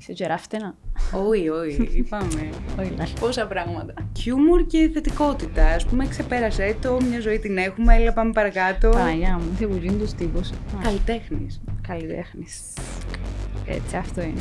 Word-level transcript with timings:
Είσαι 0.00 0.12
τζεράφτενα. 0.12 0.74
Όχι, 1.28 1.48
όχι, 1.48 1.90
είπαμε. 1.92 2.48
Όχι, 2.80 2.90
λάθος. 2.90 3.20
Πόσα 3.20 3.46
πράγματα. 3.46 3.94
Χιούμορ 4.18 4.66
και 4.66 4.90
θετικότητα. 4.92 5.66
Α 5.66 5.80
πούμε, 5.88 6.06
ξεπέρασε 6.06 6.76
το, 6.80 6.98
μια 7.08 7.20
ζωή 7.20 7.38
την 7.38 7.56
έχουμε, 7.56 7.94
έλα 7.94 8.12
πάμε 8.12 8.32
παρακάτω. 8.32 8.88
Παναγιά 8.88 9.38
μου, 9.38 9.50
είσαι 9.54 9.66
βουζίν 9.66 9.98
τους 9.98 10.12
τύπους. 10.12 10.50
Καλλιτέχνης. 10.82 11.60
Καλλιτέχνης. 11.88 12.62
Έτσι, 13.66 13.96
αυτό 13.96 14.22
είναι. 14.22 14.40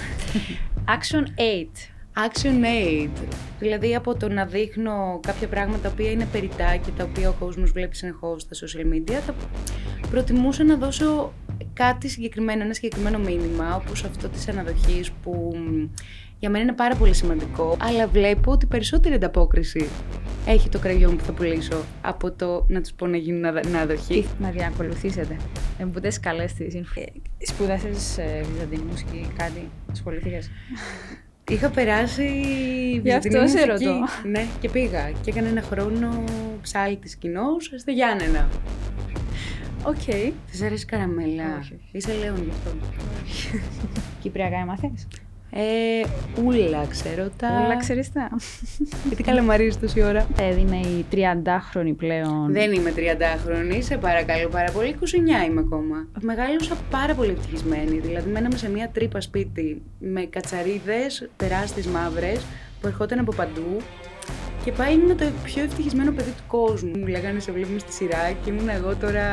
Action 0.85 1.23
8. 1.23 1.89
Action 2.27 2.63
aid. 2.63 3.27
Δηλαδή 3.59 3.95
από 3.95 4.15
το 4.15 4.29
να 4.29 4.45
δείχνω 4.45 5.19
κάποια 5.21 5.47
πράγματα 5.47 5.81
τα 5.81 5.89
οποία 5.89 6.11
είναι 6.11 6.27
περιτά 6.31 6.75
και 6.75 6.91
τα 6.97 7.03
οποία 7.03 7.29
ο 7.29 7.33
κόσμος 7.39 7.71
βλέπει 7.71 7.95
συνεχώς 7.95 8.41
στα 8.41 8.67
social 8.67 8.93
media, 8.93 9.19
θα 9.25 9.33
προτιμούσα 10.09 10.63
να 10.63 10.75
δώσω 10.75 11.33
κάτι 11.83 12.07
συγκεκριμένο, 12.09 12.63
ένα 12.63 12.73
συγκεκριμένο 12.73 13.17
μήνυμα, 13.17 13.75
όπως 13.75 14.03
αυτό 14.03 14.27
της 14.29 14.47
αναδοχής 14.47 15.11
που 15.11 15.55
μ, 15.55 15.85
για 16.39 16.49
μένα 16.49 16.63
είναι 16.63 16.73
πάρα 16.73 16.95
πολύ 16.95 17.13
σημαντικό, 17.13 17.77
αλλά 17.81 18.07
βλέπω 18.07 18.51
ότι 18.51 18.65
περισσότερη 18.65 19.15
ανταπόκριση 19.15 19.87
έχει 20.45 20.69
το 20.69 20.79
κραγιόν 20.79 21.15
που 21.17 21.23
θα 21.23 21.31
πουλήσω 21.31 21.83
από 22.01 22.31
το 22.31 22.65
να 22.67 22.81
τους 22.81 22.91
πω 22.91 23.07
να 23.07 23.17
γίνουν 23.17 23.45
αδα- 23.45 23.61
αναδοχή. 23.67 24.21
Τι 24.21 24.43
να 24.43 24.49
διακολουθήσετε. 24.49 25.37
Εμπούτες 25.77 26.19
καλές 26.19 26.53
τις 26.53 26.75
info. 26.75 27.03
Σπούδασες 27.37 28.17
ε, 28.17 28.43
βυζαντινή 28.53 28.83
μουσική, 28.89 29.27
κάτι, 29.37 29.69
ασχολήθηκες; 29.91 30.49
Είχα 31.51 31.69
περάσει 31.69 32.23
Γι' 33.03 33.13
αυτό 33.13 33.29
βυζαντινή 33.29 33.49
σε 33.59 33.71
μουσική. 33.71 33.85
ρωτώ. 33.85 33.99
Ναι, 34.29 34.45
και 34.61 34.69
πήγα. 34.69 35.11
Και 35.23 35.29
έκανα 35.31 35.47
ένα 35.47 35.61
χρόνο 35.61 36.23
ψάλτη 36.61 37.17
κοινός 37.17 37.71
στο 37.77 37.91
Γιάννενα. 37.91 38.49
Οκ. 39.83 40.03
Τη 40.51 40.65
αρέσει 40.65 40.85
καραμέλα; 40.85 41.57
Όχι, 41.59 41.73
όχι. 41.73 41.89
Είσαι 41.91 42.13
λέον 42.13 42.43
γι' 42.43 42.49
αυτό. 42.49 42.71
Κυπριακά 44.21 44.57
έμαθες; 44.57 45.07
Ε, 45.51 45.61
ούλα, 46.43 46.85
ξέρω 46.89 47.29
τα. 47.37 47.61
Όλα 47.65 47.77
ξέρεις 47.77 48.11
τα. 48.11 48.29
Γιατί 49.07 49.23
καλαμαρίζεις 49.23 49.79
τόση 49.79 50.03
ώρα. 50.03 50.27
Δηλαδή 50.35 50.61
είναι 50.61 50.77
η 50.77 51.05
30χρονη 51.11 51.93
πλέον. 51.97 52.51
Δεν 52.51 52.73
είμαι 52.73 52.93
30χρονη, 52.95 53.77
σε 53.79 53.97
παρακαλώ 53.97 54.49
πάρα 54.49 54.71
πολύ. 54.71 54.95
29 54.99 55.47
είμαι 55.47 55.59
ακόμα. 55.59 56.07
Μεγάλωσα 56.21 56.75
πάρα 56.89 57.13
πολύ 57.13 57.31
ευτυχισμένη. 57.31 57.99
Δηλαδή, 57.99 58.29
μέναμε 58.29 58.57
σε 58.57 58.69
μια 58.69 58.89
τρύπα 58.93 59.21
σπίτι 59.21 59.81
με 59.99 60.21
κατσαρίδες 60.21 61.29
τεράστιες 61.37 61.85
μαύρες 61.87 62.45
που 62.81 62.87
ερχόταν 62.87 63.19
από 63.19 63.33
παντού. 63.35 63.77
Και 64.63 64.71
πάλι 64.71 64.93
ήμουν 64.93 65.17
το 65.17 65.25
πιο 65.43 65.63
ευτυχισμένο 65.63 66.11
παιδί 66.11 66.29
του 66.29 66.43
κόσμου. 66.47 66.91
Μου 66.97 67.07
λέγανε 67.07 67.39
σε 67.39 67.51
βλέπουμε 67.51 67.79
στη 67.79 67.93
σειρά 67.93 68.31
και 68.43 68.49
ήμουν 68.49 68.69
εγώ 68.69 68.95
τώρα 68.95 69.23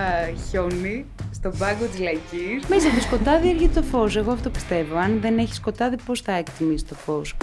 χιόνι 0.49 1.07
στον 1.31 1.53
πάγκο 1.59 1.85
της 1.85 2.01
λαϊκής. 2.01 2.69
Μέσα 2.69 2.87
από 2.87 2.97
το 2.97 3.03
σκοτάδι 3.03 3.49
έρχεται 3.51 3.81
το 3.81 3.87
φως. 3.87 4.17
Εγώ 4.17 4.33
αυτό 4.33 4.51
πιστεύω. 4.51 4.97
Αν 4.97 5.19
δεν 5.21 5.39
έχεις 5.39 5.57
σκοτάδι, 5.57 5.97
πώς 6.07 6.21
θα 6.21 6.33
εκτιμήσεις 6.33 6.89
το 6.89 6.95
φως; 6.95 7.37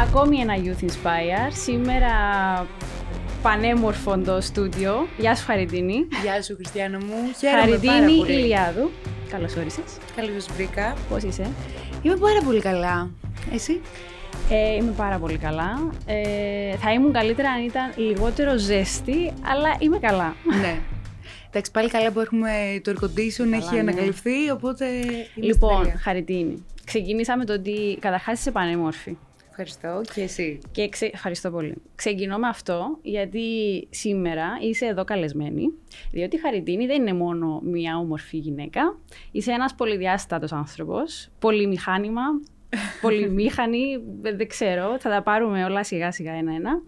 Ακόμη 0.00 0.38
ένα 0.38 0.54
Youth 0.56 0.84
Inspire. 0.84 1.52
Σήμερα 1.64 2.12
πανέμορφο 3.42 4.18
το 4.18 4.40
στούντιο. 4.40 5.06
Γεια 5.18 5.34
σου 5.36 5.44
Χαριτίνη. 5.46 6.06
Γεια 6.22 6.42
σου, 6.42 6.54
Χριστιανό 6.54 6.98
μου. 6.98 7.14
Χαίρομαι 7.38 7.60
πάρα 7.60 7.92
Χαριτίνη 7.92 8.18
πολύ. 8.18 8.32
Ηλιάδου. 8.32 8.90
Καλώς 9.30 9.56
όρισες. 9.56 9.84
Καλώς 10.16 10.42
σας 10.42 10.54
βρήκα. 10.54 10.96
Πώς 11.08 11.22
είσαι; 11.22 11.50
Είμαι 12.02 12.16
πάρα 12.16 12.40
πολύ 12.44 12.60
καλά. 12.60 13.10
Εσύ; 13.52 13.80
Ε, 14.50 14.74
είμαι 14.74 14.92
πάρα 14.96 15.18
πολύ 15.18 15.38
καλά. 15.38 15.92
Ε, 16.06 16.76
θα 16.76 16.92
ήμουν 16.92 17.12
καλύτερα 17.12 17.50
αν 17.50 17.64
ήταν 17.64 17.92
λιγότερο 17.96 18.58
ζέστη, 18.58 19.32
αλλά 19.42 19.76
είμαι 19.78 19.98
καλά. 19.98 20.34
ναι. 20.60 20.78
Εντάξει, 21.48 21.70
πάλι 21.70 21.88
καλά 21.88 22.10
που 22.10 22.20
έχουμε 22.20 22.80
το 22.84 22.92
air 22.94 23.04
condition, 23.04 23.52
έχει 23.52 23.74
ναι. 23.74 23.80
ανακαλυφθεί, 23.80 24.50
οπότε. 24.52 24.86
είμαστε 24.86 25.30
λοιπόν, 25.34 25.82
τέλεια. 25.82 25.98
Χαριτίνη. 26.02 26.64
Ξεκινήσαμε 26.84 27.44
το 27.44 27.52
ότι 27.52 27.98
καταρχάς 28.00 28.38
είσαι 28.40 28.50
πανέμορφη. 28.50 29.16
Ευχαριστώ 29.50 30.00
και 30.14 30.22
εσύ. 30.22 30.58
Και 30.72 30.88
ξε... 30.88 31.10
ευχαριστώ 31.12 31.50
πολύ. 31.50 31.74
Ξεκινώ 31.94 32.38
με 32.38 32.48
αυτό, 32.48 32.98
γιατί 33.02 33.40
σήμερα 33.90 34.46
είσαι 34.60 34.86
εδώ 34.86 35.04
καλεσμένη, 35.04 35.72
διότι 36.10 36.36
η 36.36 36.38
Χαριτίνη 36.38 36.86
δεν 36.86 37.00
είναι 37.00 37.12
μόνο 37.12 37.60
μια 37.64 37.98
όμορφη 37.98 38.36
γυναίκα, 38.36 38.98
είσαι 39.30 39.52
ένας 39.52 39.74
πολυδιάστατος 39.74 40.52
άνθρωπος, 40.52 41.28
πολυμηχάνημα, 41.38 42.22
πολυμήχανη, 43.02 44.02
δεν 44.20 44.36
δεν 44.36 44.48
ξέρω, 44.48 44.98
θα 44.98 45.10
τα 45.10 45.22
πάρουμε 45.22 45.64
όλα 45.64 45.84
σιγά 45.84 46.12
σιγά 46.12 46.32
ένα-ένα. 46.32 46.82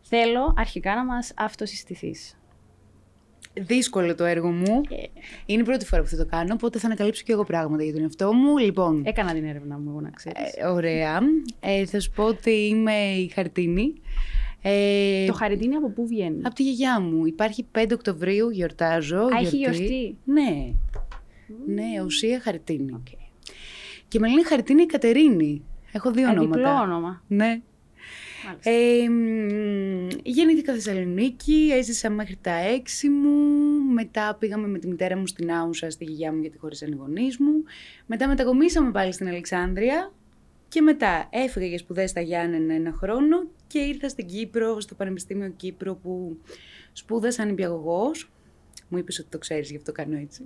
Θέλω 0.00 0.54
αρχικά 0.56 0.94
να 0.94 1.04
μας 1.04 1.32
αυτοσυστηθείς. 1.36 2.36
Δύσκολο 3.60 4.14
το 4.14 4.24
έργο 4.24 4.50
μου. 4.50 4.80
Ε. 4.90 4.94
Είναι 5.46 5.60
η 5.60 5.64
πρώτη 5.64 5.84
φορά 5.86 6.02
που 6.02 6.08
θα 6.08 6.16
το 6.16 6.26
κάνω, 6.26 6.52
οπότε 6.54 6.78
θα 6.78 6.86
ανακαλύψω 6.86 7.22
και 7.26 7.32
εγώ 7.32 7.44
πράγματα 7.44 7.82
για 7.82 7.92
τον 7.92 8.02
εαυτό 8.02 8.32
μου. 8.32 8.58
Λοιπόν, 8.58 9.02
Έκανα 9.06 9.32
την 9.32 9.44
έρευνα 9.44 9.78
μου, 9.78 9.90
εγώ 9.90 10.00
να 10.00 10.10
ξέρεις. 10.10 10.38
ε, 10.56 10.66
ωραία. 10.66 11.20
Ε, 11.60 11.84
θα 11.86 12.00
σου 12.00 12.10
πω 12.10 12.22
ότι 12.24 12.50
είμαι 12.50 12.94
η 12.94 13.28
Χαρτίνη. 13.28 13.92
Ε, 14.62 15.26
το 15.26 15.32
Χαριτίνη 15.32 15.74
από 15.74 15.88
πού 15.90 16.06
βγαίνει; 16.06 16.40
Από 16.44 16.54
τη 16.54 16.62
γιαγιά 16.62 17.00
μου. 17.00 17.26
Υπάρχει 17.26 17.66
5 17.78 17.86
Οκτωβρίου, 17.92 18.50
γιορτάζω. 18.50 19.18
Α, 19.18 19.28
έχει 19.40 19.56
γιορτή. 19.56 20.16
Ναι. 20.24 20.72
Ναι, 21.66 22.02
ουσία 22.04 22.40
Χαρτίνη. 22.40 23.02
Και 24.08 24.18
με 24.18 24.28
λένε 24.28 24.44
Χαρτίνη 24.44 24.82
η 24.82 24.86
Κατερίνη. 24.86 25.62
Έχω 25.92 26.10
δύο 26.10 26.26
Ε, 26.28 26.30
ονόματα. 26.30 26.56
διπλό 26.56 26.70
όνομα. 26.82 27.22
Ναι. 27.26 27.60
Μάλιστα. 28.46 28.70
Ε, 28.70 29.08
μ, 29.08 30.08
γεννήθηκα 30.22 30.72
Θεσσαλονίκη, 30.72 31.70
έζησα 31.72 32.10
μέχρι 32.10 32.38
τα 32.40 32.54
έξι 32.54 33.08
μου, 33.08 33.30
μετά 33.92 34.36
πήγαμε 34.38 34.66
με 34.66 34.78
τη 34.78 34.86
μητέρα 34.86 35.16
μου 35.16 35.26
στην 35.26 35.52
Άουσα, 35.52 35.90
στη 35.90 36.04
γιαγιά 36.04 36.32
μου 36.32 36.40
γιατί 36.40 36.58
χωρίς 36.58 36.80
οι 36.80 36.94
γονείς 36.98 37.38
μου. 37.38 37.52
Μετά 38.06 38.28
μετακομίσαμε 38.28 38.90
πάλι 38.90 39.12
στην 39.12 39.28
Αλεξάνδρεια 39.28 40.12
και 40.68 40.80
μετά 40.80 41.28
έφυγα 41.30 41.66
για 41.66 41.78
σπουδές 41.78 42.10
στα 42.10 42.20
Γιάννενα 42.20 42.74
ένα 42.74 42.92
χρόνο 42.92 43.46
και 43.66 43.78
ήρθα 43.78 44.08
στην 44.08 44.26
Κύπρο, 44.26 44.80
στο 44.80 44.94
Πανεπιστήμιο 44.94 45.48
Κύπρο 45.56 45.94
που 45.94 46.38
σπούδασα 46.92 47.44
νηπιαγωγός. 47.44 48.30
Μου 48.88 48.98
είπες 48.98 49.18
ότι 49.18 49.28
το 49.28 49.38
ξέρεις, 49.38 49.70
γι' 49.70 49.76
αυτό 49.76 49.92
κάνω 49.92 50.16
έτσι. 50.16 50.42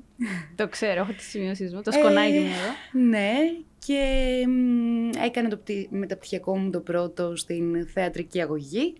Το 0.56 0.68
ξέρω, 0.68 1.00
έχω 1.00 1.12
τις 1.12 1.28
σημειώσεις 1.28 1.74
μου, 1.74 1.82
το 1.82 1.90
σκονάκι 1.92 2.38
μου 2.38 2.46
εδώ. 2.46 3.06
Ναι, 3.06 3.32
και 3.86 4.02
μ, 4.48 5.08
έκανα 5.24 5.48
το 5.48 5.56
πτι- 5.56 5.90
μεταπτυχιακό 5.90 6.56
μου 6.58 6.70
το 6.70 6.80
πρώτο 6.80 7.36
στην 7.36 7.86
θεατρική 7.86 8.40
αγωγή. 8.40 8.94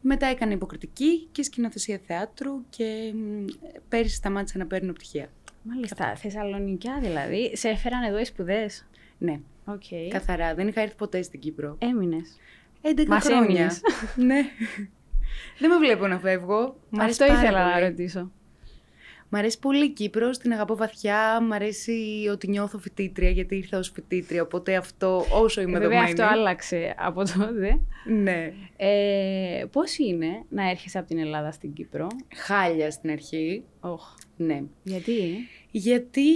Μετά 0.00 0.26
έκανα 0.26 0.52
υποκριτική 0.52 1.28
και 1.32 1.42
σκηνοθεσία 1.42 2.00
θεάτρου 2.06 2.52
και 2.70 3.12
μ, 3.14 3.44
πέρυσι 3.88 4.14
σταμάτησα 4.14 4.58
να 4.58 4.66
παίρνω 4.66 4.92
πτυχία. 4.92 5.28
Μάλιστα, 5.62 6.16
Θεσσαλονικιά 6.16 6.98
δηλαδή. 7.02 7.56
Σε 7.56 7.68
έφεραν 7.68 8.02
εδώ 8.02 8.18
οι 8.18 8.24
σπουδές; 8.24 8.86
Ναι, 9.18 9.40
Οκ. 9.64 9.82
καθαρά. 10.08 10.54
Δεν 10.54 10.68
είχα 10.68 10.80
έρθει 10.80 10.94
ποτέ 10.96 11.22
στην 11.22 11.40
Κύπρο. 11.40 11.76
Έμεινες. 11.78 12.36
11 12.82 13.06
Μας 13.06 13.24
χρόνια. 13.24 13.44
έμεινες. 13.44 13.80
ναι. 14.28 14.40
Δεν 15.58 15.70
με 15.70 15.76
βλέπω 15.78 16.06
να 16.06 16.18
φεύγω. 16.18 16.76
Μ' 16.90 17.00
αρέσει 17.00 17.22
Αυτό 17.22 17.34
πάρα 17.34 17.46
ήθελα 17.46 17.66
να 17.66 17.72
πολύ. 17.72 17.84
ρωτήσω. 17.88 18.30
Μ' 19.36 19.38
αρέσει 19.38 19.58
πολύ 19.58 19.84
η 19.84 19.88
Κύπρος, 19.90 20.38
την 20.38 20.52
αγαπώ 20.52 20.76
βαθιά. 20.76 21.40
Μ' 21.42 21.52
αρέσει 21.52 21.92
ότι 22.32 22.48
νιώθω 22.48 22.78
φοιτήτρια, 22.78 23.30
γιατί 23.30 23.56
ήρθα 23.56 23.78
ως 23.78 23.90
φοιτήτρια, 23.94 24.42
οπότε 24.42 24.76
αυτό 24.76 25.24
όσο 25.32 25.60
είμαι 25.60 25.70
Ε, 25.70 25.80
Βέβαια 25.80 25.88
δεδομένη. 25.88 26.20
αυτό 26.22 26.38
άλλαξε 26.38 26.94
από 26.98 27.22
τότε. 27.38 27.80
Ναι. 28.22 28.52
Ε, 28.76 29.64
πώς 29.72 29.98
είναι 29.98 30.28
να 30.48 30.70
έρχεσαι 30.70 30.98
από 30.98 31.08
την 31.08 31.18
Ελλάδα 31.18 31.50
στην 31.52 31.72
Κύπρο; 31.72 32.06
Χάλια 32.36 32.90
στην 32.90 33.10
αρχή. 33.10 33.62
Όχ. 33.80 34.14
Ναι. 34.36 34.62
Γιατί; 34.82 35.20
Γιατί 35.70 36.30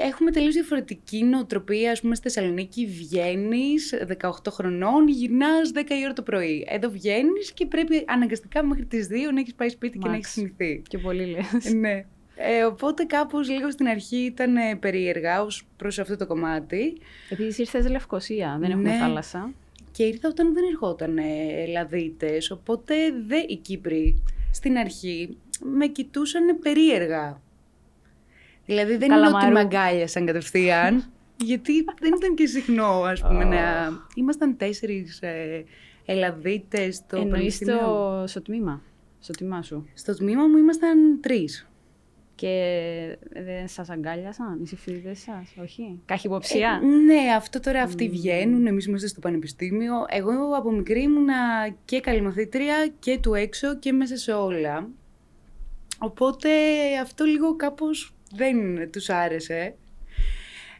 έχουμε 0.00 0.30
τελείως 0.30 0.54
διαφορετική 0.54 1.24
νοοτροπία. 1.24 1.90
Ας 1.90 2.00
πούμε, 2.00 2.14
στη 2.14 2.28
Θεσσαλονίκη 2.28 2.86
βγαίνεις 2.86 3.94
18 4.20 4.50
χρονών, 4.50 5.08
γυρνάς 5.08 5.70
10 5.74 5.78
η 6.00 6.04
ώρα 6.04 6.12
το 6.12 6.22
πρωί. 6.22 6.66
Εδώ 6.68 6.88
βγαίνεις 6.90 7.52
και 7.52 7.66
πρέπει 7.66 8.04
αναγκαστικά 8.06 8.64
μέχρι 8.64 8.84
τις 8.84 9.06
2 9.10 9.32
να 9.32 9.40
έχεις 9.40 9.54
πάει 9.54 9.68
σπίτι 9.68 9.98
και 9.98 10.08
να 10.08 10.14
έχεις 10.14 10.36
Μάξ. 10.36 10.52
θυμηθεί. 10.56 10.82
Και 10.88 10.98
πολύ 10.98 11.24
λες. 11.26 11.72
ναι. 11.74 12.04
Ε, 12.38 12.64
οπότε 12.64 13.04
κάπως 13.04 13.48
λίγο 13.48 13.70
στην 13.70 13.86
αρχή 13.88 14.16
ήταν 14.16 14.56
ε, 14.56 14.76
περίεργα 14.80 15.42
ως 15.42 15.66
προς 15.76 15.98
αυτό 15.98 16.16
το 16.16 16.26
κομμάτι. 16.26 16.96
Επίσης 17.30 17.58
ήρθες 17.58 17.88
Λευκοσία, 17.90 18.56
δεν 18.60 18.70
έχουμε 18.70 18.90
Ναι. 18.90 18.98
θάλασσα. 18.98 19.52
Και 19.92 20.02
ήρθα 20.02 20.28
όταν 20.28 20.54
δεν 20.54 20.64
ερχόταν 20.70 21.18
ε, 21.18 21.22
Ελλαδίτες, 21.66 22.50
οπότε 22.50 22.94
δε 23.26 23.36
οι 23.48 23.56
Κύπροι 23.56 24.22
στην 24.52 24.76
αρχή 24.76 25.36
με 25.62 25.86
κοιτούσαν 25.86 26.58
περίεργα. 26.62 27.40
Δηλαδή 28.66 28.96
δεν 28.96 29.10
είναι 29.10 29.20
ότι 29.20 29.24
Καλαμαρού. 29.26 29.52
με 29.52 29.60
αγκάλιασαν 29.60 30.26
κατευθείαν, 30.26 31.04
γιατί 31.44 31.72
δεν 32.00 32.12
ήταν 32.16 32.34
και 32.34 32.46
συχνό, 32.46 33.02
ας 33.02 33.20
πούμε, 33.20 33.44
να... 33.44 33.60
Ήμασταν 34.14 34.56
τέσσερις 34.56 35.20
ε, 35.22 35.64
Ελλαδίτες 36.04 36.94
στο 36.96 37.16
Εννοείς 37.16 37.32
πανεπιστήμιο. 37.32 37.76
στο, 37.78 38.24
στο 38.26 38.42
τμήμα. 38.42 38.82
Στο 39.20 39.32
τμήμα 39.32 39.62
σου. 39.62 39.88
Στο 39.94 40.16
τμήμα 40.16 40.46
μου 40.46 40.56
ήμασταν 40.56 41.20
τρεις. 41.20 41.68
Και 42.36 43.18
δεν 43.32 43.68
σας 43.68 43.90
αγκάλιασαν 43.90 44.60
οι 44.62 44.66
συμφιλητές 44.66 45.18
σας, 45.18 45.54
όχι; 45.62 46.00
Καχυποψία. 46.04 46.80
Ε, 46.82 46.86
ναι, 46.86 47.34
αυτό 47.36 47.60
τώρα 47.60 47.82
αυτοί 47.82 48.08
βγαίνουν, 48.08 48.66
εμείς 48.66 48.86
είμαστε 48.86 49.06
στο 49.06 49.20
πανεπιστήμιο. 49.20 49.92
Εγώ 50.08 50.56
από 50.56 50.70
μικρή 50.70 51.02
ήμουνα 51.02 51.34
και 51.84 52.00
καλή 52.00 52.20
μαθήτρια 52.20 52.92
και 52.98 53.18
του 53.18 53.34
έξω 53.34 53.78
και 53.78 53.92
μέσα 53.92 54.16
σε 54.16 54.32
όλα. 54.32 54.88
Οπότε 55.98 56.48
αυτό 57.02 57.24
λίγο 57.24 57.56
κάπως 57.56 58.14
δεν 58.32 58.90
τους 58.90 59.08
άρεσε. 59.08 59.74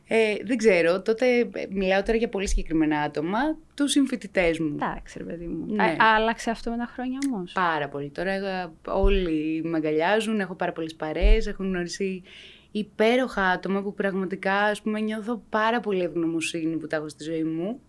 Ε, 0.08 0.34
δεν 0.44 0.56
ξέρω, 0.56 1.02
τότε 1.02 1.38
ε, 1.38 1.66
μιλάω 1.70 2.02
τώρα 2.02 2.18
για 2.18 2.28
πολύ 2.28 2.48
συγκεκριμένα 2.48 3.00
άτομα, 3.00 3.38
τους 3.74 3.90
συμφοιτητές 3.90 4.58
μου. 4.58 4.72
Εντάξει, 4.74 5.18
ρε 5.18 5.24
παιδί 5.24 5.46
μου. 5.46 5.74
Ναι. 5.74 5.84
Ε, 5.84 5.96
άλλαξε 5.98 6.50
αυτό 6.50 6.70
με 6.70 6.76
τα 6.76 6.90
χρόνια 6.94 7.18
όμως. 7.32 7.52
Πάρα 7.52 7.88
πολύ. 7.88 8.10
Τώρα 8.10 8.32
ε, 8.32 8.70
όλοι 8.86 9.60
με 9.64 9.76
αγκαλιάζουν, 9.76 10.40
έχω 10.40 10.54
πάρα 10.54 10.72
πολλές 10.72 10.94
παρέες, 10.94 11.46
έχω 11.46 11.62
γνωρίσει 11.62 12.22
υπέροχα 12.70 13.42
άτομα 13.42 13.82
που 13.82 13.94
πραγματικά 13.94 14.54
ας 14.54 14.82
πούμε, 14.82 15.00
νιώθω 15.00 15.42
πάρα 15.50 15.80
πολύ 15.80 16.02
ευγνωμοσύνη 16.02 16.76
που 16.76 16.86
τα 16.86 16.96
έχω 16.96 17.08
στη 17.08 17.24
ζωή 17.24 17.44
μου 17.44 17.80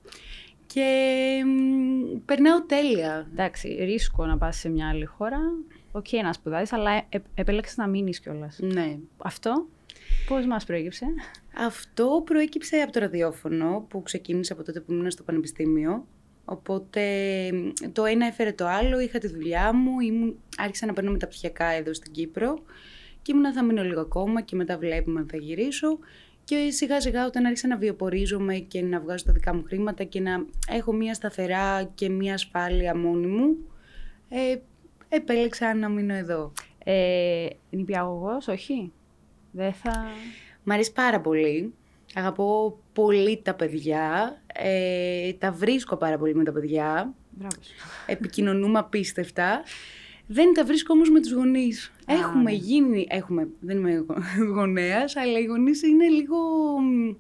και 0.65 1.43
μ, 1.45 2.17
περνάω 2.25 2.61
τέλεια. 2.61 3.27
Εντάξει, 3.31 3.67
ρίσκο 3.67 4.25
να 4.25 4.37
πας 4.37 4.57
σε 4.57 4.69
μια 4.69 4.89
άλλη 4.89 5.05
χώρα. 5.05 5.39
Οκ, 5.91 6.07
να 6.23 6.33
σπουδάσεις, 6.33 6.73
αλλά 6.73 6.91
ε, 6.91 7.19
επέλεξες 7.35 7.77
να 7.77 7.87
μείνεις 7.87 8.19
κιόλας. 8.19 8.59
Ναι. 8.61 8.97
Αυτό 9.17 9.67
πώς 10.27 10.45
μας 10.45 10.65
προέκυψε; 10.65 11.05
Αυτό 11.57 12.21
προέκυψε 12.25 12.77
από 12.77 12.91
το 12.91 12.99
ραδιόφωνο 12.99 13.85
που 13.89 14.03
ξεκίνησε 14.03 14.53
από 14.53 14.63
τότε 14.63 14.79
που 14.79 14.91
ήμουν 14.91 15.11
στο 15.11 15.23
πανεπιστήμιο. 15.23 16.05
Οπότε 16.45 17.01
μ, 17.53 17.69
το 17.91 18.05
ένα 18.05 18.25
έφερε 18.25 18.53
το 18.53 18.67
άλλο, 18.67 18.99
είχα 18.99 19.19
τη 19.19 19.27
δουλειά 19.27 19.73
μου, 19.73 19.99
ήμουν, 19.99 20.39
άρχισα 20.57 20.85
να 20.85 20.93
παίρνω 20.93 21.11
μεταπτυχιακά 21.11 21.65
εδώ 21.65 21.93
στην 21.93 22.11
Κύπρο 22.11 22.63
και 23.21 23.31
ήμουνα 23.31 23.53
θα 23.53 23.63
μείνω 23.63 23.83
λίγο 23.83 24.01
ακόμα 24.01 24.41
και 24.41 24.55
μετά 24.55 24.77
βλέπουμε 24.77 25.19
αν 25.19 25.27
θα 25.31 25.37
γυρίσω. 25.37 25.99
Και 26.43 26.69
σιγά 26.71 27.01
σιγά 27.01 27.25
όταν 27.25 27.45
άρχισα 27.45 27.67
να 27.67 27.77
βιοπορίζομαι 27.77 28.55
και 28.55 28.81
να 28.81 28.99
βγάζω 28.99 29.25
τα 29.25 29.31
δικά 29.31 29.55
μου 29.55 29.63
χρήματα 29.67 30.03
και 30.03 30.19
να 30.19 30.45
έχω 30.69 30.93
μια 30.93 31.13
σταθερά 31.13 31.83
και 31.83 32.09
μια 32.09 32.33
ασφάλεια 32.33 32.95
μόνη 32.95 33.27
μου, 33.27 33.57
ε, 34.29 34.57
επέλεξα 35.09 35.73
να 35.73 35.89
μείνω 35.89 36.13
εδώ. 36.13 36.53
Ε, 36.83 37.47
νηπιαγωγός, 37.69 38.47
όχι; 38.47 38.91
Δεν 39.57 39.73
θα... 39.73 40.05
Μ' 40.63 40.71
αρέσει 40.71 40.93
πάρα 40.93 41.21
πολύ. 41.21 41.73
Αγαπώ 42.13 42.79
πολύ 42.93 43.41
τα 43.43 43.53
παιδιά. 43.53 44.37
Ε, 44.53 45.33
τα 45.33 45.51
βρίσκω 45.51 45.95
πάρα 45.95 46.17
πολύ 46.17 46.35
με 46.35 46.43
τα 46.43 46.51
παιδιά. 46.51 47.13
Μπράβο 47.29 47.55
σου. 47.61 47.73
Επικοινωνούμε 48.05 48.79
απίστευτα. 48.79 49.63
Δεν 50.27 50.53
τα 50.53 50.65
βρίσκω 50.65 50.93
όμως 50.93 51.09
με 51.09 51.19
τους 51.21 51.31
γονείς. 51.31 51.91
Α, 52.05 52.13
έχουμε 52.13 52.51
ναι. 52.51 52.57
γίνει, 52.57 53.07
έχουμε, 53.09 53.47
δεν 53.59 53.77
είμαι 53.77 54.05
γο- 54.07 54.17
γονέας, 54.55 55.15
αλλά 55.15 55.39
οι 55.39 55.43
γονείς 55.43 55.81
είναι 55.83 56.07
λίγο, 56.07 56.37
μ, 56.79 57.15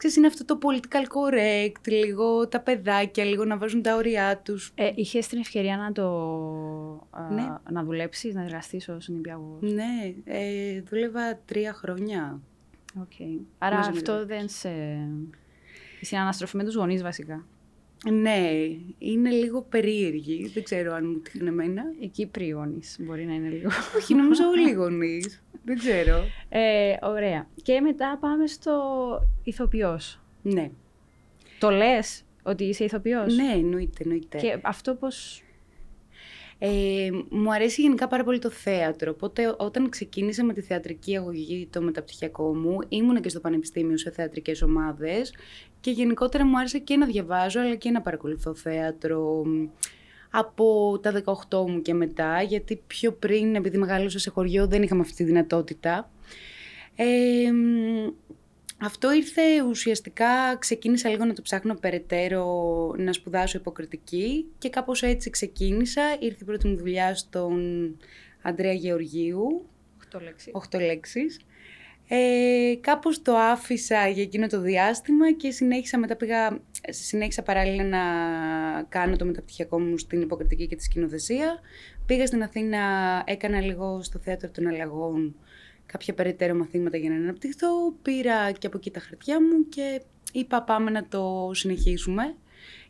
ξέρεις, 0.00 0.16
είναι 0.16 0.26
αυτό 0.26 0.44
το 0.44 0.58
political 0.62 1.04
correct, 1.04 1.86
λίγο 1.88 2.48
τα 2.48 2.60
παιδάκια, 2.60 3.24
λίγο 3.24 3.44
να 3.44 3.58
βάζουν 3.58 3.82
τα 3.82 3.94
όρια 3.96 4.38
τους. 4.44 4.72
Ε, 4.74 4.90
είχες 4.94 5.26
την 5.28 5.38
ευκαιρία 5.38 5.76
να 5.76 5.92
το... 5.92 6.06
α, 7.10 7.30
Ναι. 7.30 7.46
Να 7.70 7.84
δουλέψεις, 7.84 8.34
να 8.34 8.42
εργαστείς 8.42 8.88
ως 8.88 9.08
νηπιαγωγός. 9.08 9.72
Ναι, 9.72 10.14
ε, 10.24 10.80
δούλευα 10.80 11.36
τρία 11.44 11.72
χρόνια. 11.72 12.40
Οκ. 13.00 13.12
Άρα 13.58 13.76
Μαζί 13.76 13.90
με 13.90 13.96
αυτό 13.96 14.18
το- 14.18 14.26
δεν 14.26 14.48
σε... 14.48 14.68
Η 16.00 16.04
συναναστροφή 16.04 16.56
με 16.56 16.64
τους 16.64 16.74
γονείς 16.74 17.02
βασικά. 17.02 17.44
Ναι, 18.08 18.50
είναι 18.98 19.30
λίγο 19.30 19.62
περίεργη, 19.62 20.50
δεν 20.54 20.62
ξέρω 20.62 20.92
αν 20.92 21.06
μου 21.06 21.18
τύχουν 21.18 21.46
εμένα. 21.46 21.82
Οι 21.98 22.06
Κύπριοι 22.06 22.48
γονείς 22.48 22.96
μπορεί 23.00 23.24
να 23.24 23.34
είναι 23.34 23.48
λίγο. 23.48 23.68
Όχι, 23.96 24.14
νομίζω 24.14 24.44
όλοι 24.48 24.70
οι 24.70 24.72
γονείς, 24.72 25.42
δεν 25.64 25.78
ξέρω. 25.78 26.24
Ε, 26.48 26.96
ωραία. 27.02 27.48
Και 27.62 27.80
μετά 27.80 28.18
πάμε 28.20 28.46
στο 28.46 28.82
ηθοποιός. 29.44 30.20
Ναι, 30.42 30.70
Το 31.58 31.70
λες 31.70 32.24
ότι 32.42 32.64
είσαι 32.64 32.84
ηθοποιός; 32.84 33.36
ναι, 33.36 33.52
εννοείται, 33.52 34.02
εννοείται. 34.02 34.38
Και 34.38 34.58
αυτό 34.62 34.94
πώς... 34.94 35.42
Ε, 36.62 37.10
μου 37.28 37.52
αρέσει 37.52 37.80
γενικά 37.80 38.08
πάρα 38.08 38.24
πολύ 38.24 38.38
το 38.38 38.50
θέατρο. 38.50 39.10
Οπότε 39.10 39.54
όταν 39.58 39.88
ξεκίνησα 39.88 40.44
με 40.44 40.52
τη 40.52 40.60
θεατρική 40.60 41.16
αγωγή 41.16 41.68
το 41.72 41.82
μεταπτυχιακό 41.82 42.54
μου, 42.54 42.78
ήμουν 42.88 43.20
και 43.20 43.28
στο 43.28 43.40
πανεπιστήμιο 43.40 43.96
σε 43.98 44.10
θεατρικές 44.10 44.62
ομάδες 44.62 45.34
και 45.80 45.90
γενικότερα 45.90 46.46
μου 46.46 46.58
άρεσε 46.58 46.78
και 46.78 46.96
να 46.96 47.06
διαβάζω 47.06 47.60
αλλά 47.60 47.74
και 47.74 47.90
να 47.90 48.00
παρακολουθώ 48.00 48.54
θέατρο 48.54 49.44
μ, 49.44 49.66
από 50.30 50.98
τα 51.02 51.22
18 51.48 51.66
μου 51.68 51.82
και 51.82 51.94
μετά, 51.94 52.42
γιατί 52.42 52.82
πιο 52.86 53.12
πριν, 53.12 53.54
επειδή 53.54 53.78
μεγάλωσα 53.78 54.18
σε 54.18 54.30
χωριό, 54.30 54.66
δεν 54.66 54.82
είχαμε 54.82 55.00
αυτή 55.00 55.14
τη 55.14 55.24
δυνατότητα. 55.24 56.10
Ε, 56.96 57.52
μ, 57.52 58.12
αυτό 58.82 59.12
ήρθε 59.12 59.62
ουσιαστικά, 59.68 60.56
ξεκίνησα 60.58 61.08
λίγο 61.08 61.24
να 61.24 61.32
το 61.32 61.42
ψάχνω 61.42 61.74
περαιτέρω, 61.74 62.46
να 62.98 63.12
σπουδάσω 63.12 63.58
υποκριτική 63.58 64.46
και 64.58 64.70
κάπως 64.70 65.02
έτσι 65.02 65.30
ξεκίνησα. 65.30 66.02
Ήρθε 66.20 66.38
η 66.40 66.44
πρώτη 66.44 66.68
μου 66.68 66.76
δουλειά 66.76 67.14
στον 67.14 67.62
Αντρέα 68.42 68.72
Γεωργίου, 68.72 69.66
8 70.14 70.20
λέξεις. 70.22 70.52
8 70.70 70.80
λέξεις. 70.80 71.40
Ε, 72.12 72.74
κάπως 72.80 73.22
το 73.22 73.36
άφησα 73.36 74.08
για 74.08 74.22
εκείνο 74.22 74.46
το 74.46 74.60
διάστημα 74.60 75.32
και 75.32 75.50
συνέχισα 75.50 75.98
μετά 75.98 76.16
πήγα, 76.16 76.60
συνέχισα 76.88 77.42
παράλληλα 77.42 77.84
να 77.84 77.98
κάνω 78.88 79.16
το 79.16 79.24
μεταπτυχιακό 79.24 79.80
μου 79.80 79.98
στην 79.98 80.20
υποκριτική 80.20 80.66
και 80.66 80.76
τη 80.76 80.82
σκηνοθεσία. 80.82 81.60
Πήγα 82.06 82.26
στην 82.26 82.42
Αθήνα, 82.42 82.78
έκανα 83.26 83.60
λίγο 83.60 84.02
στο 84.02 84.18
θέατρο 84.18 84.50
των 84.50 84.66
αλλαγών 84.66 85.34
κάποια 85.92 86.14
περαιτέρω 86.14 86.54
μαθήματα 86.54 86.96
για 86.96 87.10
να 87.10 87.16
αναπτυχθώ. 87.16 87.68
Πήρα 88.02 88.52
και 88.52 88.66
από 88.66 88.76
εκεί 88.76 88.90
τα 88.90 89.00
χαρτιά 89.00 89.40
μου 89.40 89.68
και 89.68 90.02
είπα 90.32 90.62
πάμε 90.62 90.90
να 90.90 91.06
το 91.08 91.50
συνεχίσουμε. 91.52 92.34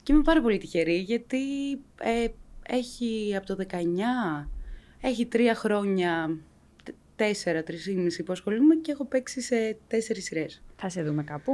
Και 0.02 0.12
είμαι 0.12 0.22
πάρα 0.22 0.40
πολύ 0.42 0.58
τυχερή 0.58 0.96
γιατί 0.96 1.72
ε, 2.00 2.26
έχει 2.68 3.34
από 3.36 3.46
το 3.46 3.56
19, 3.70 3.76
έχει 5.00 5.26
τρία 5.26 5.54
χρόνια, 5.54 6.38
τε- 6.84 6.94
τέσσερα, 7.16 7.62
τρισήμιση 7.62 8.22
που 8.22 8.32
ασχολούμαι 8.32 8.74
και 8.74 8.92
έχω 8.92 9.04
παίξει 9.06 9.40
σε 9.40 9.78
τέσσερις 9.86 10.24
σειρές. 10.24 10.62
Θα 10.76 10.88
σε 10.88 11.02
δούμε 11.02 11.22
κάπου. 11.22 11.52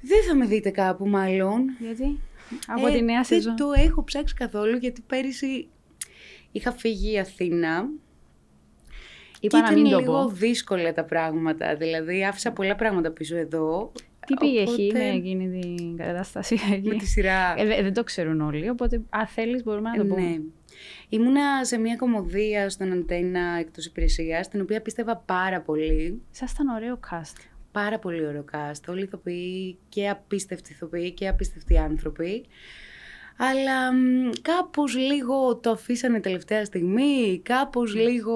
Δεν 0.00 0.22
θα 0.28 0.34
με 0.34 0.46
δείτε 0.46 0.70
κάπου 0.70 1.08
μάλλον. 1.08 1.64
Γιατί; 1.80 2.20
Από 2.66 2.86
Ε, 2.86 2.92
τη 2.92 3.02
νέα 3.02 3.24
σεζόν. 3.24 3.56
Δεν 3.56 3.66
το 3.66 3.72
έχω 3.82 4.04
ψάξει 4.04 4.34
καθόλου 4.34 4.76
γιατί 4.76 5.00
πέρυσι 5.06 5.68
είχα 6.52 6.72
φύγει 6.72 7.12
η 7.12 7.18
Αθήνα 7.18 7.88
Είπα 9.40 9.56
και 9.56 9.62
να 9.62 9.70
ήταν 9.70 9.82
μην 9.82 9.90
το 9.92 9.98
λίγο 9.98 10.12
πω. 10.12 10.28
δύσκολα 10.28 10.92
τα 10.92 11.04
πράγματα. 11.04 11.76
Δηλαδή 11.76 12.24
άφησα 12.24 12.52
πολλά 12.52 12.74
πράγματα 12.76 13.10
πίσω 13.10 13.36
εδώ. 13.36 13.92
Τι 14.26 14.34
πήγε 14.34 14.60
εκεί 14.60 14.70
Οπότε, 14.90 14.98
με 15.04 15.10
εκείνη 15.10 15.60
την 15.60 15.96
κατάσταση 15.96 16.58
εκεί; 16.72 16.88
με 16.88 16.94
τη 16.94 17.06
σειρά. 17.06 17.54
Ε, 17.56 17.66
δε- 17.66 17.82
δεν 17.82 17.94
το 17.94 18.04
ξέρουν 18.04 18.40
όλοι, 18.40 18.68
οπότε 18.68 19.02
αν 19.10 19.26
θέλεις 19.26 19.62
μπορούμε 19.64 19.90
να 19.90 19.96
το 19.96 20.04
πούμε. 20.04 20.20
Ναι. 20.20 20.36
Ήμουνα 21.08 21.64
σε 21.64 21.78
μια 21.78 21.96
κομμωδία 21.96 22.70
στον 22.70 22.92
Αντένα 22.92 23.56
εκτός 23.58 23.86
υπηρεσίας, 23.86 24.48
την 24.48 24.60
οποία 24.60 24.82
πίστευα 24.82 25.16
πάρα 25.16 25.60
πολύ. 25.60 26.22
Σας 26.30 26.52
ήταν 26.52 26.68
ωραίο 26.68 27.00
cast. 27.10 27.36
Πάρα 27.72 27.98
πολύ 27.98 28.26
ωραίο 28.26 28.44
cast. 28.52 28.80
Όλοι 28.88 29.02
ηθοποιοί 29.02 29.78
και 29.88 30.08
απίστευτοι 30.08 30.72
ηθοποιοί 30.72 31.10
και 31.12 31.28
απίστευτοι 31.28 31.78
άνθρωποι. 31.78 32.44
Αλλά 33.42 33.92
μ, 33.92 34.30
κάπως 34.42 34.96
λίγο 34.96 35.56
το 35.56 35.70
αφήσανε 35.70 36.20
τελευταία 36.20 36.64
στιγμή, 36.64 37.40
κάπως 37.44 37.94
λίγο 37.94 38.34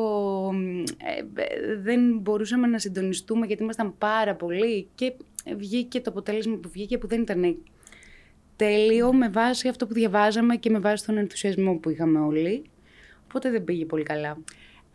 μ, 0.52 0.78
ε, 0.78 1.42
ε, 1.42 1.76
δεν 1.76 2.18
μπορούσαμε 2.18 2.66
να 2.66 2.78
συντονιστούμε 2.78 3.46
γιατί 3.46 3.62
ήμασταν 3.62 3.98
πάρα 3.98 4.34
πολλοί 4.34 4.88
και 4.94 5.12
βγήκε 5.56 6.00
το 6.00 6.10
αποτέλεσμα 6.10 6.56
που 6.56 6.68
βγήκε 6.68 6.98
που 6.98 7.06
δεν 7.06 7.20
ήταν 7.20 7.56
τέλειο 8.56 9.12
με 9.12 9.28
βάση 9.28 9.68
αυτό 9.68 9.86
που 9.86 9.94
διαβάζαμε 9.94 10.56
και 10.56 10.70
με 10.70 10.78
βάση 10.78 11.06
τον 11.06 11.16
ενθουσιασμό 11.16 11.74
που 11.74 11.90
είχαμε 11.90 12.18
όλοι. 12.18 12.64
Οπότε 13.24 13.50
δεν 13.50 13.64
πήγε 13.64 13.84
πολύ 13.84 14.02
καλά. 14.02 14.38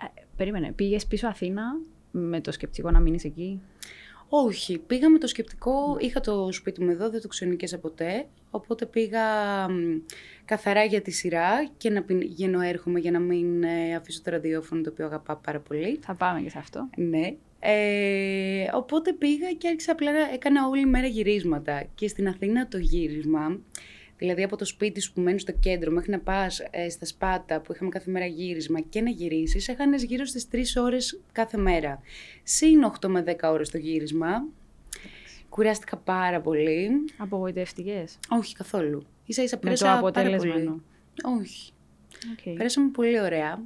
Ε, 0.02 0.22
περίμενε, 0.36 0.72
πήγες 0.72 1.06
πίσω 1.06 1.28
Αθήνα 1.28 1.64
με 2.12 2.42
το 2.42 2.52
σκεπτικό 2.52 2.92
να 2.92 3.00
μείνεις 3.00 3.24
εκεί; 3.24 3.62
Όχι, 4.30 4.78
πήγα 4.78 5.10
με 5.10 5.18
το 5.18 5.28
σκεπτικό, 5.28 5.98
είχα 6.00 6.20
το 6.20 6.52
σπίτι 6.52 6.84
μου 6.84 6.92
εδώ, 6.92 7.10
δεν 7.10 7.22
το 7.22 7.28
ξενίκιασα 7.28 7.78
ποτέ, 7.78 8.26
οπότε 8.50 8.86
πήγα 8.86 9.24
μ, 9.70 10.02
καθαρά 10.46 10.84
για 10.84 11.02
τη 11.02 11.12
σειρά 11.12 11.70
και 11.78 11.90
να 11.90 12.04
πηγαίνω 12.04 12.62
έρχομαι 12.62 13.00
για 13.00 13.12
να 13.12 13.20
μην 13.20 13.64
ε, 13.64 13.96
αφήσω 13.96 14.22
το 14.24 14.32
ραδιόφωνο 14.32 14.82
το 14.82 14.90
οποίο 14.90 15.06
αγαπάω 15.06 15.36
πάρα 15.36 15.60
πολύ. 15.60 16.00
Θα 16.04 16.16
πάμε 16.16 16.42
και 16.42 16.50
σε 16.50 16.58
αυτό. 16.58 16.90
Ναι. 16.96 17.36
Ε, 17.60 18.66
οπότε 18.74 19.14
πήγα 19.14 19.52
και 19.52 19.68
άρχισα 19.68 19.92
απλά 19.92 20.12
να 20.12 20.34
έκανα 20.34 20.68
όλη 20.68 20.86
μέρα 20.86 21.08
γυρίσματα. 21.08 21.84
Και 21.96 22.08
στην 22.08 22.28
Αθήνα 22.28 22.68
το 22.68 22.78
γύρισμα, 22.78 23.60
δηλαδή 24.20 24.44
από 24.44 24.56
το 24.56 24.66
σπίτι 24.66 25.02
σου 25.02 25.14
που 25.14 25.22
μένεις 25.22 25.42
στο 25.42 25.52
κέντρο 25.52 25.92
μέχρι 25.92 26.12
να 26.12 26.20
πας 26.20 26.60
ε, 26.72 26.90
στα 26.90 27.06
Σπάτα 27.06 27.62
που 27.62 27.74
είχαμε 27.74 27.90
κάθε 27.90 28.12
μέρα 28.12 28.26
γύρισμα 28.26 28.80
και 28.80 29.02
να 29.02 29.10
γυρίσεις, 29.10 29.68
έχανες 29.68 30.04
γύρω 30.04 30.26
στις 30.26 30.48
3 30.52 30.84
ώρες 30.84 31.20
κάθε 31.32 31.58
μέρα. 31.58 32.02
Συν 32.44 32.92
8 33.02 33.08
με 33.08 33.24
10 33.28 33.34
ώρες 33.52 33.70
το 33.70 33.78
γύρισμα. 33.78 34.30
Κουράστηκα 35.50 35.98
πάρα 35.98 36.42
πολύ. 36.42 36.90
Απογοητευτικές. 37.18 38.20
Όχι 38.30 38.56
καθόλου. 38.56 39.04
Ίσα 39.26 39.44
ίσα 39.44 39.56
Με 39.56 39.62
πέρασα 39.62 39.84
το 39.84 39.90
πάρα 39.90 40.00
αποτέλεσμα 40.00 40.52
πολύ. 40.52 40.60
εννοώ. 40.60 40.76
Όχι. 41.40 41.72
Οκ. 42.32 42.56
Πέρασαμε 42.56 42.90
πολύ 42.90 43.22
ωραία. 43.22 43.62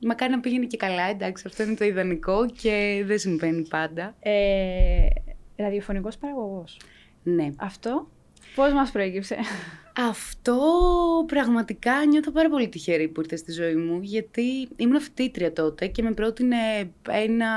Μακάρι 0.00 0.32
να 0.32 0.40
πήγαινε 0.40 0.66
και 0.66 0.76
καλά, 0.76 1.02
εντάξει, 1.02 1.44
αυτό 1.46 1.62
είναι 1.62 1.74
το 1.74 1.84
ιδανικό 1.84 2.46
και 2.46 3.02
δεν 3.06 3.18
συμβαίνει 3.18 3.66
πάντα. 3.68 4.16
Ε, 4.20 5.08
ραδιοφωνικός 5.56 6.16
παραγωγός. 6.16 6.80
Ναι. 7.22 7.50
Αυτό 7.56 8.08
Πώς 8.56 8.72
μας 8.72 8.90
προέκυψε; 8.90 9.36
Αυτό 9.96 10.58
πραγματικά 11.26 12.04
νιώθω 12.04 12.30
πάρα 12.30 12.48
πολύ 12.48 12.68
τυχερή 12.68 13.08
που 13.08 13.20
ήρθε 13.20 13.36
στη 13.36 13.52
ζωή 13.52 13.74
μου, 13.74 13.98
γιατί 14.02 14.68
ήμουν 14.76 15.00
φοιτήτρια 15.00 15.52
τότε 15.52 15.86
και 15.86 16.02
με 16.02 16.12
πρότεινε 16.12 16.56
ένα 17.08 17.50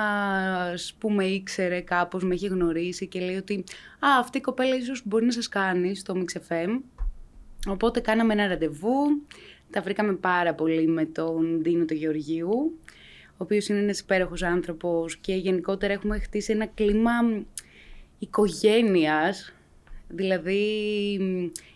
που 0.97 1.11
με 1.11 1.25
ήξερε 1.25 1.81
κάπως, 1.81 2.23
με 2.23 2.33
είχε 2.35 2.47
γνωρίσει 2.47 3.07
και 3.07 3.19
λέει 3.19 3.35
ότι 3.35 3.63
«Α, 3.99 4.07
αυτή 4.19 4.37
η 4.37 4.41
κοπέλα 4.41 4.75
ίσως 4.75 5.01
μπορεί 5.05 5.25
να 5.25 5.31
σας 5.31 5.47
κάνει 5.47 5.95
στο 5.95 6.13
Mix 6.17 6.51
FM». 6.51 6.79
Οπότε 7.67 7.99
κάναμε 7.99 8.33
ένα 8.33 8.47
ραντεβού, 8.47 9.25
τα 9.71 9.81
βρήκαμε 9.81 10.13
πάρα 10.13 10.53
πολύ 10.53 10.87
με 10.87 11.05
τον 11.05 11.63
Δίνο 11.63 11.85
του 11.85 11.93
Γεωργίου, 11.93 12.79
ο 13.31 13.35
οποίος 13.37 13.67
είναι 13.67 13.79
ένας 13.79 13.99
υπέροχος 13.99 14.43
άνθρωπος 14.43 15.17
και 15.17 15.33
γενικότερα 15.33 15.93
έχουμε 15.93 16.19
χτίσει 16.19 16.51
ένα 16.51 16.65
κλίμα 16.65 17.11
οικογένειας, 18.19 19.53
δηλαδή 20.09 20.63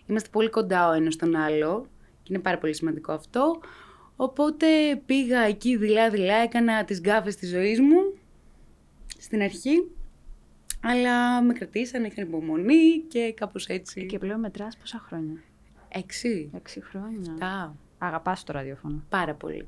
είμαστε 0.06 0.30
πολύ 0.32 0.50
κοντά 0.50 0.90
ο 0.90 0.92
ένας 0.92 1.14
στον 1.14 1.36
άλλο 1.36 1.88
και 2.24 2.34
είναι 2.34 2.42
πάρα 2.42 2.58
πολύ 2.58 2.76
σημαντικό 2.76 3.12
αυτό. 3.12 3.60
Οπότε 4.16 4.68
πήγα 5.06 5.40
εκεί 5.42 5.78
δειλά-δειλά, 5.78 6.36
έκανα 6.36 6.84
τις 6.86 7.00
γκάφες 7.00 7.36
της 7.36 7.50
ζωής 7.50 7.80
μου 7.80 8.14
στην 9.20 9.42
αρχή, 9.42 9.92
αλλά 10.82 11.42
με 11.42 11.54
κρατήσαν, 11.54 12.04
είχαν 12.04 12.28
υπομονή 12.28 13.00
και 13.08 13.34
κάπως 13.34 13.68
έτσι. 13.68 14.06
Και 14.06 14.18
πλέον 14.18 14.40
μετράς 14.40 14.78
πόσα 14.78 15.04
χρόνια; 15.08 15.44
Έξι. 15.90 16.50
Έξι 16.56 16.82
χρόνια. 16.82 17.36
Τα. 17.40 17.76
Αγαπάς 17.98 18.44
το 18.44 18.54
ραδιόφωνο. 18.54 19.04
Πάρα 19.10 19.34
πολύ. 19.34 19.68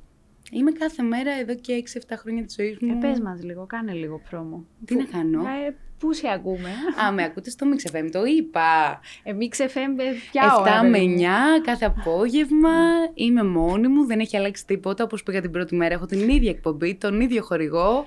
Είμαι 0.52 0.72
κάθε 0.72 1.04
μέρα 1.04 1.32
εδώ 1.32 1.56
και 1.56 1.74
6-7 1.74 2.00
χρόνια 2.18 2.46
της 2.46 2.56
ζωής 2.56 2.78
μου. 2.80 2.92
Ε, 2.92 2.98
πες 3.00 3.20
μας 3.20 3.44
λίγο, 3.44 3.66
κάνε 3.66 3.94
λίγο 3.94 4.22
πρόμο. 4.30 4.66
Τι 4.86 4.96
να 4.96 5.04
κάνω; 5.04 5.40
Ε, 5.40 5.76
πού 6.00 6.14
σε 6.14 6.28
ακούμε; 6.34 6.70
Α, 7.08 7.12
με 7.12 7.24
ακούτε 7.24 7.50
στο 7.50 7.68
Mix 7.72 7.96
FM, 7.96 8.10
το 8.12 8.24
είπα. 8.26 9.00
Ε, 9.24 9.32
Mix 9.40 9.62
FM, 9.62 10.00
ε, 10.00 10.04
ποια 10.32 10.56
ώρα. 10.60 10.80
7 10.82 10.84
με 10.86 10.92
παιδί 10.92 11.08
μου; 11.08 11.16
9 11.18 11.62
κάθε 11.64 11.86
απόγευμα. 11.86 12.70
Είμαι 13.14 13.44
μόνη 13.44 13.88
μου, 13.88 14.06
δεν 14.06 14.20
έχει 14.20 14.38
αλλάξει 14.38 14.66
τίποτα. 14.66 15.04
Όπως 15.04 15.24
πήγα 15.24 15.42
την 15.42 15.52
πρώτη 15.52 15.76
μέρα, 15.76 15.94
έχω 15.94 16.06
την 16.06 16.30
ίδια 16.30 16.50
εκπομπή, 16.50 16.96
τον 16.96 17.22
ίδιο 17.22 17.44
χορηγό, 17.44 18.06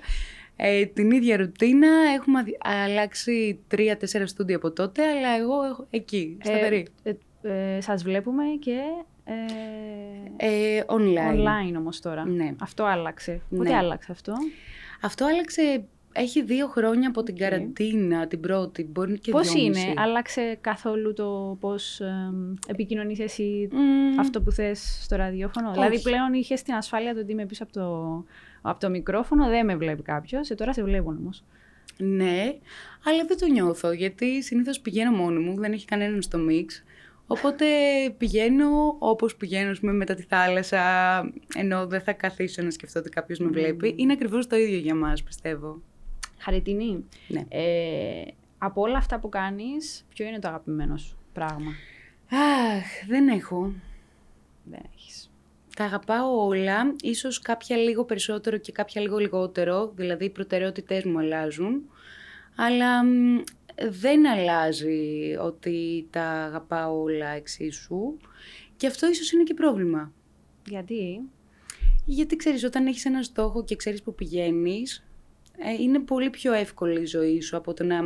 ε, 0.56 0.86
την 0.86 1.10
ίδια 1.10 1.36
ρουτίνα. 1.36 1.88
Έχουμε 2.14 2.38
αδι- 2.38 2.56
αλλάξει 2.58 3.58
3-4 3.68 4.26
στούντιο 4.26 4.56
από 4.56 4.72
τότε, 4.72 5.02
αλλά 5.06 5.36
εγώ 5.38 5.62
έχω 5.62 5.86
εκεί, 5.90 6.38
σταθερή. 6.42 6.86
Ε, 7.02 7.10
ε, 7.42 7.76
ε, 7.76 7.80
σας 7.80 8.02
βλέπουμε 8.02 8.44
και 8.60 8.78
ε, 9.24 10.46
Ε, 10.76 10.82
online. 10.86 11.34
online 11.38 11.76
όμως 11.78 12.00
τώρα. 12.00 12.26
Ναι. 12.28 12.54
Αυτό 12.60 12.84
άλλαξε. 12.84 13.40
Ναι. 13.48 13.58
Πότε 13.58 13.74
άλλαξε 13.74 14.12
αυτό; 14.12 14.32
Αυτό 15.02 15.24
άλλαξε, 15.26 15.84
έχει 16.12 16.42
δύο 16.42 16.66
χρόνια 16.66 17.08
από 17.08 17.22
την 17.22 17.34
Οκ. 17.34 17.40
καραντίνα, 17.40 18.26
την 18.26 18.40
πρώτη, 18.40 18.84
μπορεί 18.84 19.18
και 19.18 19.30
Πώς 19.30 19.52
δυόμιση. 19.52 19.80
είναι, 19.80 19.94
άλλαξε 19.96 20.58
καθόλου 20.60 21.12
το 21.12 21.56
πώς 21.60 22.00
ε, 22.00 22.32
επικοινωνείς 22.66 23.18
εσύ 23.20 23.68
Μμμ. 23.72 24.20
αυτό 24.20 24.42
που 24.42 24.50
θες 24.50 24.98
στο 25.02 25.16
ραδιόφωνο; 25.16 25.68
Όχι. 25.68 25.78
Δηλαδή 25.78 26.02
πλέον 26.02 26.32
είχες 26.32 26.62
την 26.62 26.74
ασφάλεια 26.74 27.12
του 27.12 27.18
ότι 27.22 27.32
είμαι 27.32 27.46
πίσω 27.46 27.62
από 27.62 27.72
το, 27.72 28.24
από 28.62 28.80
το 28.80 28.90
μικρόφωνο, 28.90 29.48
δεν 29.48 29.64
με 29.64 29.76
βλέπει 29.76 30.02
κάποιος. 30.02 30.50
Ε, 30.50 30.54
τώρα 30.54 30.72
σε 30.72 30.82
βλέπουν 30.82 31.16
όμως. 31.16 31.44
Ναι, 31.98 32.54
αλλά 33.04 33.24
δεν 33.26 33.38
το 33.38 33.46
νιώθω 33.46 33.92
γιατί 33.92 34.42
συνήθως 34.42 34.80
πηγαίνω 34.80 35.10
μόνη 35.10 35.38
μου, 35.38 35.54
δεν 35.54 35.72
έχει 35.72 35.86
κανέναν 35.86 36.22
στο 36.22 36.38
mix. 36.38 36.82
Οπότε 37.26 37.64
πηγαίνω 38.18 38.96
όπως 38.98 39.36
πηγαίνω 39.36 39.70
ας 39.70 39.80
πούμε, 39.80 39.92
μετά 39.92 40.14
τη 40.14 40.22
θάλασσα, 40.22 40.80
ενώ 41.56 41.86
δεν 41.86 42.00
θα 42.00 42.12
καθίσω 42.12 42.62
να 42.62 42.70
σκεφτώ 42.70 42.98
ότι 43.00 43.08
κάποιος 43.08 43.38
με 43.38 43.48
βλέπει. 43.48 43.94
Είναι 43.96 44.12
ακριβώς 44.12 44.46
το 44.46 44.56
ίδιο 44.56 44.78
για 44.78 44.94
μας, 44.94 45.22
πιστεύω. 45.22 45.82
Χαριτινή. 46.38 47.04
Ναι. 47.28 47.44
Ε, 47.48 48.24
από 48.58 48.80
όλα 48.80 48.96
αυτά 48.96 49.18
που 49.18 49.28
κάνεις, 49.28 50.06
ποιο 50.14 50.26
είναι 50.26 50.38
το 50.38 50.48
αγαπημένο 50.48 50.96
σου 50.96 51.18
πράγμα; 51.32 51.70
Αχ, 52.30 53.06
δεν 53.08 53.28
έχω. 53.28 53.72
Δεν 54.64 54.80
έχεις. 54.94 55.30
Τα 55.76 55.84
αγαπάω 55.84 56.46
όλα, 56.46 56.94
ίσως 57.02 57.38
κάποια 57.38 57.76
λίγο 57.76 58.04
περισσότερο 58.04 58.56
και 58.56 58.72
κάποια 58.72 59.00
λίγο 59.00 59.18
λιγότερο, 59.18 59.92
δηλαδή 59.94 60.24
οι 60.24 60.30
προτεραιότητές 60.30 61.04
μου 61.04 61.18
αλλάζουν, 61.18 61.90
αλλά 62.56 63.04
μ, 63.04 63.40
δεν 63.90 64.26
αλλάζει 64.26 65.36
ότι 65.40 66.06
τα 66.10 66.22
αγαπάω 66.22 67.02
όλα 67.02 67.28
εξίσου 67.28 68.16
και 68.76 68.86
αυτό 68.86 69.08
ίσως 69.08 69.32
είναι 69.32 69.42
και 69.42 69.54
πρόβλημα. 69.54 70.12
Γιατί; 70.68 71.20
Γιατί 72.04 72.36
ξέρεις, 72.36 72.64
όταν 72.64 72.86
έχεις 72.86 73.04
ένα 73.04 73.22
στόχο 73.22 73.64
και 73.64 73.76
ξέρεις 73.76 74.02
που 74.02 74.14
πηγαίνεις, 74.14 75.07
ε, 75.58 75.82
είναι 75.82 75.98
πολύ 75.98 76.30
πιο 76.30 76.52
εύκολη 76.52 77.00
η 77.00 77.06
ζωή 77.06 77.40
σου 77.40 77.56
από 77.56 77.74
το 77.74 77.84
να 77.84 77.96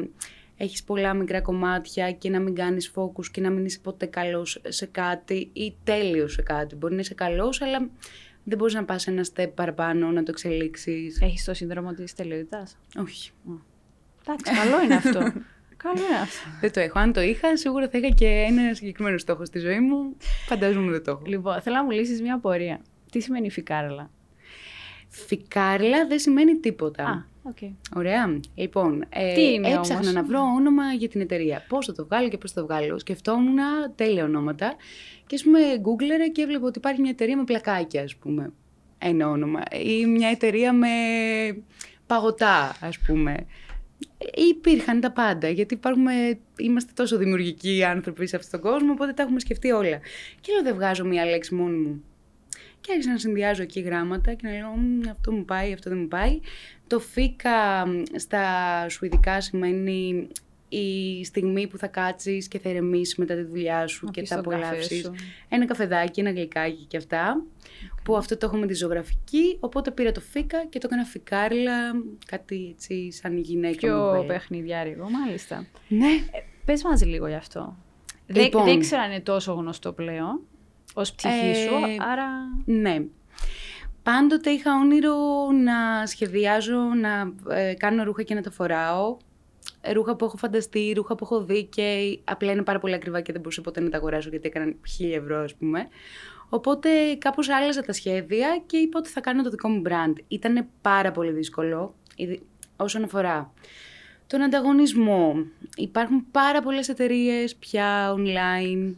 έχεις 0.56 0.85
πολλά 0.85 1.14
μικρά 1.14 1.40
κομμάτια 1.40 2.12
και 2.12 2.30
να 2.30 2.40
μην 2.40 2.54
κάνεις 2.54 2.92
focus 2.94 3.26
και 3.32 3.40
να 3.40 3.50
μην 3.50 3.64
είσαι 3.64 3.78
ποτέ 3.82 4.06
καλός 4.06 4.61
σε 4.68 4.87
κάτι 4.87 5.50
ή 5.52 5.75
τέλειος 5.85 6.32
σε 6.32 6.42
κάτι. 6.42 6.75
Μπορεί 6.75 6.94
να 6.94 7.00
είσαι 7.00 7.14
καλός, 7.14 7.62
αλλά 7.62 7.88
δεν 8.44 8.59
μπορείς 8.59 8.75
να 8.75 8.85
πας 8.85 9.06
ένα 9.06 9.25
step 9.35 9.50
παραπάνω, 9.54 10.11
να 10.11 10.23
το 10.23 10.30
εξελίξεις. 10.30 11.21
Έχεις 11.21 11.44
το 11.44 11.54
σύνδρομο 11.54 11.92
της 11.92 12.14
τελειότητας; 12.14 12.78
Όχι, 12.99 13.30
Εντάξει, 14.26 14.52
καλό 14.54 14.82
είναι 14.82 14.94
αυτό. 14.94 15.21
καλό 15.85 15.97
είναι 16.09 16.18
αυτό. 16.23 16.49
δεν 16.61 16.73
το 16.73 16.80
έχω. 16.80 16.99
Αν 16.99 17.12
το 17.12 17.21
είχα, 17.21 17.56
σίγουρα 17.56 17.88
θα 17.88 17.99
είχα 17.99 18.09
και 18.09 18.26
ένα 18.26 18.75
συγκεκριμένο 18.75 19.18
στόχο 19.18 19.44
στη 19.44 19.59
ζωή 19.59 19.80
μου. 19.80 20.16
Φαντάζομαι 20.47 20.90
δεν 20.90 21.04
το 21.04 21.11
έχω. 21.11 21.23
Λοιπόν, 21.26 21.61
θέλω 21.62 21.76
να 21.76 21.85
μου 21.85 21.90
λύσεις 21.90 22.23
μια 22.23 22.35
απορία. 22.35 22.80
Τι 23.11 23.21
σημαίνει 23.21 23.50
φικάρελα; 23.50 24.11
Φικάρλα 25.09 26.06
δεν 26.06 26.18
σημαίνει 26.18 26.56
τίποτα. 26.56 27.04
Α, 27.04 27.25
οκ. 27.43 27.57
Ωραία. 27.97 28.41
Λοιπόν, 28.55 29.05
ε, 29.09 29.35
Τι 29.35 29.53
είναι 29.53 29.69
έψαχνα 29.69 30.01
όμως; 30.01 30.13
να 30.13 30.23
βρω 30.23 30.41
όνομα 30.57 30.93
για 30.93 31.09
την 31.09 31.21
εταιρεία. 31.21 31.65
Πώς 31.69 31.87
θα 31.87 31.93
το 31.93 32.05
βγάλω 32.05 32.29
και 32.29 32.39
πώς 32.39 32.53
θα 32.53 32.61
το 32.61 32.67
βγάλω. 32.67 32.99
Σκεφτόμουν 32.99 33.59
τέλεια 33.95 34.25
ονόματα 34.25 34.75
και 35.27 35.35
ας 35.35 35.43
πούμε 35.43 35.59
γκούγκλαρα 35.79 36.29
και 36.29 36.43
έβλεπα 36.43 36.67
ότι 36.67 36.79
υπάρχει 36.79 37.01
μια 37.01 37.11
εταιρεία 37.11 37.37
με 37.37 37.45
πλακάκια, 37.45 38.03
ας 38.03 38.17
πούμε. 38.17 38.53
Ένα 38.99 39.29
όνομα. 39.29 39.63
Ή 39.85 40.07
μια 40.07 40.29
εταιρεία 40.29 40.73
με 40.73 40.89
παγωτά, 42.07 42.77
ας 42.81 42.99
πούμε. 42.99 43.47
Υπήρχαν 44.51 45.01
τα 45.01 45.13
πάντα, 45.13 45.49
γιατί 45.49 45.75
υπάρχουμε, 45.75 46.39
είμαστε 46.57 46.93
τόσο 46.95 47.17
δημιουργικοί 47.17 47.85
άνθρωποι 47.85 48.27
σε 48.27 48.37
αυτόν 48.37 48.61
τον 48.61 48.71
κόσμο, 48.71 48.93
οπότε 48.93 49.13
τα 49.13 49.23
έχουμε 49.23 49.41
σκεφτεί 49.41 49.71
όλα. 49.71 49.99
Και 50.41 50.53
λέω, 50.53 50.63
δεν 50.63 50.75
βγάζω 50.75 51.05
μία 51.05 51.25
λέξη 51.25 51.55
μόνη 51.55 51.77
μου. 51.77 52.03
Και 52.83 52.89
άρχισα 52.93 53.11
να 53.11 53.19
συνδυάζω 53.19 53.62
εκεί 53.62 53.81
γράμματα 53.81 54.35
και 54.35 54.47
να 54.49 54.53
λέω 54.55 54.69
«Μμ, 54.77 55.01
αυτό 55.11 55.33
μου 55.33 55.45
πάει, 55.45 55.73
αυτό 55.73 55.91
δεν 55.91 55.99
μου 55.99 56.09
πάει. 56.09 56.41
Το 56.87 56.99
φίκα 56.99 57.87
μ, 57.87 58.03
στα 58.19 58.45
σουηδικά 58.89 59.41
σημαίνει 59.41 60.29
η 60.69 61.25
στιγμή 61.25 61.67
που 61.67 61.79
θα 61.79 61.87
κάτσεις 61.87 62.49
και 62.49 62.59
θα 62.59 62.69
ηρεμήσεις 62.71 63.17
μετά 63.17 63.35
τη 63.35 63.43
δουλειά 63.43 63.87
σου 63.87 64.05
Να 64.05 64.11
και 64.11 64.21
πεις 64.21 64.31
θα 64.31 64.41
τον 64.41 64.53
καφέ 64.53 64.65
απολαύσεις. 64.67 65.01
σου. 65.05 65.12
Ένα 65.49 65.65
καφεδάκι, 65.67 66.21
ένα 66.21 66.31
γλυκάκι 66.31 66.85
και 66.89 66.97
αυτά. 66.97 67.43
Που 68.05 68.17
αυτό 68.17 68.37
το 68.37 68.47
έχω 68.47 68.57
με 68.57 68.67
τη 68.67 68.75
ζωγραφική, 68.75 69.57
οπότε 69.61 69.91
πήρα 69.91 70.12
το 70.12 70.21
φίκα 70.21 70.65
και 70.67 70.79
το 70.79 70.87
έκανα 70.91 71.05
φικάρλα, 71.05 71.93
κάτι 72.27 72.69
έτσι 72.73 73.12
σαν 73.12 73.39
γυναίκα 73.39 73.77
Πιο 73.77 73.97
μου. 74.17 74.27
παιχνιδιάρικο, 74.27 75.11
μάλιστα. 75.11 75.67
Ναι, 75.89 76.09
Πες 76.65 76.83
μας 76.85 77.05
λίγο 77.05 77.27
γι' 77.27 77.35
αυτό. 77.35 77.77
Δεν- 78.27 78.43
Λοιπόν. 78.45 78.65
Δεν 78.65 78.79
ξέρω 78.81 79.03
αν 79.03 79.11
είναι 79.11 79.21
τόσο 79.21 79.53
γνωστό 79.53 79.93
πλέον 79.93 80.41
ως 80.95 81.15
ψυχή 81.15 81.49
Ε, 81.51 81.55
σου, 81.55 81.75
άρα... 82.11 82.27
Ναι. 82.65 83.05
Πάντοτε 84.03 84.51
είχα 84.51 84.75
όνειρο 84.81 85.15
να 85.65 86.07
σχεδιάζω, 86.07 86.79
να 86.79 87.33
ε, 87.57 87.75
κάνω 87.75 88.03
ρούχα 88.05 88.23
και 88.23 88.35
να 88.35 88.41
τα 88.43 88.51
φοράω. 88.51 89.17
Ε, 89.81 89.93
Ρούχα 89.93 90.17
που 90.17 90.25
έχω 90.25 90.37
φανταστεί, 90.37 90.93
ρούχα 90.97 91.15
που 91.15 91.25
έχω 91.25 91.45
δει 91.45 91.65
και 91.65 92.19
απλά 92.25 92.53
είναι 92.53 92.63
πάρα 92.63 92.79
πολύ 92.79 92.95
ακριβά 92.95 93.21
και 93.21 93.33
δεν 93.33 93.41
μπορούσα 93.41 93.61
ποτέ 93.61 93.81
να 93.81 93.89
τα 93.91 93.97
αγοράσω 93.97 94.29
γιατί 94.29 94.47
έκαναν 94.49 94.77
χίλια 94.89 95.17
ευρώ 95.17 95.39
ας 95.43 95.55
πούμε. 95.55 95.89
Οπότε 96.49 96.89
κάπως 97.19 97.49
άλλαζα 97.49 97.83
τα 97.83 97.93
σχέδια 97.93 98.63
και 98.67 98.77
είπα 98.77 98.99
ότι 98.99 99.09
θα 99.09 99.21
κάνω 99.21 99.43
το 99.43 99.51
δικό 99.51 99.69
μου 99.69 99.83
brand. 99.87 100.13
Ήταν 100.29 100.67
πάρα 100.83 101.11
πολύ 101.13 101.31
δύσκολο 101.33 101.95
ειδι- 102.17 102.43
όσον 102.77 103.03
αφορά 103.05 103.53
τον 104.27 104.43
ανταγωνισμό. 104.43 105.35
Υπάρχουν 105.77 106.27
πάρα 106.31 106.63
πολλές 106.63 106.89
εταιρείες 106.89 107.57
πια 107.57 108.15
online 108.17 108.95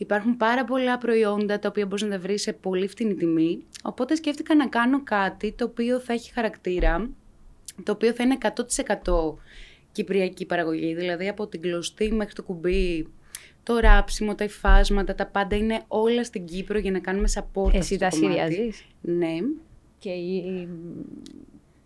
Υπάρχουν 0.00 0.36
πάρα 0.36 0.64
πολλά 0.64 0.98
προϊόντα 0.98 1.58
τα 1.58 1.68
οποία 1.68 1.86
μπορείς 1.86 2.02
να 2.04 2.10
τα 2.10 2.18
βρεις 2.18 2.42
σε 2.42 2.52
πολύ 2.52 2.86
φτηνή 2.88 3.14
τιμή. 3.14 3.62
Οπότε 3.82 4.14
σκέφτηκα 4.14 4.54
να 4.54 4.68
κάνω 4.68 5.02
κάτι 5.02 5.52
το 5.52 5.64
οποίο 5.64 6.00
θα 6.00 6.12
έχει 6.12 6.32
χαρακτήρα, 6.32 7.10
το 7.82 7.92
οποίο 7.92 8.12
θα 8.12 8.22
είναι 8.22 8.38
100% 9.04 9.34
κυπριακή 9.92 10.46
παραγωγή. 10.46 10.94
Δηλαδή 10.94 11.28
από 11.28 11.46
την 11.46 11.60
κλωστή 11.60 12.12
μέχρι 12.12 12.34
το 12.34 12.42
κουμπί, 12.42 13.06
το 13.62 13.78
ράψιμο, 13.78 14.34
τα 14.34 14.44
υφάσματα, 14.44 15.14
τα 15.14 15.26
πάντα 15.26 15.56
είναι 15.56 15.82
όλα 15.88 16.24
στην 16.24 16.44
Κύπρο 16.44 16.78
για 16.78 16.90
να 16.90 16.98
κάνουμε 16.98 17.28
support 17.34 17.74
Εσύ 17.74 17.94
αυτό 17.94 17.96
τα 17.96 18.08
το 18.08 18.20
κομμάτι. 18.20 18.38
σχεδιάζεις; 18.52 18.84
Ναι. 19.00 19.36
και 19.98 20.10
η... 20.10 20.34
η- 20.36 20.68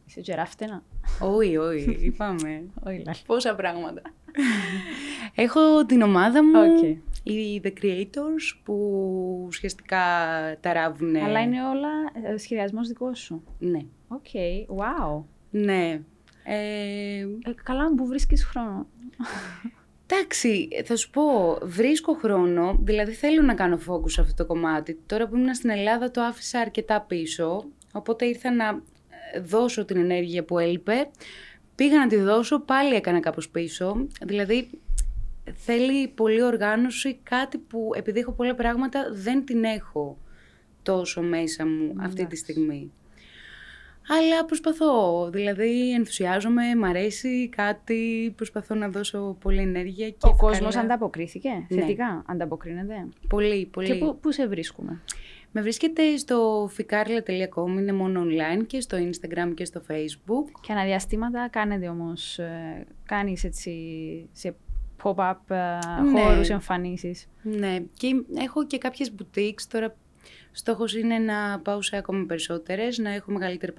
Είσαι 0.07 0.21
και 0.21 0.35
ράφταινα; 0.35 0.83
Όχι, 1.21 1.57
όχι, 1.57 1.97
είπαμε. 2.01 2.63
Όχι, 2.87 3.03
λάθος. 3.07 3.23
Πόσα 3.23 3.55
πράγματα. 3.55 4.03
Έχω 5.35 5.87
την 5.87 6.03
ομάδα 6.03 6.45
μου, 6.45 6.61
Οκ. 6.61 6.83
οι 7.23 7.61
The 7.65 7.73
Creators, 7.83 8.59
που 8.65 8.75
ουσιαστικά 9.47 9.99
τα 10.61 10.73
ράβουνε. 10.73 11.21
Αλλά 11.23 11.41
είναι 11.41 11.65
όλα 11.65 11.89
ε, 12.33 12.37
σχεδιασμός 12.37 12.89
δικός 12.89 13.19
σου. 13.19 13.45
Ναι. 13.59 13.81
OK, 14.09 14.27
wow. 14.79 15.23
Ναι. 15.51 16.01
Ε, 16.45 17.19
Ε, 17.21 17.27
καλά, 17.63 17.95
που 17.95 18.07
βρίσκεις 18.07 18.45
χρόνο. 18.45 18.87
Εντάξει, 20.07 20.69
θα 20.85 20.97
σου 20.97 21.11
πω, 21.11 21.59
βρίσκω 21.63 22.13
χρόνο, 22.15 22.79
δηλαδή 22.83 23.13
θέλω 23.13 23.43
να 23.43 23.55
κάνω 23.55 23.79
focus 23.89 24.11
σε 24.11 24.21
αυτό 24.21 24.35
το 24.35 24.47
κομμάτι. 24.47 24.99
Τώρα 25.07 25.27
που 25.29 25.37
ήμουν 25.37 25.55
στην 25.55 25.71
Ελλάδα 25.71 26.11
το 26.11 26.21
άφησα 26.23 26.59
αρκετά 26.59 27.01
πίσω, 27.01 27.65
οπότε 27.93 28.25
ήρθα 28.25 28.53
να 28.53 28.65
ε, 29.35 29.41
δώσω 29.41 29.85
την 29.85 29.97
ενέργεια 29.97 30.45
που 30.45 30.59
έλειπε. 30.59 31.11
Πήγα 31.75 31.99
να 31.99 32.07
τη 32.07 32.17
δώσω, 32.17 32.61
πάλι 32.61 32.95
έκανα 32.95 33.21
κάπως 33.21 33.49
πίσω. 33.49 34.07
Δηλαδή 34.23 34.71
θέλει 35.53 36.09
πολύ 36.09 36.43
οργάνωση, 36.43 37.19
κάτι 37.23 37.59
που 37.59 37.91
επειδή 37.95 38.21
έχω 38.21 38.33
πολλά 38.33 38.55
πράγματα 38.55 39.09
δεν 39.13 39.45
την 39.45 39.65
έχω 39.65 40.19
τόσο 40.83 41.23
μέσα 41.23 41.67
μου 41.67 41.95
αυτή 42.01 42.27
τη 42.27 42.37
στιγμή. 42.37 42.93
Αλλά 44.09 44.45
προσπαθώ, 44.45 45.29
δηλαδή 45.31 45.93
ενθουσιάζομαι, 45.93 46.75
μ' 46.75 46.85
αρέσει 46.85 47.49
κάτι, 47.49 48.33
προσπαθώ 48.37 48.75
να 48.75 48.89
δώσω 48.89 49.37
πολλή 49.41 49.61
ενέργεια. 49.61 50.11
Και 50.11 50.17
Ο 50.21 50.37
κόσμος 50.37 50.77
ανταποκρίθηκε, 50.77 51.49
ναι. 51.69 51.81
θετικά, 51.81 52.25
ανταποκρίνεται; 52.27 53.09
Πολύ, 53.29 53.67
πολύ. 53.67 53.87
Και 53.87 53.95
πού, 53.95 54.19
πού 54.21 54.33
σε 54.33 54.47
βρίσκουμε; 54.47 55.01
Με 55.57 55.63
βρίσκεται 55.63 56.17
στο 56.17 56.71
ficarla.com, 56.77 57.69
είναι 57.69 57.93
μόνο 57.93 58.23
online 58.23 58.67
και 58.67 58.81
στο 58.81 58.97
Instagram 58.99 59.53
και 59.55 59.65
στο 59.65 59.83
Facebook. 59.89 60.51
Και 60.61 60.73
αναδιαστήματα 60.73 61.49
κάνετε 61.49 61.89
όμως, 61.89 62.39
ε, 62.39 62.87
κάνεις 63.07 63.45
έτσι 63.45 63.73
σε 64.33 64.55
pop-up 65.03 65.35
ε, 65.49 65.55
ναι. 66.03 66.21
χώρους, 66.21 66.49
εμφανίσεις. 66.49 67.29
Ναι, 67.43 67.79
και 67.93 68.23
έχω 68.39 68.67
και 68.67 68.79
κάποιες 68.79 69.15
boutiques 69.19 69.63
τώρα 69.69 69.97
Στόχος 70.53 70.95
είναι 70.95 71.19
να 71.19 71.61
πάω 71.61 71.83
σε 71.83 71.97
ακόμα 71.97 72.25
περισσότερες, 72.27 72.99
να 72.99 73.11
έχω 73.11 73.33
μεγαλύτερη 73.33 73.73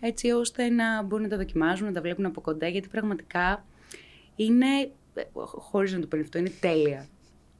έτσι 0.00 0.30
ώστε 0.30 0.68
να 0.68 1.02
μπορούν 1.02 1.24
να 1.24 1.30
τα 1.30 1.36
δοκιμάζουν, 1.36 1.86
να 1.86 1.92
τα 1.92 2.00
βλέπουν 2.00 2.26
από 2.26 2.40
κοντά, 2.40 2.68
γιατί 2.68 2.88
πραγματικά 2.88 3.64
είναι, 4.36 4.90
χωρίς 5.44 5.92
να 5.92 6.00
το 6.00 6.06
πω 6.06 6.18
αυτό, 6.18 6.38
είναι 6.38 6.52
τέλεια. 6.60 7.08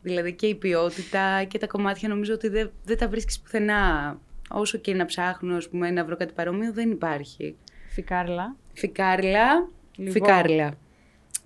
Δηλαδή 0.06 0.32
και 0.32 0.46
η 0.46 0.54
ποιότητα 0.54 1.44
και 1.44 1.58
τα 1.58 1.66
κομμάτια 1.66 2.08
νομίζω 2.08 2.34
ότι 2.34 2.48
δεν, 2.48 2.70
δεν 2.84 2.98
τα 2.98 3.08
βρίσκεις 3.08 3.40
πουθενά. 3.40 4.18
Όσο 4.50 4.78
και 4.78 4.94
να 4.94 5.04
ψάχνω, 5.04 5.56
ας 5.56 5.68
πούμε, 5.68 5.90
να 5.90 6.04
βρω 6.04 6.16
κάτι 6.16 6.32
παρόμοιο, 6.32 6.72
δεν 6.72 6.90
υπάρχει. 6.90 7.56
Φικάρλα. 7.88 8.56
Φικάρλα. 8.72 9.68
Λοιπόν, 9.96 10.12
Φικάρλα. 10.12 10.74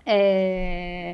Ε, 0.03 1.13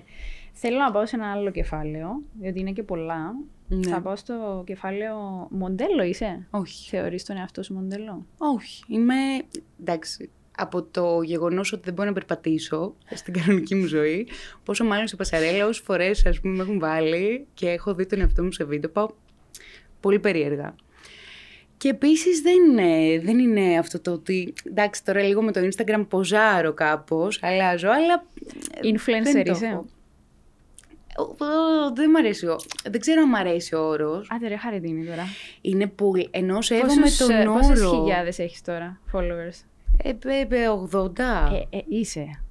θέλω 0.51 0.77
να 0.77 0.91
πάω 0.91 1.05
σε 1.05 1.15
ένα 1.15 1.31
άλλο 1.31 1.51
κεφάλαιο, 1.51 2.21
διότι 2.39 2.59
είναι 2.59 2.71
και 2.71 2.83
πολλά. 2.83 3.35
Ναι. 3.67 3.87
Θα 3.87 4.01
πάω 4.01 4.15
στο 4.15 4.63
κεφάλαιο 4.65 5.47
μοντέλο 5.49 6.03
είσαι; 6.03 6.47
Όχι. 6.49 6.89
Θεωρείς 6.89 7.25
τον 7.25 7.37
εαυτό 7.37 7.63
σου 7.63 7.73
μοντέλο; 7.73 8.25
Όχι. 8.37 8.83
Είμαι, 8.87 9.15
εντάξει, 9.79 10.29
από 10.59 10.83
το 10.83 11.21
γεγονός 11.21 11.71
ότι 11.73 11.81
δεν 11.85 11.93
μπορώ 11.93 12.07
να 12.07 12.13
περπατήσω 12.13 12.93
στην 13.13 13.33
κανονική 13.33 13.75
μου 13.75 13.85
ζωή, 13.85 14.27
πόσο 14.63 14.83
μάλλον 14.83 15.07
σε 15.07 15.15
πασαρέλα, 15.15 15.65
όσες 15.65 15.83
φορές 15.85 16.25
ας 16.25 16.39
πούμε 16.39 16.55
με 16.55 16.63
έχουν 16.63 16.79
βάλει 16.79 17.47
και 17.53 17.69
έχω 17.69 17.93
δει 17.93 18.05
τον 18.05 18.19
εαυτό 18.19 18.43
μου 18.43 18.51
σε 18.51 18.63
βίντεο, 18.63 18.89
πάω 18.89 19.07
πολύ 19.99 20.19
περίεργα. 20.19 20.75
Και 21.77 21.89
επίσης 21.89 22.41
δεν 22.41 22.53
είναι, 22.53 23.19
δεν 23.19 23.39
είναι 23.39 23.77
αυτό 23.77 23.99
το 23.99 24.11
ότι. 24.11 24.53
Εντάξει, 24.63 25.03
τώρα 25.03 25.21
λίγο 25.21 25.41
με 25.41 25.51
το 25.51 25.59
Instagram 25.59 26.05
ποζάρω 26.07 26.73
κάπως, 26.73 27.39
αλλάζω, 27.43 27.89
αλλά. 27.89 28.25
Influencer 28.81 29.49
είσαι. 29.49 29.81
Δεν 31.93 32.09
μου 32.11 32.17
αρέσει. 32.17 32.47
Δεν 32.89 32.99
ξέρω 32.99 33.21
αν 33.21 33.27
μου 33.29 33.37
αρέσει 33.37 33.75
ο 33.75 33.79
όρος. 33.79 34.27
Άντε, 34.31 34.47
ρε, 34.47 34.57
χαριτίνη 34.57 35.05
τώρα. 35.05 35.23
Είναι 35.61 35.87
πολύ. 35.87 36.27
Ενώ 36.31 36.61
σέβομαι 36.61 37.07
τον 37.17 37.31
ε, 37.31 37.47
όρο. 37.47 37.59
Πόσε 37.59 37.87
χιλιάδες 37.87 38.39
έχεις 38.39 38.61
τώρα, 38.61 39.01
followers; 39.13 39.63
Ε, 39.97 40.09
ε, 40.09 40.67
80. 40.91 41.19
Ε, 41.71 41.77
ε, 41.77 41.81
είσαι. 41.87 42.41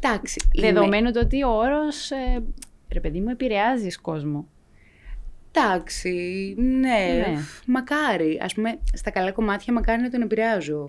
Εντάξει. 0.00 0.48
Δεδομένου 0.54 1.10
το 1.10 1.20
ότι 1.20 1.42
ο 1.42 1.48
όρος. 1.48 2.10
Ε, 2.10 2.42
ρε, 2.92 3.00
παιδί 3.00 3.20
μου, 3.20 3.30
επηρεάζεις 3.30 4.00
κόσμο. 4.00 4.48
Εντάξει, 5.52 6.54
ναι, 6.58 7.24
ναι, 7.26 7.36
μακάρι. 7.66 8.40
Ας 8.42 8.54
πούμε, 8.54 8.78
στα 8.92 9.10
καλά 9.10 9.32
κομμάτια 9.32 9.72
μακάρι 9.72 10.02
να 10.02 10.10
τον 10.10 10.22
επηρεάζω. 10.22 10.88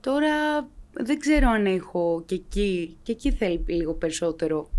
Τώρα 0.00 0.68
δεν 0.92 1.18
ξέρω 1.18 1.48
αν 1.48 1.66
έχω 1.66 2.22
και 2.26 2.34
εκεί, 2.34 2.96
και 3.02 3.12
εκεί 3.12 3.32
θέλει 3.32 3.64
λίγο 3.66 3.94
περισσότερο 3.94 4.70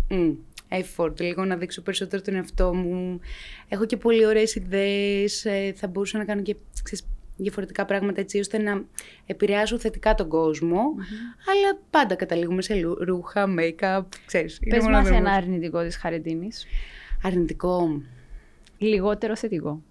effort, 0.70 1.20
λίγο 1.20 1.44
να 1.44 1.56
δείξω 1.56 1.82
περισσότερο 1.82 2.22
τον 2.22 2.34
εαυτό 2.34 2.74
μου. 2.74 3.20
Έχω 3.68 3.86
και 3.86 3.96
πολύ 3.96 4.26
ωραίες 4.26 4.54
ιδέες, 4.54 5.44
ε, 5.44 5.72
θα 5.76 5.86
μπορούσα 5.86 6.18
να 6.18 6.24
κάνω 6.24 6.42
και 6.42 6.56
ξέρεις, 6.82 7.06
διαφορετικά 7.40 7.84
πράγματα 7.84 8.20
έτσι 8.20 8.38
ώστε 8.38 8.58
να 8.58 8.84
επηρεάσω 9.26 9.78
θετικά 9.78 10.14
τον 10.14 10.28
κόσμο, 10.28 10.80
αλλά 11.46 11.80
πάντα 11.90 12.14
καταλήγουμε 12.14 12.62
σε 12.62 12.74
ρούχα, 13.00 13.46
make-up, 13.58 14.02
ξέρεις. 14.26 14.58
Πες 14.68 14.86
μας 14.86 15.10
ένα 15.10 15.30
αρνητικό 15.30 15.82
της 15.82 15.96
χαριτίνης. 15.96 16.66
Αρνητικό. 17.22 18.02
Λιγότερο 18.78 19.36
θετικό. 19.36 19.82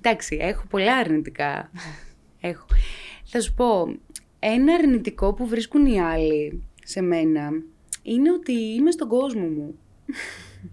Εντάξει, 0.00 0.38
έχω 0.40 0.64
πολλά 0.70 0.96
αρνητικά. 0.96 1.70
έχω. 2.40 2.66
Θα 3.24 3.40
σου 3.40 3.54
πω, 3.54 3.96
ένα 4.38 4.74
αρνητικό 4.74 5.34
που 5.34 5.46
βρίσκουν 5.46 5.86
οι 5.86 6.00
άλλοι 6.00 6.62
σε 6.84 7.00
μένα 7.00 7.50
είναι 8.02 8.32
ότι 8.32 8.52
είμαι 8.52 8.90
στον 8.90 9.08
κόσμο 9.08 9.46
μου. 9.46 9.78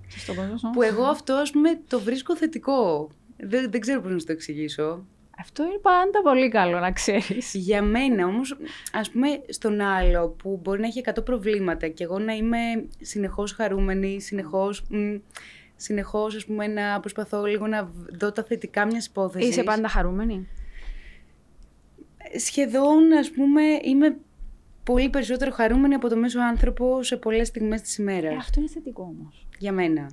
Στον 0.08 0.36
κόσμο 0.36 0.70
Που 0.74 0.82
εγώ 0.82 1.04
αυτό, 1.04 1.34
ας 1.34 1.52
πούμε, 1.52 1.80
το 1.88 2.00
βρίσκω 2.00 2.36
θετικό. 2.36 3.10
Δεν, 3.38 3.72
δεν 3.72 3.82
ξέρω 3.82 4.02
πώς 4.02 4.12
να 4.12 4.20
σου 4.20 4.26
το 4.26 4.32
εξηγήσω. 4.32 5.06
Αυτό 5.40 5.64
είναι 5.64 5.80
πάντα 5.82 6.22
πολύ 6.24 6.50
καλό 6.50 6.80
να 6.80 6.92
ξέρεις. 6.92 7.54
Για 7.54 7.82
μένα 7.82 8.26
όμως, 8.26 8.58
ας 8.92 9.10
πούμε, 9.10 9.28
στον 9.50 9.82
άλλο 9.82 10.28
που 10.30 10.60
μπορεί 10.64 10.82
να 10.82 10.88
έχει 10.88 11.02
100 11.06 11.24
προβλήματα 11.26 11.88
και 11.88 12.04
εγώ 12.04 12.20
να 12.20 12.34
είμαι 12.34 12.58
συνεχώς 13.02 13.52
χαρούμενη, 13.52 14.22
συνεχώς... 14.22 14.84
Μ, 14.90 15.16
συνεχώς, 15.76 16.36
ας 16.36 16.46
πούμε, 16.46 16.68
να 16.68 17.00
προσπαθώ 17.00 17.46
λίγο 17.46 17.68
να 17.68 17.92
δω 18.20 18.32
τα 18.32 18.44
θετικά 18.44 18.86
μιας 18.86 19.06
υπόθεσης. 19.06 19.50
Είσαι 19.50 19.64
πάντα 19.64 19.88
χαρούμενη; 19.88 20.48
Σχεδόν, 22.38 23.14
ας 23.14 23.32
πούμε, 23.32 23.62
είμαι 23.82 24.18
πολύ 24.84 25.10
περισσότερο 25.10 25.52
χαρούμενη 25.52 25.94
από 25.94 26.10
το 26.10 26.16
μέσο 26.16 26.40
άνθρωπο 26.40 27.04
σε 27.04 27.18
πολλές 27.18 27.48
στιγμές 27.48 27.82
της 27.82 27.98
ημέρας. 27.98 28.34
Ε, 28.34 28.38
αυτό 28.38 28.60
είναι 28.60 28.70
θετικό 28.70 29.04
όμως. 29.04 29.48
Για 29.58 29.72
μένα. 29.72 30.10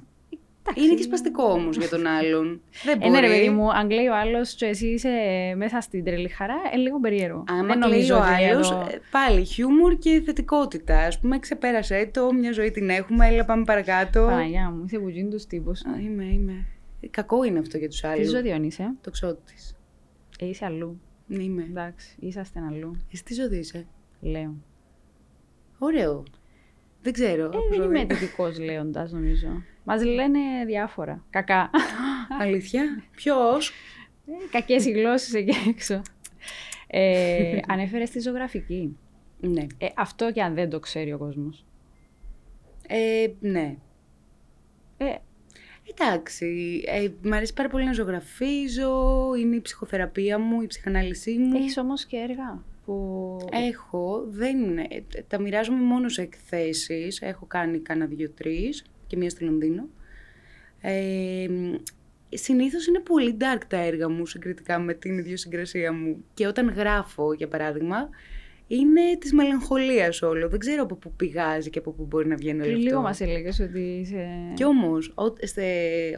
Εντάξει, 0.66 0.84
είναι 0.84 0.94
και 0.94 1.02
σπαστικό 1.02 1.44
όμως 1.44 1.76
για 1.76 1.88
τον 1.88 2.06
άλλον. 2.06 2.60
Δεν 2.84 2.98
μπορεί. 2.98 3.08
Ε, 3.08 3.12
ναι, 3.12 3.20
ρε 3.20 3.26
παιδί 3.26 3.48
μου, 3.48 3.72
αν 3.72 3.88
κλαίει 3.88 4.06
ο 4.06 4.16
άλλος 4.16 4.54
και 4.54 4.66
εσύ 4.66 4.86
είσαι 4.86 5.08
μέσα 5.56 5.80
στην 5.80 6.04
τρελή 6.04 6.28
χαρά, 6.28 6.54
είναι 6.72 6.82
λίγο 6.82 7.00
περίεργο. 7.00 7.44
Αν 7.48 7.66
Δεν 7.66 7.78
νομίζω 7.78 8.16
ο 8.16 8.22
άλλος, 8.22 8.70
ε, 8.70 9.00
πάλι 9.10 9.44
χιούμορ 9.44 9.98
και 9.98 10.22
θετικότητα. 10.24 10.98
Α 10.98 11.12
πούμε, 11.20 11.38
ξεπέρασε 11.38 12.10
το, 12.12 12.32
μια 12.32 12.52
ζωή 12.52 12.70
την 12.70 12.88
έχουμε, 12.88 13.26
έλα 13.26 13.44
πάμε 13.44 13.64
παρακάτω. 13.64 14.20
Παναγιά 14.20 14.70
μου, 14.70 14.84
είσαι 14.86 14.98
βουτζίν 14.98 15.30
τους 15.30 15.46
τύπους. 15.46 15.80
Είμαι, 16.00 16.24
είμαι. 16.24 16.66
Ε, 17.00 17.06
κακό 17.08 17.44
είναι 17.44 17.58
αυτό 17.58 17.78
για 17.78 17.88
τους 17.88 18.04
άλλους. 18.04 18.26
Τι 18.26 18.36
ζώδιο 18.36 18.62
είσαι. 18.62 18.94
Το 19.00 19.10
ξώτη. 19.10 19.54
Ε, 20.38 20.46
είσαι 20.46 20.64
αλλού. 20.64 21.00
Ναι, 21.26 21.42
είμαι. 21.42 21.62
Εντάξει, 21.62 22.16
είσαστε 22.20 22.60
αλλού. 22.70 22.96
Εσύ 23.12 23.24
τι 23.24 23.34
ζώδιο 23.34 23.58
είσαι. 23.58 23.86
Λέω. 24.20 24.54
Ωραίο. 25.78 26.22
Δεν 27.02 27.12
ξέρω. 27.12 27.44
Ε, 27.44 27.76
δεν 27.78 27.82
είμαι 27.82 28.04
τυπικό 28.04 28.48
λέοντας, 28.64 29.12
νομίζω. 29.12 29.62
Μας 29.84 30.04
λένε 30.04 30.38
διάφορα. 30.66 31.24
Κακά. 31.30 31.70
Αλήθεια; 32.40 33.02
Ποιος; 33.16 33.72
Ε, 34.26 34.32
Κακές 34.50 34.84
οι 34.84 34.90
γλώσσες 34.90 35.34
εκεί 35.34 35.56
έξω. 35.68 36.02
Ε, 36.86 37.58
ανέφερες 37.72 38.10
τη 38.10 38.20
ζωγραφική. 38.20 38.96
Ναι. 39.40 39.66
Ε, 39.78 39.86
αυτό 39.96 40.32
και 40.32 40.42
αν 40.42 40.54
δεν 40.54 40.70
το 40.70 40.80
ξέρει 40.80 41.12
ο 41.12 41.18
κόσμος. 41.18 41.64
Ε, 42.88 43.26
ναι. 43.40 43.76
Ε, 44.96 45.14
Εντάξει, 45.90 46.82
ε, 46.86 47.08
μ' 47.22 47.32
αρέσει 47.32 47.54
πάρα 47.54 47.68
πολύ 47.68 47.84
να 47.84 47.92
ζωγραφίζω, 47.92 49.32
είναι 49.38 49.56
η 49.56 49.60
ψυχοθεραπεία 49.60 50.38
μου, 50.38 50.60
η 50.60 50.66
ψυχανάλυση 50.66 51.38
μου. 51.38 51.56
Έχεις 51.56 51.78
όμως 51.78 52.04
και 52.04 52.16
έργα 52.16 52.62
που... 52.84 53.36
Έχω, 53.52 54.24
δεν 54.28 54.60
είναι. 54.60 54.88
Τα 55.28 55.40
μοιράζομαι 55.40 55.82
μόνο 55.82 56.08
σε 56.08 56.22
εκθέσεις. 56.22 57.20
Έχω 57.20 57.46
κάνει 57.46 57.78
κάνα 57.78 58.06
δύο-τρεις 58.06 58.84
και 59.06 59.16
μία 59.16 59.30
στο 59.30 59.44
Λονδίνο. 59.44 59.88
Ε, 60.80 61.46
συνήθως 62.28 62.86
είναι 62.86 63.00
πολύ 63.00 63.36
dark 63.40 63.60
τα 63.68 63.76
έργα 63.76 64.08
μου 64.08 64.26
συγκριτικά 64.26 64.78
με 64.78 64.94
την 64.94 65.18
ιδιοσυγκρασία 65.18 65.92
μου. 65.92 66.24
Και 66.34 66.46
όταν 66.46 66.68
γράφω, 66.68 67.32
για 67.32 67.48
παράδειγμα, 67.48 68.08
είναι 68.66 69.00
της 69.18 69.32
μελαγχολίας 69.32 70.22
όλο. 70.22 70.48
Δεν 70.48 70.58
ξέρω 70.58 70.82
από 70.82 70.94
πού 70.94 71.12
πηγάζει 71.12 71.70
και 71.70 71.78
από 71.78 71.90
πού 71.90 72.04
μπορεί 72.04 72.28
να 72.28 72.36
βγαίνει 72.36 72.60
όλο 72.60 72.70
αυτό. 72.70 72.82
Λίγο 72.82 73.00
μας 73.00 73.20
έλεγες 73.20 73.60
ότι 73.60 73.80
είσαι. 73.80 74.28
Κι 74.54 74.64
όμως, 74.64 75.14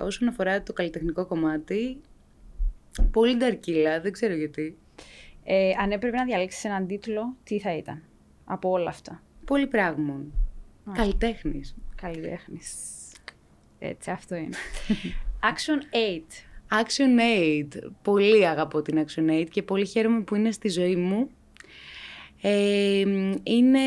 όσον 0.05 0.29
αφορά 0.29 0.63
το 0.63 0.73
καλλιτεχνικό 0.73 1.27
κομμάτι, 1.27 2.01
πολύ 3.11 3.37
νταρκύλα, 3.37 4.01
δεν 4.01 4.13
ξέρω 4.13 4.35
γιατί. 4.35 4.79
Ε, 5.45 5.71
αν 5.83 5.91
έπρεπε 5.91 6.17
να 6.17 6.25
διαλέξεις 6.25 6.65
έναν 6.65 6.87
τίτλο, 6.87 7.37
τι 7.43 7.61
θα 7.61 7.77
ήταν 7.77 8.03
από 8.45 8.71
όλα 8.71 8.89
αυτά; 8.89 9.23
Πολύ 9.45 9.67
πράγμα. 9.67 10.25
Καλλιτέχνης. 10.93 11.75
Καλλιτέχνης. 11.95 12.71
Έτσι, 13.79 14.11
αυτό 14.11 14.35
είναι. 14.35 14.57
Action 15.53 15.97
8. 16.71 16.81
Action 16.83 17.21
8. 17.77 17.91
Πολύ 18.03 18.47
αγαπώ 18.47 18.83
την 18.83 19.07
Action 19.07 19.31
8 19.31 19.47
και 19.51 19.63
πολύ 19.63 19.87
χαίρομαι 19.87 20.21
που 20.21 20.35
είναι 20.35 20.51
στη 20.51 20.69
ζωή 20.69 20.97
μου. 20.97 21.31
Ε, 22.43 23.01
είναι... 23.43 23.81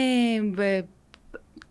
Ε, 0.58 0.82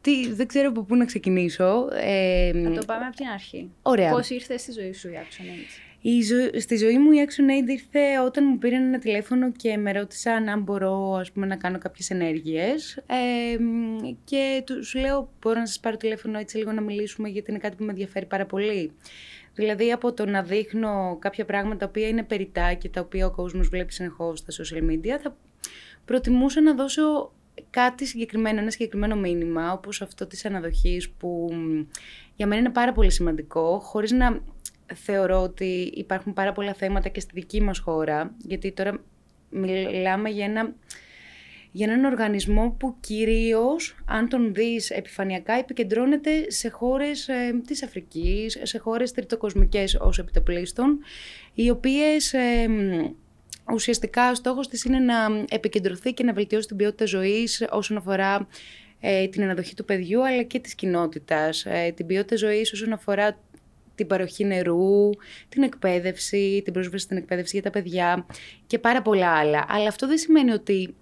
τι, 0.00 0.32
δεν 0.32 0.46
ξέρω 0.46 0.68
από 0.68 0.82
πού 0.82 0.96
να 0.96 1.04
ξεκινήσω. 1.04 1.88
Ε, 1.92 2.50
να 2.54 2.70
το 2.70 2.84
πάμε 2.86 3.06
από 3.06 3.16
την 3.16 3.26
αρχή. 3.26 3.70
Ωραία. 3.82 4.10
Πώς 4.10 4.30
ήρθες 4.30 4.60
στη 4.60 4.72
ζωή 4.72 4.92
σου 4.92 5.08
η 5.08 5.12
ActionAid. 5.14 5.87
Η 6.10 6.22
ζω... 6.22 6.60
Στη 6.60 6.76
ζωή 6.76 6.98
μου 6.98 7.10
η 7.10 7.26
ActionAid 7.26 7.68
ήρθε 7.68 8.20
όταν 8.24 8.44
μου 8.48 8.58
πήραν 8.58 8.82
ένα 8.82 8.98
τηλέφωνο 8.98 9.52
και 9.52 9.76
με 9.76 9.92
ρώτησαν 9.92 10.48
αν 10.48 10.62
μπορώ 10.62 11.12
ας 11.12 11.32
πούμε, 11.32 11.46
να 11.46 11.56
κάνω 11.56 11.78
κάποιες 11.78 12.10
ενέργειες. 12.10 12.96
Ε, 12.96 13.56
και 14.24 14.62
τους 14.66 14.94
λέω 14.94 15.32
μπορώ 15.40 15.58
να 15.58 15.66
σας 15.66 15.80
πάρω 15.80 15.96
τηλέφωνο 15.96 16.38
έτσι 16.38 16.56
λίγο 16.56 16.72
να 16.72 16.80
μιλήσουμε 16.80 17.28
γιατί 17.28 17.50
είναι 17.50 17.60
κάτι 17.60 17.76
που 17.76 17.84
με 17.84 17.90
ενδιαφέρει 17.90 18.26
πάρα 18.26 18.46
πολύ. 18.46 18.92
Δηλαδή 19.54 19.92
από 19.92 20.12
το 20.12 20.26
να 20.26 20.42
δείχνω 20.42 21.16
κάποια 21.20 21.44
πράγματα 21.44 21.76
τα 21.76 21.86
οποία 21.86 22.08
είναι 22.08 22.22
περιτά 22.22 22.74
και 22.74 22.88
τα 22.88 23.00
οποία 23.00 23.26
ο 23.26 23.30
κόσμος 23.30 23.68
βλέπει 23.68 23.92
συνεχώς 23.92 24.38
στα 24.38 24.64
social 24.64 24.90
media 24.90 25.18
θα 25.22 25.36
προτιμούσα 26.04 26.60
να 26.60 26.74
δώσω 26.74 27.32
κάτι 27.70 28.06
συγκεκριμένο, 28.06 28.60
ένα 28.60 28.70
συγκεκριμένο 28.70 29.16
μήνυμα, 29.16 29.72
όπως 29.72 30.02
αυτό 30.02 30.26
της 30.26 30.44
αναδοχής 30.44 31.10
που 31.10 31.48
για 32.36 32.46
μένα 32.46 32.60
είναι 32.60 32.70
πάρα 32.70 32.92
πολύ 32.92 33.10
σημαντικό, 33.10 33.78
χωρίς 33.78 34.10
να 34.10 34.40
θεωρώ 34.94 35.42
ότι 35.42 35.92
υπάρχουν 35.94 36.32
πάρα 36.32 36.52
πολλά 36.52 36.74
θέματα 36.74 37.08
και 37.08 37.20
στη 37.20 37.30
δική 37.34 37.62
μας 37.62 37.78
χώρα, 37.78 38.34
γιατί 38.38 38.72
τώρα 38.72 39.00
μιλάμε 39.50 40.28
για, 40.28 40.44
ένα, 40.44 40.74
για 41.70 41.92
έναν 41.92 42.04
οργανισμό 42.04 42.76
που 42.78 42.96
κυρίως, 43.00 43.96
αν 44.06 44.28
τον 44.28 44.54
δεις 44.54 44.90
επιφανειακά, 44.90 45.52
επικεντρώνεται 45.52 46.50
σε 46.50 46.68
χώρες 46.68 47.28
ε, 47.28 47.60
της 47.66 47.82
Αφρικής, 47.82 48.58
σε 48.62 48.78
χώρες 48.78 49.12
τριτοκοσμικές 49.12 49.94
ως 49.94 50.18
επιτοπλίστων, 50.18 50.98
οι 51.54 51.70
οποίες... 51.70 52.32
Ε, 52.32 52.66
ουσιαστικά 53.72 54.30
ο 54.30 54.34
στόχος 54.34 54.68
της 54.68 54.84
είναι 54.84 54.98
να 54.98 55.14
επικεντρωθεί 55.48 56.12
και 56.12 56.24
να 56.24 56.32
βελτιώσει 56.32 56.66
την 56.66 56.76
ποιότητα 56.76 57.04
ζωής 57.04 57.66
όσον 57.70 57.96
αφορά 57.96 58.48
ε, 59.00 59.28
την 59.28 59.42
αναδοχή 59.42 59.74
του 59.74 59.84
παιδιού 59.84 60.26
αλλά 60.26 60.42
και 60.42 60.58
της 60.58 60.74
κοινότητας. 60.74 61.64
Ε, 61.66 61.92
την 61.96 62.06
ποιότητα 62.06 62.36
ζωής 62.36 62.72
όσον 62.72 62.92
αφορά 62.92 63.38
την 63.98 64.06
παροχή 64.06 64.44
νερού, 64.44 65.10
την 65.48 65.62
εκπαίδευση, 65.62 66.62
την 66.64 66.72
πρόσβαση 66.72 67.04
στην 67.04 67.16
εκπαίδευση 67.16 67.56
για 67.56 67.62
τα 67.62 67.70
παιδιά 67.70 68.26
και 68.66 68.78
πάρα 68.78 69.02
πολλά 69.02 69.28
άλλα. 69.28 69.64
Αλλά 69.68 69.88
αυτό 69.88 70.06
δεν 70.06 70.18
σημαίνει 70.18 70.50
ότι 70.50 70.94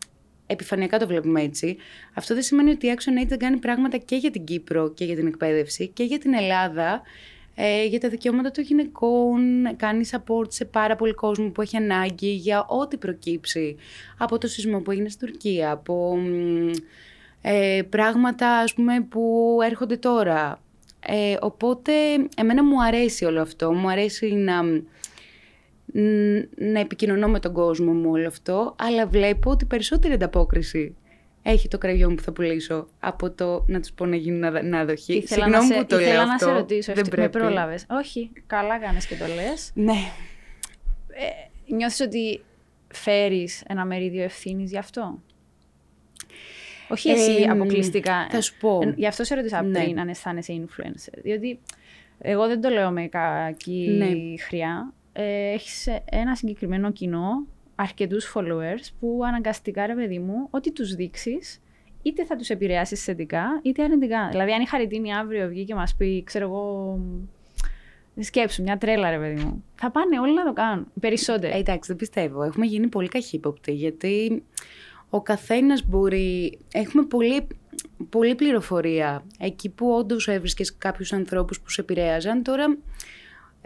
επιφανειακά 0.47 0.99
το 0.99 1.07
βλέπουμε 1.07 1.43
έτσι. 1.43 1.77
Αυτό 2.15 2.35
δεν 2.35 2.43
σημαίνει 2.43 2.71
ότι 2.71 2.87
η 2.87 2.95
Action 2.97 3.27
δεν 3.29 3.39
κάνει 3.39 3.57
πράγματα 3.57 3.97
και 3.97 4.17
για 4.17 4.31
την 4.31 4.45
Κύπρο 4.45 4.93
και 4.93 5.05
για 5.05 5.15
την 5.15 5.27
εκπαίδευση 5.27 5.89
και 5.89 6.03
για 6.03 6.19
την 6.19 6.35
Ελλάδα 6.35 7.03
ε, 7.59 7.85
για 7.85 8.01
τα 8.01 8.09
δικαιώματα 8.09 8.51
των 8.51 8.65
γυναικών, 8.65 9.41
κάνει 9.77 10.09
support 10.11 10.53
σε 10.53 10.65
πάρα 10.65 10.97
πολύ 10.97 11.13
κόσμο 11.13 11.49
που 11.49 11.63
έχει 11.63 11.77
ανάγκη 11.77 12.31
για 12.31 12.67
ό,τι 12.69 12.97
προκύψει 12.97 13.77
από 14.19 14.39
το 14.39 14.47
σεισμό 14.47 14.81
που 14.81 14.91
έγινε 14.91 15.09
στην 15.09 15.27
Τουρκία, 15.27 15.71
από 15.71 16.19
ε, 17.43 17.83
πράγματα 17.89 18.49
ας 18.59 18.75
πούμε 18.75 19.01
που 19.01 19.59
έρχονται 19.65 19.97
τώρα. 19.97 20.61
Ε, 21.09 21.37
οπότε 21.41 21.93
εμένα 22.37 22.65
μου 22.65 22.83
αρέσει 22.83 23.25
όλο 23.25 23.41
αυτό, 23.41 23.73
μου 23.73 23.91
αρέσει 23.91 24.33
να, 24.33 24.63
να 26.57 26.81
επικοινωνώ 26.81 27.29
με 27.29 27.41
τον 27.41 27.53
κόσμο 27.53 27.93
μου 27.93 28.11
όλο 28.11 28.27
αυτό, 28.27 28.75
αλλά 28.79 29.07
βλέπω 29.07 29.51
ότι 29.51 29.65
περισσότερη 29.65 30.15
ανταπόκριση 30.15 30.97
έχει 31.43 31.69
το 31.69 31.79
κραγιόν 31.79 32.15
που 32.15 32.23
θα 32.23 32.33
πουλήσω 32.33 32.87
από 33.01 33.31
το 33.31 33.65
να 33.67 33.81
τους 33.81 33.93
πω 33.93 34.07
να 34.07 34.17
γίνουν 34.17 34.69
να 34.69 34.85
δοχή. 34.85 35.25
Συγγνώμη 35.27 35.75
που 35.75 35.87
το 35.87 35.99
λέω 35.99 36.21
αυτό. 36.21 36.27
να 36.27 36.39
σε 36.39 36.59
ρωτήσω, 36.59 36.93
δεν 36.93 37.09
πρέπει. 37.09 37.21
με 37.21 37.29
πρόλαβες. 37.29 37.87
Όχι, 37.89 38.31
καλά 38.47 38.79
κάνεις 38.79 39.07
και 39.07 39.17
το 39.17 39.27
λες. 39.27 39.71
Ναι. 39.75 40.11
Ε, 41.09 41.75
νιώθεις 41.75 42.01
ότι 42.01 42.45
φέρεις 42.89 43.63
ένα 43.67 43.85
μερίδιο 43.85 44.23
ευθύνης 44.23 44.71
γι' 44.71 44.79
αυτό; 44.79 45.23
Όχι 46.89 47.11
εσύ 47.11 47.43
ε, 47.43 47.51
αποκλειστικά. 47.51 48.29
Θα 48.31 48.41
σου 48.41 48.55
πω. 48.61 48.81
Ε, 48.83 48.95
γι' 48.97 49.07
αυτό 49.07 49.25
σε 49.25 49.35
ρωτήσα 49.35 49.63
ναι. 49.63 49.83
πριν 49.83 50.01
αν 50.01 50.09
αισθάνεσαι 50.09 50.65
influencer. 50.65 51.19
Διότι 51.23 51.59
εγώ 52.19 52.47
δεν 52.47 52.61
το 52.61 52.69
λέω 52.69 52.91
με 52.91 53.07
κακή 53.07 53.95
ναι. 53.99 54.39
χρειά. 54.39 54.93
Ε, 55.13 55.53
έχεις 55.53 55.89
ένα 56.05 56.35
συγκεκριμένο 56.35 56.93
κοινό 56.93 57.47
αρκετούς 57.75 58.33
followers 58.35 58.89
που 59.01 59.21
αναγκαστικά, 59.27 59.87
ρε 59.87 59.95
παιδί 59.95 60.19
μου, 60.19 60.49
ότι 60.51 60.73
τους 60.73 60.95
δείξεις, 60.95 61.63
είτε 62.03 62.25
θα 62.25 62.37
τους 62.37 62.49
επηρεάσεις 62.49 63.05
θετικά, 63.05 63.61
είτε 63.63 63.83
αρνητικά. 63.83 64.29
Δηλαδή, 64.31 64.53
αν 64.53 64.61
η 64.61 64.67
Χαριτίνη 64.67 65.15
αύριο 65.15 65.49
βγει 65.49 65.65
και 65.65 65.75
μας 65.75 65.95
πει, 65.95 66.23
ξέρω 66.25 66.45
εγώ, 66.45 66.99
Σκέψου, 68.21 68.63
μια 68.63 68.79
τρέλα, 68.79 69.11
ρε 69.11 69.19
παιδί 69.19 69.43
μου. 69.43 69.65
Θα 69.75 69.91
πάνε 69.91 70.21
όλοι 70.21 70.35
να 70.35 70.45
το 70.45 70.53
κάνουν. 70.53 70.87
Περισσότερο. 71.01 71.57
Ε, 71.57 71.59
εντάξει, 71.59 71.89
δεν 71.89 71.97
πιστεύω. 71.97 72.43
Έχουμε 72.43 72.67
γίνει 72.67 72.87
πολύ 72.87 73.09
καχύποπτοι. 73.09 73.73
Γιατί 73.73 74.43
ο 75.11 75.23
καθένας 75.23 75.87
μπορεί. 75.87 76.59
Έχουμε 76.73 77.05
πολύ, 77.05 77.47
πολύ 78.09 78.35
πληροφορία. 78.35 79.25
Εκεί 79.39 79.69
που 79.69 79.91
όντως 79.91 80.29
έβρισκες 80.29 80.77
κάποιους 80.77 81.13
ανθρώπους 81.13 81.61
που 81.61 81.71
σε 81.71 81.81
επηρέαζαν, 81.81 82.43
τώρα 82.43 82.77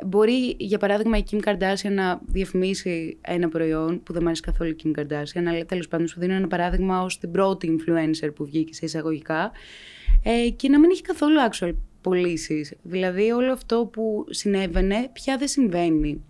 Μπορεί, 0.06 0.56
για 0.58 0.78
παράδειγμα, 0.78 1.16
η 1.16 1.22
Kim 1.30 1.38
Kardashian 1.44 1.90
να 1.90 2.20
διαφημίσει 2.26 3.18
ένα 3.20 3.48
προϊόν 3.48 4.02
που 4.02 4.12
δεν 4.12 4.22
μου 4.22 4.26
αρέσει 4.26 4.42
καθόλου 4.42 4.70
η 4.70 4.76
Kim 4.84 5.00
Kardashian, 5.00 5.44
αλλά 5.46 5.64
τέλος 5.66 5.88
πάντων 5.88 6.08
σου 6.08 6.20
δίνω 6.20 6.34
ένα 6.34 6.46
παράδειγμα 6.46 7.02
ως 7.02 7.18
την 7.18 7.30
πρώτη 7.30 7.78
influencer 7.78 8.30
που 8.34 8.44
βγήκε 8.44 8.74
σε 8.74 8.84
εισαγωγικά 8.84 9.52
ε, 10.22 10.50
και 10.50 10.68
να 10.68 10.78
μην 10.78 10.90
έχει 10.90 11.02
καθόλου 11.02 11.36
actual 11.50 11.72
πωλήσεις. 12.00 12.74
Δηλαδή, 12.82 13.30
όλο 13.30 13.52
αυτό 13.52 13.88
που 13.92 14.24
συνέβαινε 14.30 15.10
πια 15.12 15.36
δεν 15.36 15.48
συμβαίνει. 15.48 16.24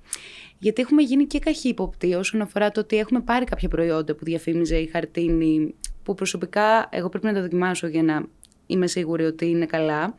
Γιατί 0.62 0.82
έχουμε 0.82 1.02
γίνει 1.02 1.26
και 1.26 1.38
καχύποπτοι 1.38 2.14
όσον 2.14 2.40
αφορά 2.40 2.70
το 2.70 2.80
ότι 2.80 2.98
έχουμε 2.98 3.20
πάρει 3.20 3.44
κάποια 3.44 3.68
προϊόντα 3.68 4.14
που 4.14 4.24
διαφήμιζε 4.24 4.76
η 4.76 4.86
Χαρτίνη, 4.86 5.74
που 6.02 6.14
προσωπικά 6.14 6.88
εγώ 6.90 7.08
πρέπει 7.08 7.26
να 7.26 7.32
τα 7.32 7.40
δοκιμάσω 7.40 7.86
για 7.86 8.02
να 8.02 8.26
είμαι 8.66 8.86
σίγουρη 8.86 9.24
ότι 9.24 9.46
είναι 9.46 9.66
καλά 9.66 10.14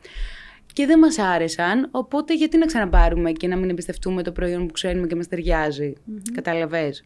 και 0.73 0.85
δεν 0.85 0.99
μας 0.99 1.17
άρεσαν, 1.17 1.87
οπότε 1.91 2.35
γιατί 2.35 2.57
να 2.57 2.65
ξαναπάρουμε 2.65 3.31
και 3.31 3.47
να 3.47 3.55
μην 3.55 3.69
εμπιστευτούμε 3.69 4.23
το 4.23 4.31
προϊόν 4.31 4.67
που 4.67 4.73
ξέρουμε 4.73 5.07
και 5.07 5.15
μας 5.15 5.27
ταιριάζει. 5.27 5.93
Mm-hmm. 5.93 6.31
Καταλαβες; 6.33 7.03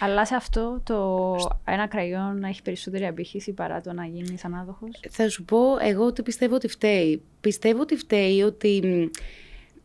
Αλλά 0.00 0.26
σε 0.26 0.34
αυτό 0.34 0.80
το 0.84 1.36
ένα 1.64 1.86
κραγιόν 1.86 2.38
να 2.40 2.48
έχει 2.48 2.62
περισσότερη 2.62 3.06
απήχηση 3.06 3.52
παρά 3.52 3.80
το 3.80 3.92
να 3.92 4.04
γίνει 4.04 4.36
ανάδοχος. 4.42 5.00
Θα 5.10 5.28
σου 5.28 5.44
πω 5.44 5.58
εγώ 5.80 6.04
ότι 6.04 6.22
πιστεύω 6.22 6.54
ότι 6.54 6.68
φταίει. 6.68 7.22
Πιστεύω 7.40 7.80
ότι 7.80 7.96
φταίει 7.96 8.42
ότι 8.42 9.10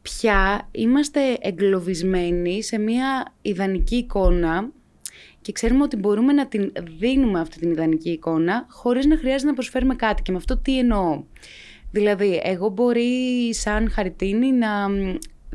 πια 0.04 0.70
είμαστε 0.72 1.38
εγκλωβισμένοι 1.42 2.64
σε 2.64 2.78
μια 2.78 3.34
ιδανική 3.42 3.96
εικόνα 3.96 4.70
και 5.42 5.52
ξέρουμε 5.52 5.84
ότι 5.84 5.96
μπορούμε 5.96 6.34
να 6.34 6.48
την 6.48 6.72
δίνουμε 6.98 7.40
αυτή 7.40 7.60
την 7.60 7.72
ιδανική 7.72 8.10
εικόνα 8.10 8.66
χωρίς 8.70 9.06
να 9.06 9.18
χρειάζεται 9.18 9.50
να 9.50 9.54
προσφέρουμε 9.54 9.96
κάτι. 9.96 10.22
Και 10.22 10.32
με 10.32 10.38
αυτό 10.38 10.58
τι 10.58 10.78
εννοώ; 10.78 11.24
Δηλαδή, 11.92 12.42
εγώ 12.44 12.70
μπορεί 12.70 13.50
σαν 13.54 13.90
χαριτίνη 13.92 14.52
να. 14.52 14.70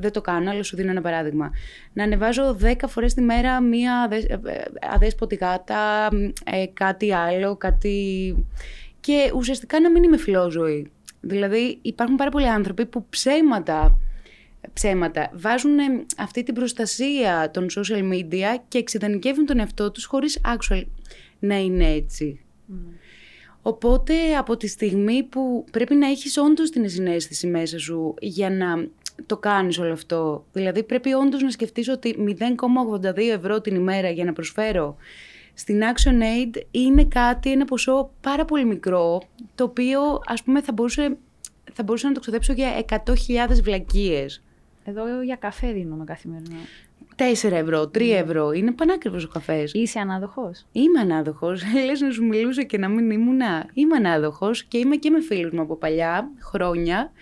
Δεν 0.00 0.12
το 0.12 0.20
κάνω, 0.20 0.50
αλλά 0.50 0.62
σου 0.62 0.76
δίνω 0.76 0.90
ένα 0.90 1.00
παράδειγμα. 1.00 1.50
Να 1.92 2.04
ανεβάζω 2.04 2.56
10 2.62 2.72
φορές 2.87 3.14
τη 3.14 3.20
μέρα 3.20 3.61
μία 3.61 4.08
ε, 4.11 4.37
αδέσποτη 4.94 5.34
γάτα, 5.34 6.08
ε, 6.44 6.66
κάτι 6.72 7.12
άλλο, 7.12 7.56
κάτι... 7.56 8.37
Και 9.00 9.32
ουσιαστικά 9.34 9.80
να 9.80 9.90
μην 9.90 10.02
είμαι 10.02 10.16
φιλόζωη. 10.16 10.90
Δηλαδή, 11.20 11.78
υπάρχουν 11.82 12.16
πάρα 12.16 12.30
πολλοί 12.30 12.48
άνθρωποι 12.48 12.87
που 12.87 13.06
ψέματα, 13.11 13.98
ψέματα 14.72 15.30
βάζουν 15.34 15.76
αυτή 16.16 16.42
την 16.42 16.54
προστασία 16.54 17.50
των 17.52 17.66
social 17.76 18.12
media 18.12 18.56
και 18.68 18.78
εξειδανικεύουν 18.78 19.46
τον 19.46 19.58
εαυτό 19.58 19.90
τους 19.90 20.04
χωρίς 20.04 20.40
actual 20.44 20.82
να 21.38 21.58
είναι 21.58 21.86
έτσι. 21.92 22.40
Mm. 22.70 22.74
Οπότε 23.62 24.36
από 24.36 24.56
τη 24.56 24.66
στιγμή 24.66 25.22
που 25.22 25.64
πρέπει 25.70 25.94
να 25.94 26.06
έχεις 26.06 26.36
όντως 26.36 26.70
την 26.70 26.88
συνέστηση 26.88 27.46
μέσα 27.46 27.78
σου 27.78 28.14
για 28.20 28.50
να 28.50 28.88
το 29.26 29.36
κάνεις 29.36 29.78
όλο 29.78 29.92
αυτό. 29.92 30.44
Δηλαδή 30.52 30.82
πρέπει 30.82 31.12
όντως 31.12 31.42
να 31.42 31.50
σκεφτείς 31.50 31.88
ότι 31.88 32.36
0,82 33.02 33.16
ευρώ 33.16 33.60
την 33.60 33.74
ημέρα 33.74 34.10
για 34.10 34.24
να 34.24 34.32
προσφέρω 34.32 34.96
στην 35.58 35.80
Action 35.80 36.22
Aid 36.22 36.62
είναι 36.70 37.04
κάτι, 37.04 37.50
ένα 37.50 37.64
ποσό 37.64 38.10
πάρα 38.20 38.44
πολύ 38.44 38.64
μικρό, 38.64 39.22
το 39.54 39.64
οποίο 39.64 40.00
ας 40.26 40.42
πούμε 40.42 40.62
θα 40.62 40.72
μπορούσε, 40.72 41.16
θα 41.72 41.82
μπορούσε 41.82 42.06
να 42.06 42.12
το 42.12 42.20
ξοδέψω 42.20 42.52
για 42.52 42.84
100.000 42.88 43.62
βλακίες. 43.62 44.42
Εδώ 44.88 45.22
για 45.22 45.37
καφέ 45.37 45.72
δίνουμε 45.72 46.05
καθημερινά. 46.05 46.57
4 47.16 47.51
ευρώ, 47.53 47.83
3 47.83 47.98
ναι. 47.98 48.05
ευρώ. 48.07 48.53
Είναι 48.53 48.72
πανάκριβος 48.72 49.24
ο 49.24 49.29
καφές. 49.29 49.72
Είσαι 49.72 49.98
ανάδοχος; 49.98 50.66
Είμαι 50.72 51.01
ανάδοχος. 51.01 51.62
Λες 51.87 52.01
να 52.01 52.11
σου 52.11 52.24
μιλούσα 52.24 52.62
και 52.62 52.79
να 52.79 52.88
μην 52.88 53.11
ήμουνα. 53.11 53.66
Είμαι 53.72 53.96
ανάδοχος 53.96 54.64
και 54.64 54.79
είμαι 54.79 54.96
και 54.96 55.11
με 55.11 55.20
φίλους 55.20 55.53
μου 55.53 55.61
από 55.61 55.77
παλιά 55.77 56.31
χρόνια. 56.40 57.12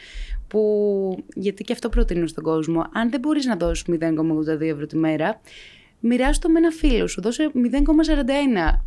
Που, 0.49 1.25
γιατί 1.35 1.65
και 1.65 1.73
αυτό 1.73 1.89
προτείνω 1.89 2.27
στον 2.27 2.45
κόσμο. 2.45 2.87
Αν 2.93 3.11
δεν 3.11 3.21
μπορείς 3.21 3.47
να 3.47 3.57
δώσεις 3.57 3.85
0,82 3.89 4.61
ευρώ 4.61 4.87
τη 4.87 4.97
μέρα, 4.97 5.41
μοιράσου 6.01 6.51
με 6.51 6.59
ένα 6.59 6.71
φίλο 6.71 7.07
σου. 7.07 7.21
Δώσε 7.21 7.51
0,41 7.55 8.79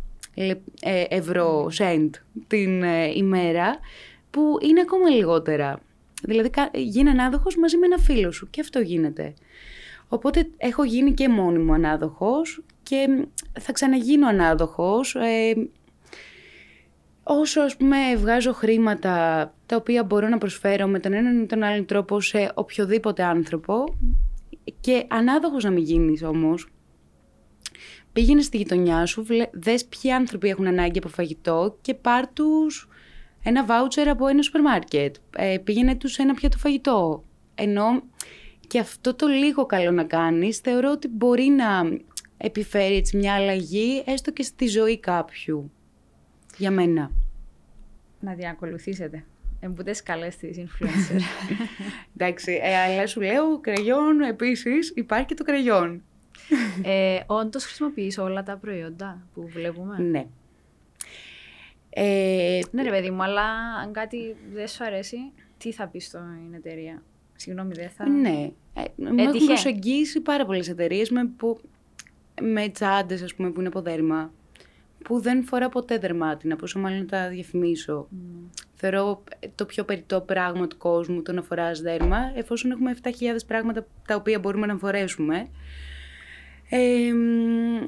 ε, 0.82 1.04
ευρώ 1.08 1.70
σεντ 1.70 2.14
την 2.46 2.82
ε, 2.82 3.12
ημέρα, 3.14 3.78
που 4.30 4.58
είναι 4.60 4.80
ακόμα 4.80 5.08
λιγότερα. 5.08 5.80
Δηλαδή, 6.22 6.50
γίνει 6.74 7.10
ανάδοχος 7.10 7.56
μαζί 7.56 7.76
με 7.76 7.86
ένα 7.86 7.98
φίλο 7.98 8.32
σου. 8.32 8.50
Και 8.50 8.60
αυτό 8.60 8.80
γίνεται. 8.80 9.34
Οπότε 10.08 10.48
έχω 10.56 10.84
γίνει 10.84 11.14
και 11.14 11.28
μόνη 11.28 11.58
μου 11.58 11.72
ανάδοχος 11.72 12.62
και 12.82 13.26
θα 13.60 13.72
ξαναγίνω 13.72 14.28
ανάδοχος. 14.28 15.14
Ε, 15.14 15.70
όσο 17.22 17.60
ας 17.60 17.76
πούμε 17.76 17.96
βγάζω 18.16 18.52
χρήματα 18.52 19.14
τα 19.66 19.76
οποία 19.76 20.04
μπορώ 20.04 20.28
να 20.28 20.38
προσφέρω 20.38 20.86
με 20.86 20.98
τον 20.98 21.12
έναν 21.12 21.42
ή 21.42 21.46
τον 21.46 21.62
άλλον 21.62 21.86
τρόπο 21.86 22.20
σε 22.20 22.50
οποιοδήποτε 22.54 23.22
άνθρωπο 23.22 23.84
και 24.80 25.04
ανάδοχος 25.08 25.64
να 25.64 25.70
μην 25.70 25.84
γίνεις 25.84 26.22
όμως, 26.22 26.68
πήγαινες 28.12 28.44
στη 28.44 28.56
γειτονιά 28.56 29.06
σου, 29.06 29.26
δες 29.52 29.84
ποιοι 29.84 30.12
άνθρωποι 30.12 30.48
έχουν 30.48 30.66
ανάγκη 30.66 30.98
από 30.98 31.08
φαγητό 31.08 31.78
και 31.80 31.94
πάρ 31.94 32.28
τους 32.32 32.88
ένα 33.42 33.64
βάουτσερ 33.64 34.08
από 34.08 34.26
ένα 34.26 34.42
σούπερ 34.42 34.60
μάρκετ. 34.60 35.16
Ε, 35.36 35.58
πήγαινε 35.64 35.94
τους 35.94 36.18
ένα 36.18 36.34
πιάτο 36.34 36.58
φαγητό. 36.58 37.24
Ενώ 37.54 38.02
και 38.66 38.78
αυτό 38.78 39.14
το 39.14 39.26
λίγο 39.26 39.66
καλό 39.66 39.90
να 39.90 40.04
κάνεις, 40.04 40.58
θεωρώ 40.58 40.90
ότι 40.90 41.08
μπορεί 41.08 41.44
να 41.44 41.98
επιφέρει 42.36 42.96
έτσι 42.96 43.16
μια 43.16 43.34
αλλαγή, 43.34 44.02
έστω 44.06 44.32
και 44.32 44.42
στη 44.42 44.66
ζωή 44.66 44.98
κάποιου. 44.98 45.72
Για 46.56 46.70
μένα. 46.70 47.10
Να 48.20 48.34
διακολουθήσετε. 48.34 49.24
Εμπούτες 49.60 50.02
καλές 50.02 50.36
τις 50.36 50.58
influencer. 50.58 51.20
Εντάξει, 52.16 52.60
ε, 52.62 52.76
αλλά 52.76 53.06
σου 53.06 53.20
λέω 53.20 53.60
κραγιόν 53.60 54.20
επίσης 54.20 54.92
υπάρχει 54.94 55.26
και 55.26 55.34
το 55.34 55.44
κραγιόν. 55.44 56.02
ε, 56.82 57.20
όντως 57.26 57.64
χρησιμοποιείς 57.64 58.18
όλα 58.18 58.42
τα 58.42 58.56
προϊόντα 58.56 59.26
που 59.34 59.48
βλέπουμε; 59.48 59.98
Ναι. 59.98 60.26
Ε, 61.90 62.60
ναι 62.70 62.82
ρε 62.82 62.90
παιδί 62.90 63.10
μου, 63.10 63.22
αλλά 63.22 63.44
αν 63.82 63.92
κάτι 63.92 64.36
δεν 64.52 64.68
σου 64.68 64.84
αρέσει, 64.84 65.16
τι 65.58 65.72
θα 65.72 65.88
πεις 65.88 66.06
στην 66.06 66.54
εταιρεία; 66.54 67.02
Συγγνώμη, 67.36 67.74
δεν 67.74 67.90
θα... 67.90 68.08
Ναι. 68.08 68.50
Ε, 68.74 68.82
με 68.96 69.22
έχουν 69.22 69.46
προσεγγίσει 69.46 70.20
πάρα 70.20 70.46
πολλές 70.46 70.68
εταιρείες 70.68 71.10
με, 71.10 71.26
που, 71.36 71.60
με 72.40 72.68
τσάντε, 72.68 73.14
ας 73.14 73.34
πούμε, 73.34 73.50
που 73.50 73.58
είναι 73.60 73.68
από 73.68 73.80
δέρμα, 73.80 74.32
που 75.04 75.20
δεν 75.20 75.44
φορά 75.44 75.68
ποτέ 75.68 75.98
δερμάτινα, 75.98 76.56
πόσο 76.56 76.78
μάλλον 76.78 76.98
να 76.98 77.06
τα 77.06 77.28
διαφημίσω. 77.28 78.08
Mm. 78.12 78.48
Θεωρώ 78.74 79.24
το 79.54 79.66
πιο 79.66 79.84
περιττό 79.84 80.20
πράγμα 80.20 80.66
του 80.66 80.76
κόσμου 80.76 81.22
το 81.22 81.32
να 81.32 81.42
φοράς 81.42 81.80
δέρμα, 81.80 82.18
εφόσον 82.34 82.70
έχουμε 82.70 82.96
7.000 83.02 83.10
πράγματα 83.46 83.86
τα 84.06 84.14
οποία 84.14 84.38
μπορούμε 84.38 84.66
να 84.66 84.76
φορέσουμε. 84.76 85.48
Ε, 86.72 87.12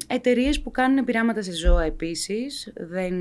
Εταιρείες 0.07 0.61
που 0.61 0.71
κάνουν 0.71 1.05
πειράματα 1.05 1.43
σε 1.43 1.53
ζώα 1.53 1.83
επίσης, 1.83 2.73
δεν 2.77 3.15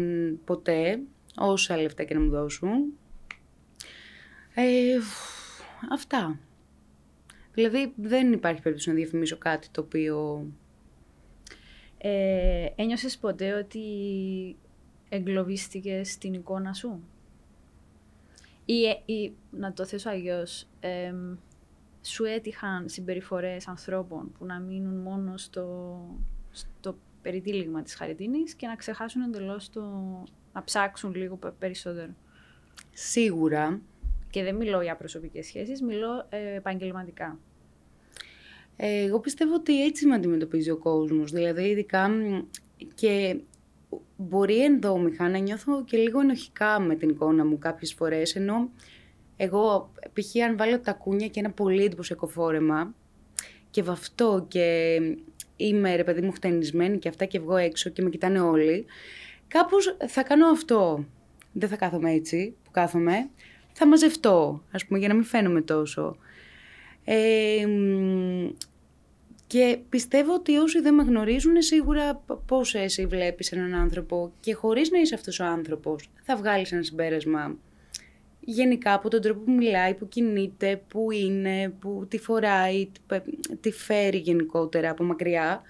ποτέ, 0.43 0.99
όσα 1.35 1.77
λεφτά 1.77 2.03
και 2.03 2.13
να 2.13 2.19
μου 2.19 2.29
δώσουν. 2.29 2.93
Ε, 4.53 4.97
αυτά. 5.91 6.39
Δηλαδή 7.53 7.93
δεν 7.95 8.33
υπάρχει 8.33 8.61
περίπτωση 8.61 8.89
να 8.89 8.95
διαφημίσω 8.95 9.37
κάτι 9.37 9.69
το 9.69 9.81
οποίο... 9.81 10.45
Ε, 11.97 12.67
ένιωσες 12.75 13.17
ποτέ 13.17 13.53
ότι 13.53 13.81
εγκλωβίστηκες 15.09 16.11
στην 16.11 16.33
εικόνα 16.33 16.73
σου; 16.73 17.03
Ή, 18.65 18.85
ε, 18.85 19.01
ή 19.05 19.33
να 19.51 19.73
το 19.73 19.85
θέσω 19.85 20.09
αλλιώς, 20.09 20.67
σου 22.01 22.23
έτυχαν 22.23 22.89
συμπεριφορές 22.89 23.67
ανθρώπων 23.67 24.31
που 24.37 24.45
να 24.45 24.59
μείνουν 24.59 25.01
μόνο 25.01 25.37
στο, 25.37 25.99
στο 26.51 26.97
περιτύλιγμα 27.21 27.81
της 27.81 27.95
χαριτίνης 27.95 28.53
και 28.53 28.67
να 28.67 28.75
ξεχάσουν 28.75 29.21
εντελώς 29.21 29.69
το... 29.69 29.81
να 30.53 30.63
ψάξουν 30.63 31.15
λίγο 31.15 31.39
περισσότερο. 31.59 32.11
Σίγουρα. 32.93 33.81
Και 34.29 34.43
δεν 34.43 34.55
μιλώ 34.55 34.81
για 34.81 34.95
προσωπικές 34.95 35.45
σχέσεις, 35.45 35.81
μιλώ 35.81 36.25
ε, 36.29 36.55
επαγγελματικά. 36.55 37.39
Ε, 38.75 39.03
εγώ 39.03 39.19
πιστεύω 39.19 39.53
ότι 39.53 39.83
έτσι 39.83 40.05
με 40.05 40.15
αντιμετωπίζει 40.15 40.69
ο 40.69 40.77
κόσμος. 40.77 41.31
Δηλαδή, 41.31 41.63
ειδικά 41.63 42.09
και 42.95 43.39
μπορεί 44.17 44.63
ενδόμηχα 44.63 45.29
να 45.29 45.37
νιώθω 45.37 45.83
και 45.83 45.97
λίγο 45.97 46.19
ενοχικά 46.19 46.79
με 46.79 46.95
την 46.95 47.09
εικόνα 47.09 47.45
μου 47.45 47.57
κάποιες 47.57 47.93
φορές, 47.93 48.35
ενώ 48.35 48.69
εγώ, 49.43 49.91
π.χ. 50.13 50.43
αν 50.47 50.57
βάλω 50.57 50.79
τα 50.79 50.93
κούνια 50.93 51.27
και 51.27 51.39
ένα 51.39 51.51
πολύ 51.51 51.83
εντυπωσιακό 51.83 52.27
φόρεμα 52.27 52.93
και 53.69 53.83
βαφτώ 53.83 54.45
και 54.47 54.97
είμαι 55.55 55.95
ρε 55.95 56.03
παιδί 56.03 56.21
μου 56.21 56.31
χτενισμένη 56.31 56.97
και 56.97 57.09
αυτά 57.09 57.25
και 57.25 57.39
βγω 57.39 57.55
έξω 57.55 57.89
και 57.89 58.01
με 58.01 58.09
κοιτάνε 58.09 58.39
όλοι, 58.39 58.85
κάπως 59.47 59.97
θα 60.07 60.23
κάνω 60.23 60.47
αυτό. 60.47 61.05
Δεν 61.51 61.69
θα 61.69 61.75
κάθομαι 61.75 62.11
έτσι 62.11 62.55
που 62.63 62.71
κάθομαι. 62.71 63.29
Θα 63.71 63.87
μαζευτώ, 63.87 64.63
ας 64.71 64.85
πούμε, 64.85 64.99
για 64.99 65.07
να 65.07 65.13
μην 65.13 65.23
φαίνομαι 65.23 65.61
τόσο. 65.61 66.15
Ε, 67.03 67.67
και 69.47 69.79
πιστεύω 69.89 70.33
ότι 70.33 70.57
όσοι 70.57 70.81
δεν 70.81 70.93
με 70.93 71.03
γνωρίζουν, 71.03 71.61
σίγουρα 71.61 72.23
πώς 72.45 72.75
εσύ 72.75 73.05
βλέπεις 73.05 73.51
έναν 73.51 73.73
άνθρωπο 73.73 74.31
και 74.39 74.53
χωρίς 74.53 74.89
να 74.89 74.99
είσαι 74.99 75.15
αυτός 75.15 75.39
ο 75.39 75.45
άνθρωπος, 75.45 76.09
θα 76.23 76.35
βγάλεις 76.35 76.71
ένα 76.71 76.83
συμπέρασμα 76.83 77.57
γενικά 78.41 78.93
από 78.93 79.09
τον 79.09 79.21
τρόπο 79.21 79.39
που 79.39 79.51
μιλάει, 79.51 79.93
που 79.93 80.07
κινείται, 80.07 80.81
που 80.87 81.11
είναι, 81.11 81.69
που 81.79 82.05
τη 82.09 82.17
φοράει, 82.17 82.91
τη 83.59 83.71
φέρει 83.71 84.17
γενικότερα 84.17 84.89
από 84.89 85.03
μακριά. 85.03 85.61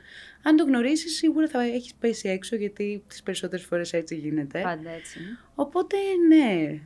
Αν 0.44 0.56
το 0.56 0.64
γνωρίσεις, 0.64 1.16
σίγουρα 1.16 1.48
θα 1.48 1.62
έχεις 1.62 1.94
πέσει 1.94 2.30
έξω, 2.30 2.56
γιατί 2.56 3.04
τις 3.08 3.24
περισσότερες 3.24 3.66
φορές 3.66 3.94
έτσι 3.94 4.16
γίνεται. 4.16 4.62
Πάντα 4.62 4.90
έτσι. 4.90 5.20
Οπότε, 5.56 5.98
ναι. 6.28 6.80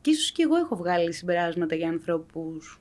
Και 0.00 0.10
ίσως 0.10 0.32
και 0.32 0.42
εγώ 0.42 0.56
έχω 0.56 0.76
βγάλει 0.76 1.12
συμπεράσματα 1.12 1.74
για 1.74 1.88
ανθρώπους 1.88 2.80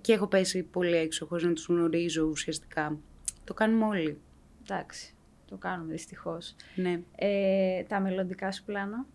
και 0.00 0.12
έχω 0.12 0.26
πέσει 0.26 0.62
πολύ 0.62 0.96
έξω 0.96 1.26
χωρίς 1.26 1.44
να 1.44 1.52
τους 1.52 1.66
γνωρίζω 1.66 2.22
ουσιαστικά. 2.22 2.98
Το 3.44 3.54
κάνουμε 3.54 3.84
όλοι. 3.84 4.18
Εντάξει, 4.62 5.14
το 5.48 5.56
κάνουμε 5.56 5.92
δυστυχώς. 5.92 6.54
Ναι. 6.74 7.00
Ε, 7.16 7.82
τα 7.82 8.00
μελλοντικά 8.00 8.52
σου 8.52 8.64
πλάνα, 8.64 9.06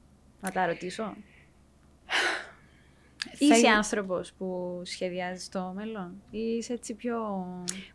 να 0.42 0.52
τα 0.52 0.66
ρωτήσω. 0.66 1.16
Είσαι 3.40 3.68
άνθρωπος 3.68 4.34
που 4.38 4.82
σχεδιάζεις 4.84 5.50
το 5.50 5.74
μέλλον 5.76 6.22
ή 6.30 6.40
είσαι 6.40 6.74
έτσι 6.74 6.94
πιο... 6.94 7.18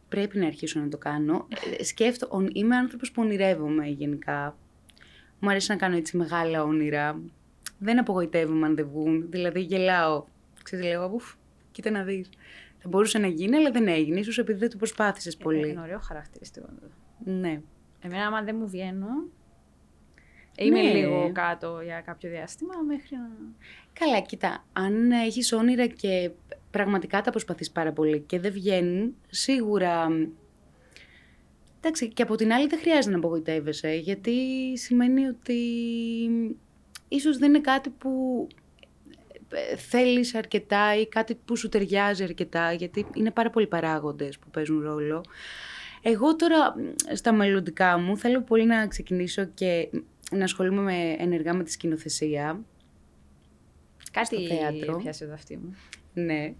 Πρέπει 0.08 0.38
να 0.38 0.46
αρχίσω 0.46 0.80
να 0.80 0.88
το 0.88 0.98
κάνω. 0.98 1.48
Ε, 1.78 1.84
σκέφτομαι, 1.84 2.48
είμαι 2.52 2.76
άνθρωπος 2.76 3.12
που 3.12 3.22
ονειρεύομαι 3.22 3.86
γενικά. 3.86 4.56
Μου 5.38 5.50
αρέσει 5.50 5.70
να 5.70 5.76
κάνω 5.76 5.96
έτσι 5.96 6.16
μεγάλα 6.16 6.62
όνειρα. 6.62 7.20
Δεν 7.78 7.98
απογοητεύομαι 7.98 8.66
αν 8.66 8.74
δεν 8.74 8.88
βγουν. 8.88 9.30
Δηλαδή 9.30 9.60
γελάω. 9.60 10.24
Ξέρετε, 10.62 10.88
λέω, 10.88 11.10
ουφ, 11.14 11.34
κοίτα 11.70 11.90
να 11.90 12.02
δεις. 12.02 12.28
Θα 12.78 12.88
μπορούσε 12.88 13.18
να 13.18 13.26
γίνει, 13.26 13.56
αλλά 13.56 13.70
δεν 13.70 13.88
έγινε. 13.88 14.20
Ίσως 14.20 14.38
επειδή 14.38 14.58
δεν 14.58 14.70
το 14.70 14.76
προσπάθησες 14.76 15.36
πολύ. 15.36 15.68
Είναι 15.68 15.80
ωραίο 15.80 15.98
χαρακτηριστικό. 15.98 16.68
Ναι. 17.24 17.60
Εμένα, 18.00 18.26
άμα 18.26 18.42
δεν 18.42 18.56
μου 18.58 18.68
βγαίνουν, 18.68 19.30
Είμαι 20.58 20.82
ναι. 20.82 20.92
λίγο 20.92 21.30
κάτω 21.32 21.80
για 21.84 22.00
κάποιο 22.00 22.30
διάστημα 22.30 22.74
μέχρι 22.86 23.16
να... 23.16 23.30
Καλά, 23.92 24.20
κοίτα, 24.20 24.64
αν 24.72 25.10
έχεις 25.10 25.52
όνειρα 25.52 25.86
και 25.86 26.30
πραγματικά 26.70 27.20
τα 27.20 27.30
προσπαθείς 27.30 27.70
πάρα 27.70 27.92
πολύ 27.92 28.20
και 28.20 28.40
δεν 28.40 28.52
βγαίνουν, 28.52 29.14
σίγουρα... 29.30 30.08
Εντάξει, 31.80 32.08
και 32.08 32.22
από 32.22 32.36
την 32.36 32.52
άλλη 32.52 32.66
δεν 32.66 32.78
χρειάζεται 32.78 33.10
να 33.10 33.16
απογοητεύεσαι, 33.16 33.94
γιατί 33.94 34.32
σημαίνει 34.74 35.26
ότι 35.26 35.58
ίσως 37.08 37.38
δεν 37.38 37.48
είναι 37.48 37.60
κάτι 37.60 37.90
που 37.90 38.46
ε, 39.52 39.76
θέλεις 39.76 40.34
αρκετά 40.34 40.96
ή 40.96 41.06
κάτι 41.08 41.34
που 41.34 41.56
σου 41.56 41.68
ταιριάζει 41.68 42.22
αρκετά, 42.22 42.72
γιατί 42.72 43.06
είναι 43.14 43.30
πάρα 43.30 43.50
πολλοί 43.50 43.66
παράγοντες 43.66 44.38
που 44.38 44.50
παίζουν 44.50 44.82
ρόλο. 44.82 45.24
Εγώ 46.02 46.36
τώρα 46.36 46.74
στα 47.12 47.32
μελλοντικά 47.32 47.98
μου 47.98 48.16
θέλω 48.16 48.40
πολύ 48.40 48.64
να 48.66 48.86
ξεκινήσω 48.86 49.44
και 49.44 49.88
να 50.32 50.44
ασχολούμαι 50.44 50.82
με, 50.82 51.16
ενεργά 51.18 51.54
με 51.54 51.64
τη 51.64 51.70
σκηνοθεσία. 51.70 52.60
Κάτι 54.12 54.26
στο 54.26 54.54
θέατρο. 54.54 54.96
πιάσε 54.96 55.26
το 55.26 55.32
αυτή 55.32 55.56
μου. 55.56 55.76
Ναι. 56.14 56.54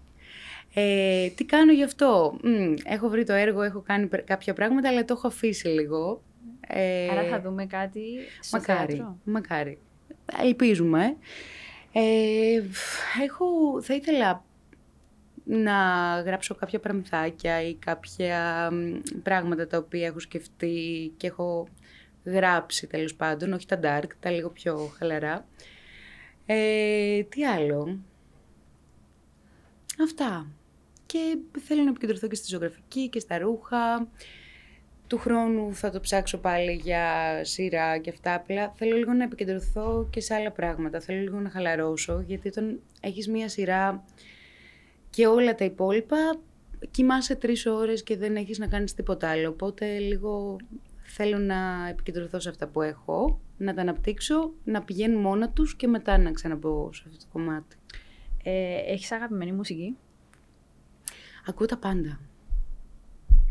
Ε, 0.73 1.29
τι 1.29 1.45
κάνω 1.45 1.71
γι' 1.71 1.83
αυτό; 1.83 2.39
έχω 2.83 3.09
βρει 3.09 3.23
το 3.23 3.33
έργο, 3.33 3.61
έχω 3.61 3.81
κάνει 3.81 4.07
κάποια 4.07 4.53
πράγματα, 4.53 4.89
αλλά 4.89 5.05
το 5.05 5.13
έχω 5.17 5.27
αφήσει 5.27 5.67
λίγο. 5.67 6.21
Ε, 6.67 7.09
Άρα 7.09 7.23
θα 7.23 7.41
δούμε 7.41 7.65
κάτι 7.65 8.03
στο 8.41 8.57
μακάρι, 8.57 8.93
θέατρο. 8.93 9.17
Μακάρι. 9.23 9.77
Ελπίζουμε. 10.41 11.15
Ε, 11.91 12.61
έχω, 13.23 13.81
θα 13.81 13.93
ήθελα 13.93 14.43
να 15.43 15.73
γράψω 16.25 16.55
κάποια 16.55 16.79
παραμυθάκια 16.79 17.61
ή 17.61 17.75
κάποια 17.75 18.71
πράγματα 19.23 19.67
τα 19.67 19.77
οποία 19.77 20.07
έχω 20.07 20.19
σκεφτεί 20.19 21.13
και 21.17 21.27
έχω 21.27 21.67
γράψει 22.23 22.87
τέλος 22.87 23.15
πάντων, 23.15 23.53
όχι 23.53 23.65
τα 23.65 23.79
dark, 23.83 24.07
τα 24.19 24.31
λίγο 24.31 24.49
πιο 24.49 24.91
χαλαρά. 24.97 25.45
Ε, 26.45 27.23
τι 27.23 27.45
άλλο; 27.45 27.99
Αυτά. 30.01 30.47
Και 31.05 31.37
θέλω 31.59 31.83
να 31.83 31.89
επικεντρωθώ 31.89 32.27
και 32.27 32.35
στη 32.35 32.47
ζωγραφική 32.47 33.09
και 33.09 33.19
στα 33.19 33.37
ρούχα. 33.37 34.07
Του 35.07 35.17
χρόνου 35.17 35.75
θα 35.75 35.89
το 35.89 35.99
ψάξω 35.99 36.37
πάλι 36.37 36.71
για 36.71 37.39
σειρά 37.43 37.97
και 37.97 38.09
αυτά. 38.09 38.33
Απλά 38.33 38.73
θέλω 38.75 38.95
λίγο 38.95 39.13
να 39.13 39.23
επικεντρωθώ 39.23 40.07
και 40.09 40.21
σε 40.21 40.33
άλλα 40.33 40.51
πράγματα. 40.51 40.99
Θέλω 40.99 41.21
λίγο 41.21 41.39
να 41.39 41.49
χαλαρώσω, 41.49 42.23
γιατί 42.27 42.47
όταν 42.47 42.79
έχεις 43.01 43.27
μία 43.27 43.49
σειρά 43.49 44.03
και 45.09 45.27
όλα 45.27 45.55
τα 45.55 45.65
υπόλοιπα, 45.65 46.17
κοιμάσαι 46.91 47.35
τρεις 47.35 47.65
ώρες 47.65 48.03
και 48.03 48.17
δεν 48.17 48.35
έχεις 48.35 48.59
να 48.59 48.67
κάνεις 48.67 48.93
τίποτα 48.93 49.29
άλλο. 49.29 49.49
Οπότε 49.49 49.97
λίγο 49.97 50.57
θέλω 51.15 51.37
να 51.37 51.87
επικεντρωθώ 51.89 52.39
σε 52.39 52.49
αυτά 52.49 52.67
που 52.67 52.81
έχω, 52.81 53.39
να 53.57 53.73
τα 53.73 53.81
αναπτύξω, 53.81 54.53
να 54.63 54.81
πηγαίνουν 54.81 55.21
μόνα 55.21 55.49
τους 55.49 55.75
και 55.75 55.87
μετά 55.87 56.17
να 56.17 56.31
ξαναμπω 56.31 56.93
σε 56.93 57.03
αυτό 57.07 57.19
το 57.19 57.25
κομμάτι. 57.31 57.75
Ε, 58.43 58.77
έχεις 58.91 59.11
αγαπημένη 59.11 59.51
μουσική; 59.51 59.97
Ακούω 61.45 61.67
τα 61.67 61.77
πάντα. 61.77 62.19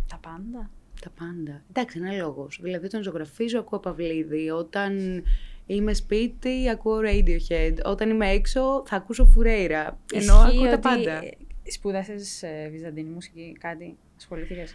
Τα 0.09 0.19
πάντα; 0.19 0.71
Τα 1.01 1.11
πάντα. 1.11 1.63
Εντάξει, 1.69 1.99
ένα 1.99 2.13
λόγος. 2.13 2.59
Δηλαδή, 2.63 2.87
όταν 2.87 3.03
ζωγραφίζω, 3.03 3.59
ακούω 3.59 3.79
Παυλίδη. 3.79 4.51
Όταν 4.51 5.23
είμαι 5.67 5.95
σπίτι, 5.95 6.69
ακούω 6.69 7.01
Radiohead. 7.05 7.77
Όταν 7.85 8.11
είμαι 8.11 8.29
έξω, 8.29 8.83
θα 8.87 8.97
ακούσω 8.97 9.25
Φουρέιρα. 9.25 9.99
Ενώ 10.13 10.35
Ισχύει 10.35 10.57
ακούω 10.57 10.65
τα 10.65 10.73
ότι 10.73 10.81
πάντα. 10.81 11.23
Σπούδασες 11.71 12.43
ε, 12.43 12.69
βυζαντινή 12.71 13.09
μουσική, 13.09 13.57
κάτι, 13.61 13.97
ασχολήθηκες. 14.17 14.75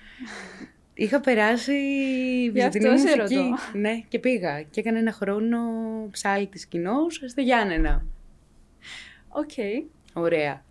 Είχα 1.00 1.20
περάσει 1.20 1.74
Γι' 2.44 2.50
βυζαντινή 2.52 2.88
αυτό 2.88 3.08
σε 3.08 3.16
μουσική. 3.22 3.36
ρωτώ. 3.36 3.56
Ναι, 3.80 4.00
και 4.08 4.20
πήγα. 4.20 4.62
Και 4.62 4.80
έκανα 4.80 4.98
ένα 4.98 5.12
χρόνο 5.12 5.58
ψάλτη 6.12 6.68
κοινό 6.68 6.96
στο 7.28 7.42
Γιάννενα. 7.42 8.06
Οκ. 9.30 9.52
Ωραία. 10.14 10.66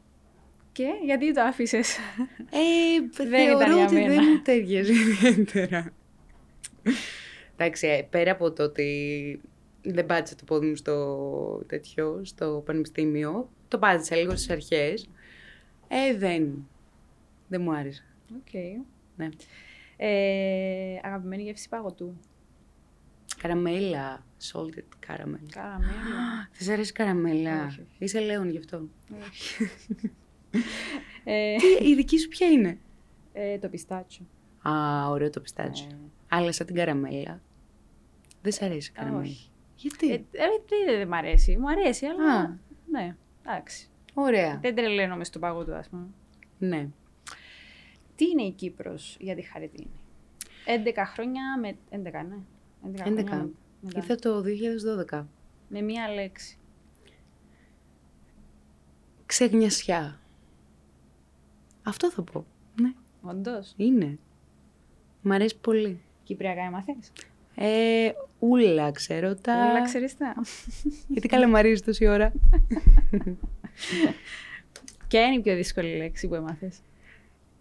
Και 0.72 0.84
γιατί 1.04 1.32
το 1.32 1.40
άφησες; 1.42 1.96
Ε, 2.50 3.24
Δεν 3.28 3.42
ήταν 3.46 3.58
θεωρώ 3.58 3.74
για 3.74 3.84
ότι 3.84 3.94
μένα. 3.94 4.08
δεν 4.08 4.24
μου 4.32 4.42
τέριαζε 4.42 4.92
ιδιαίτερα. 4.92 5.92
Εντάξει, 7.56 7.86
ε, 7.86 8.06
πέρα 8.10 8.32
από 8.32 8.52
το 8.52 8.62
ότι 8.62 9.40
δεν 9.82 10.06
πάτησα 10.06 10.34
το 10.36 10.44
πόδι 10.44 10.66
μου 10.66 10.76
στο 10.76 11.64
τέτοιο, 11.66 12.20
στο 12.24 12.62
πανεπιστήμιο, 12.66 13.50
το 13.68 13.78
πάτησα 13.78 14.16
λίγο 14.16 14.30
στις 14.36 14.50
αρχές, 14.50 15.08
ε, 15.88 16.16
δεν, 16.16 16.68
δεν 17.48 17.60
μου 17.62 17.72
άρεσε. 17.74 18.04
Οκ. 18.36 18.52
Ναι. 19.16 19.28
Ε, 19.96 20.98
αγαπημένη 21.02 21.42
γεύση 21.42 21.68
παγωτού. 21.68 22.16
Καραμέλα, 23.36 24.24
salted 24.52 25.08
caramel. 25.08 25.40
Καραμέλα. 25.50 26.48
Δεν 26.58 26.66
σ' 26.66 26.68
αρέσει 26.68 26.92
καραμέλα. 26.92 27.66
Όχι, 27.66 27.80
όχι. 27.80 27.90
Είσαι 27.98 28.20
λέον 28.20 28.50
γι' 28.50 28.58
αυτό. 28.58 28.80
ε, 31.24 31.56
Τι, 31.56 31.88
η 31.88 31.94
δική 31.94 32.18
σου 32.18 32.28
ποια 32.28 32.46
είναι; 32.46 32.78
ε, 33.32 33.58
το 33.58 33.68
πιστάτσιο. 33.68 34.26
Α, 34.68 35.08
ωραίο 35.10 35.30
το 35.30 35.40
πιστάτσιο. 35.40 35.88
Ε, 35.90 35.96
Αλλά 36.28 36.52
σαν 36.52 36.66
την 36.66 36.74
καραμέλα. 36.74 37.40
Δεν 38.42 38.52
σ' 38.52 38.62
αρέσει 38.62 38.90
η 38.90 38.94
Α, 38.96 39.00
καραμέλα. 39.00 39.22
όχι. 39.24 39.50
Γιατί; 39.76 40.10
ε, 40.12 40.14
ε, 40.14 40.20
δεν 40.30 40.98
δεν 40.98 41.08
μ' 41.08 41.14
αρέσει. 41.14 41.56
Μου 41.56 41.68
αρέσει, 41.70 42.06
αλλά. 42.06 42.32
Α. 42.32 42.56
Ναι, 42.90 43.16
εντάξει. 43.46 43.88
Ωραία. 44.14 44.58
Δεν 44.62 44.74
τρελαίνομαι 44.74 45.24
στο 45.24 45.38
παγωτό, 45.38 45.72
ας 45.74 45.88
πούμε. 45.88 46.06
Ναι. 46.58 46.88
Τι 48.16 48.24
είναι 48.26 48.42
η 48.42 48.50
Κύπρος 48.50 49.16
για 49.20 49.34
τη 49.34 49.42
Χαριτίνη; 49.42 49.90
11 50.84 50.92
χρόνια 51.12 51.42
με... 51.60 51.76
11, 51.90 51.96
ναι. 52.02 52.02
11 52.02 52.10
χρόνια 52.82 53.04
11. 53.04 53.08
με- 53.14 53.22
μετά. 53.80 53.96
Ήρθα 53.96 54.14
το 54.16 54.42
2012. 55.10 55.24
Με 55.68 55.80
μία 55.80 56.08
λέξη. 56.08 56.58
Ξεγνιασιά. 59.26 60.20
Αυτό 61.82 62.10
θα 62.10 62.22
πω. 62.22 62.44
Ναι, 62.80 62.92
Όντως. 63.22 63.74
είναι. 63.76 64.18
Μ' 65.22 65.32
αρέσει 65.32 65.58
πολύ. 65.58 66.00
Κυπριακά 66.24 66.60
έμαθες; 66.62 67.12
Ε, 67.54 68.10
ούλα, 68.38 68.90
ξέρω 68.90 69.34
τα... 69.34 69.68
Όλα 69.70 69.82
ξέρεις 69.84 70.16
τα. 70.16 70.34
Γιατί 71.08 71.28
καλαμαρίζεις 71.28 71.82
τόση 71.82 72.06
ώρα. 72.06 72.32
Ποια 75.08 75.26
είναι 75.26 75.34
η 75.34 75.40
πιο 75.40 75.54
δύσκολη 75.54 75.96
λέξη 75.96 76.28
που 76.28 76.34
έμαθες. 76.34 76.78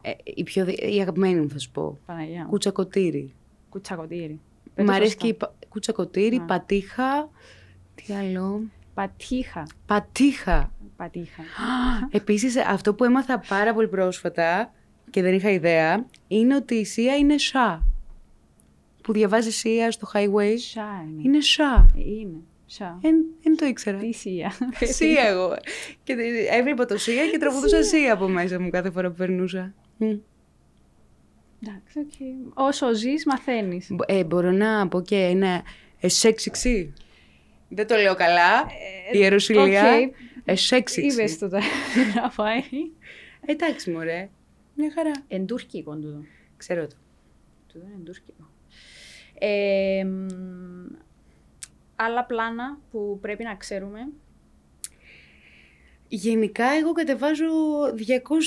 Ε, 0.07 0.11
η, 0.23 0.43
πιο, 0.43 0.65
δι- 0.65 0.93
η 0.95 0.99
αγαπημένη 1.01 1.39
μου 1.39 1.49
θα 1.49 1.59
σου 1.59 1.71
πω. 1.71 1.99
Παναγιά 2.05 2.43
μου. 2.43 2.49
Κουτσακοτήρι. 2.49 3.33
Κουτσακωτήρι. 3.69 4.39
Μ' 4.77 4.89
αρέσει 4.89 5.15
και 5.17 5.27
η 5.27 5.33
πα- 5.33 5.53
κουτσακοτήρι, 5.69 6.35
Α. 6.35 6.41
πατήχα. 6.41 7.29
Τι 7.95 8.13
άλλο; 8.13 8.61
Πατήχα. 8.93 9.67
Πατήχα. 9.85 10.71
Πατήχα. 10.97 11.43
Επίσης, 12.19 12.55
αυτό 12.57 12.93
που 12.93 13.03
έμαθα 13.03 13.39
πάρα 13.47 13.73
πολύ 13.73 13.87
πρόσφατα 13.87 14.73
και 15.09 15.21
δεν 15.21 15.33
είχα 15.33 15.49
ιδέα, 15.51 16.05
είναι 16.27 16.55
ότι 16.55 16.75
η 16.75 16.85
Σία 16.85 17.15
είναι 17.15 17.37
σα. 17.37 17.73
Που 19.03 19.13
διαβάζει 19.13 19.51
Σία 19.51 19.91
στο 19.91 20.07
highway. 20.13 20.53
Σα 20.57 20.81
είναι. 20.81 21.21
Είναι 21.23 21.41
σα. 21.41 21.73
Ε, 21.73 21.87
Είναι. 21.95 22.37
Σα. 22.65 22.97
Δεν 23.41 23.57
το 23.57 23.65
ήξερα. 23.65 23.97
Τι 23.97 24.11
σία. 24.13 24.51
Σία 24.81 25.23
εγώ. 25.23 25.55
Και 26.03 26.15
δι- 26.15 26.47
έβλεπα 26.51 26.85
το 26.85 26.97
Σία 26.97 27.27
και 27.31 27.37
τραγουδούσα 27.37 27.83
Σία 27.83 28.13
από 28.13 28.27
μέσα 28.27 28.59
μου 28.59 28.69
κάθε 28.69 28.91
φορά 28.91 29.09
που 29.09 29.15
περνούσα. 29.15 29.73
Μμ. 29.97 30.15
Εντάξει, 31.63 31.99
οκ. 31.99 32.11
Όσο 32.53 32.93
ζεις, 32.93 33.25
μαθαίνεις. 33.25 33.87
Μπο- 33.89 34.03
Ε, 34.07 34.23
μπορώ 34.23 34.51
να 34.51 34.87
πω 34.87 35.01
και 35.01 35.15
ένα 35.15 35.63
εσέξιξι. 35.99 36.93
Δεν 37.69 37.87
το 37.87 37.95
λέω 37.95 38.15
καλά. 38.15 38.61
η 39.11 39.17
ιεροσυλία. 39.19 39.95
οκ. 39.95 40.13
Εσέξιξι. 40.45 41.13
Είπες 41.21 41.37
το 41.37 41.49
τώρα 41.49 41.63
να 42.15 42.29
πάει. 42.29 42.61
Εντάξει, 43.45 43.91
μωρέ. 43.91 44.29
Μια 44.75 44.91
χαρά. 44.95 45.11
Εν 45.27 45.45
τουρκικό 45.45 45.95
τούτο. 45.95 46.23
Ξέρω 46.57 46.87
το. 46.87 46.95
Τούτο 47.73 47.85
είναι 47.95 48.03
τουρκικό. 48.05 48.49
Ε, 49.39 50.03
μ, 50.05 50.95
άλλα 51.95 52.23
πλάνα 52.25 52.77
που 52.91 53.17
πρέπει 53.21 53.43
να 53.43 53.55
ξέρουμε. 53.55 53.99
Γενικά, 56.07 56.65
εγώ 56.79 56.91
κατεβάζω 56.91 57.45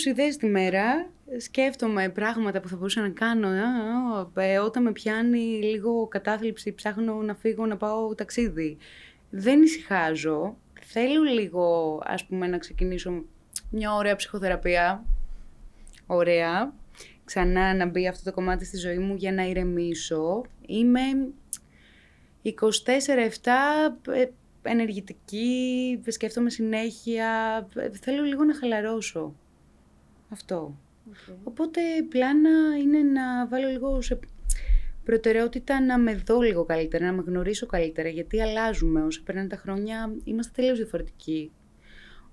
200 0.05 0.07
ιδέες 0.07 0.37
τη 0.37 0.47
μέρα. 0.47 1.11
Σκέφτομαι 1.39 2.09
πράγματα 2.09 2.61
που 2.61 2.69
θα 2.69 2.77
μπορούσα 2.77 3.01
να 3.01 3.09
κάνω. 3.09 3.49
Α, 3.49 4.31
α, 4.37 4.45
ε, 4.45 4.59
Όταν 4.59 4.83
με 4.83 4.93
πιάνει 4.93 5.39
λίγο 5.63 6.07
κατάθλιψη, 6.07 6.75
ψάχνω 6.75 7.15
να 7.15 7.35
φύγω 7.35 7.67
να 7.67 7.77
πάω 7.77 8.15
ταξίδι. 8.15 8.77
Δεν 9.31 9.63
ησυχάζω. 9.63 10.57
Θέλω 10.81 11.23
λίγο, 11.23 11.99
ας 12.05 12.25
πούμε, 12.25 12.47
να 12.47 12.59
ξεκινήσω 12.59 13.25
μια 13.71 13.95
ωραία 13.95 14.17
ψυχοθεραπεία. 14.17 15.05
Ωραία. 16.07 16.73
Ξανά 17.25 17.75
να 17.75 17.87
μπει 17.87 18.09
αυτό 18.09 18.25
το 18.25 18.33
κομμάτι 18.33 18.65
στη 18.65 18.77
ζωή 18.77 18.99
μου 18.99 19.15
για 19.15 19.33
να 19.33 19.43
ηρεμήσω. 19.43 20.43
Είμαι 20.67 21.01
24-7 22.45 22.51
ε, 24.13 24.25
ενεργητική, 24.71 26.01
σκέφτομαι 26.07 26.51
συνέχεια, 26.51 27.29
ε, 27.75 27.91
θέλω 28.01 28.23
λίγο 28.23 28.45
να 28.45 28.55
χαλαρώσω. 28.55 29.35
Αυτό. 30.29 30.79
Οπότε 31.45 31.81
πλάνα 32.09 32.77
είναι 32.83 32.99
να 32.99 33.47
βάλω 33.47 33.69
λίγο 33.69 34.01
σε 34.01 34.19
προτεραιότητα 35.05 35.81
να 35.81 35.99
με 35.99 36.15
δω 36.15 36.41
λίγο 36.41 36.65
καλύτερα, 36.65 37.07
να 37.07 37.13
με 37.13 37.23
γνωρίσω 37.27 37.67
καλύτερα, 37.67 38.09
γιατί 38.09 38.41
αλλάζουμε 38.41 39.03
όσο 39.03 39.23
περνάνε 39.23 39.49
τα 39.49 39.57
χρόνια, 39.57 40.15
είμαστε 40.25 40.53
τελείως 40.55 40.79
διαφορετικοί. 40.79 41.53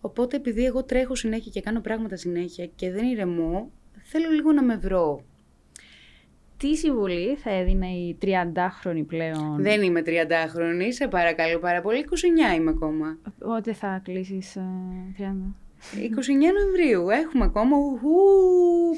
Οπότε 0.02 0.36
επειδή 0.36 0.66
εγώ 0.66 0.84
τρέχω 0.84 1.16
συνέχεια 1.16 1.52
και 1.52 1.62
κάνω 1.62 1.82
πράγματα 1.82 2.16
συνέχεια 2.16 2.66
και 2.66 2.92
δεν 2.92 3.06
ηρεμώ, 3.06 3.72
θέλω 4.04 4.30
λίγο 4.30 4.52
να 4.52 4.64
με 4.64 4.76
βρω. 4.76 5.24
Τι 6.58 6.76
συμβουλή 6.76 7.36
θα 7.36 7.52
έδινε 7.52 7.88
η 7.88 8.18
30χρονη 8.22 9.06
πλέον; 9.08 9.56
Δεν 9.60 9.82
είμαι 9.82 10.02
30χρονη, 10.06 10.88
σε 10.90 11.08
παρακαλώ 11.08 11.60
πάρα 11.60 11.82
πολύ, 11.82 12.06
29 12.54 12.56
είμαι 12.56 12.70
ακόμα. 12.70 13.18
Πότε 13.40 13.74
θα 13.74 14.02
κλείσεις 14.04 14.56
ε, 14.56 14.62
30. 15.18 15.24
29 15.94 15.98
Νοεμβρίου. 16.54 17.10
Έχουμε 17.10 17.44
ακόμα 17.44 17.78
ουχού, 17.78 18.16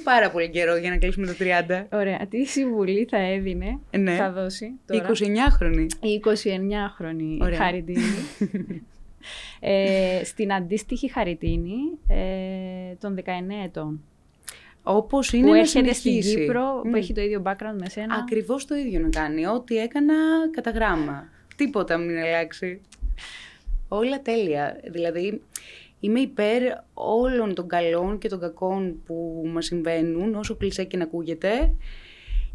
πάρα 0.03 0.31
πολύ 0.31 0.49
καιρό 0.49 0.75
για 0.77 0.89
να 0.89 0.97
κλείσουμε 0.97 1.25
το 1.27 1.33
30. 1.39 1.85
Ωραία. 1.91 2.27
Τι 2.29 2.45
συμβουλή 2.45 3.07
θα 3.09 3.17
έδινε, 3.17 3.79
Ναι. 3.97 4.15
θα 4.15 4.31
δώσει 4.31 4.71
τώρα; 4.85 5.07
29χρονη. 5.07 5.87
Η 6.01 6.21
29χρονη 6.25 7.37
Ωραία. 7.41 7.57
Χαριτίνη. 7.57 8.01
ε, 9.59 10.21
στην 10.23 10.53
αντίστοιχη 10.53 11.11
Χαριτίνη 11.11 11.77
ε, 12.07 12.95
των 12.99 13.15
19 13.15 13.21
ετών. 13.65 14.01
Όπως 14.89 15.33
είναι 15.33 15.45
που 15.45 15.51
να 15.51 15.57
έρχεται 15.57 15.93
στην 15.93 16.11
συνεχίσει. 16.11 16.35
Κύπρο, 16.35 16.81
Μμ. 16.83 16.89
που 16.89 16.95
έχει 16.95 17.13
το 17.13 17.21
ίδιο 17.21 17.41
background 17.45 17.77
με 17.79 17.89
σένα. 17.89 18.15
Ακριβώς 18.15 18.65
το 18.65 18.75
ίδιο 18.75 18.99
να 18.99 19.09
κάνει. 19.09 19.47
Ό,τι 19.47 19.77
έκανα 19.77 20.13
κατά 20.51 20.69
γράμμα. 20.69 21.29
Τίποτα 21.55 21.97
μην 21.97 22.17
αλλάξει. 22.17 22.81
Όλα 23.87 24.21
τέλεια. 24.21 24.79
Δηλαδή, 24.91 25.41
είμαι 25.99 26.19
υπέρ 26.19 26.61
όλων 26.93 27.53
των 27.53 27.67
καλών 27.67 28.17
και 28.17 28.29
των 28.29 28.39
κακών 28.39 29.01
που 29.05 29.43
μας 29.53 29.65
συμβαίνουν, 29.65 30.35
όσο 30.35 30.55
κλεισέ 30.55 30.83
και 30.83 30.97
να 30.97 31.03
ακούγεται. 31.03 31.73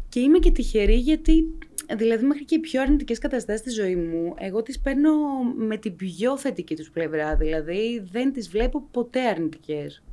Και 0.09 0.19
είμαι 0.19 0.39
και 0.39 0.51
τυχερή 0.51 0.95
γιατί, 0.95 1.57
δηλαδή 1.97 2.25
μέχρι 2.25 2.45
και 2.45 2.55
οι 2.55 2.59
πιο 2.59 2.81
αρνητικές 2.81 3.19
καταστάσεις 3.19 3.61
στη 3.61 3.69
ζωή 3.69 3.95
μου, 3.95 4.33
εγώ 4.37 4.61
τις 4.61 4.79
παίρνω 4.79 5.11
με 5.55 5.77
την 5.77 5.95
πιο 5.95 6.37
θετική 6.37 6.75
τους 6.75 6.89
πλευρά. 6.89 7.35
Δηλαδή, 7.35 8.03
δεν 8.11 8.33
τις 8.33 8.49
βλέπω 8.49 8.87
ποτέ 8.91 9.21
αρνητικές. 9.21 10.03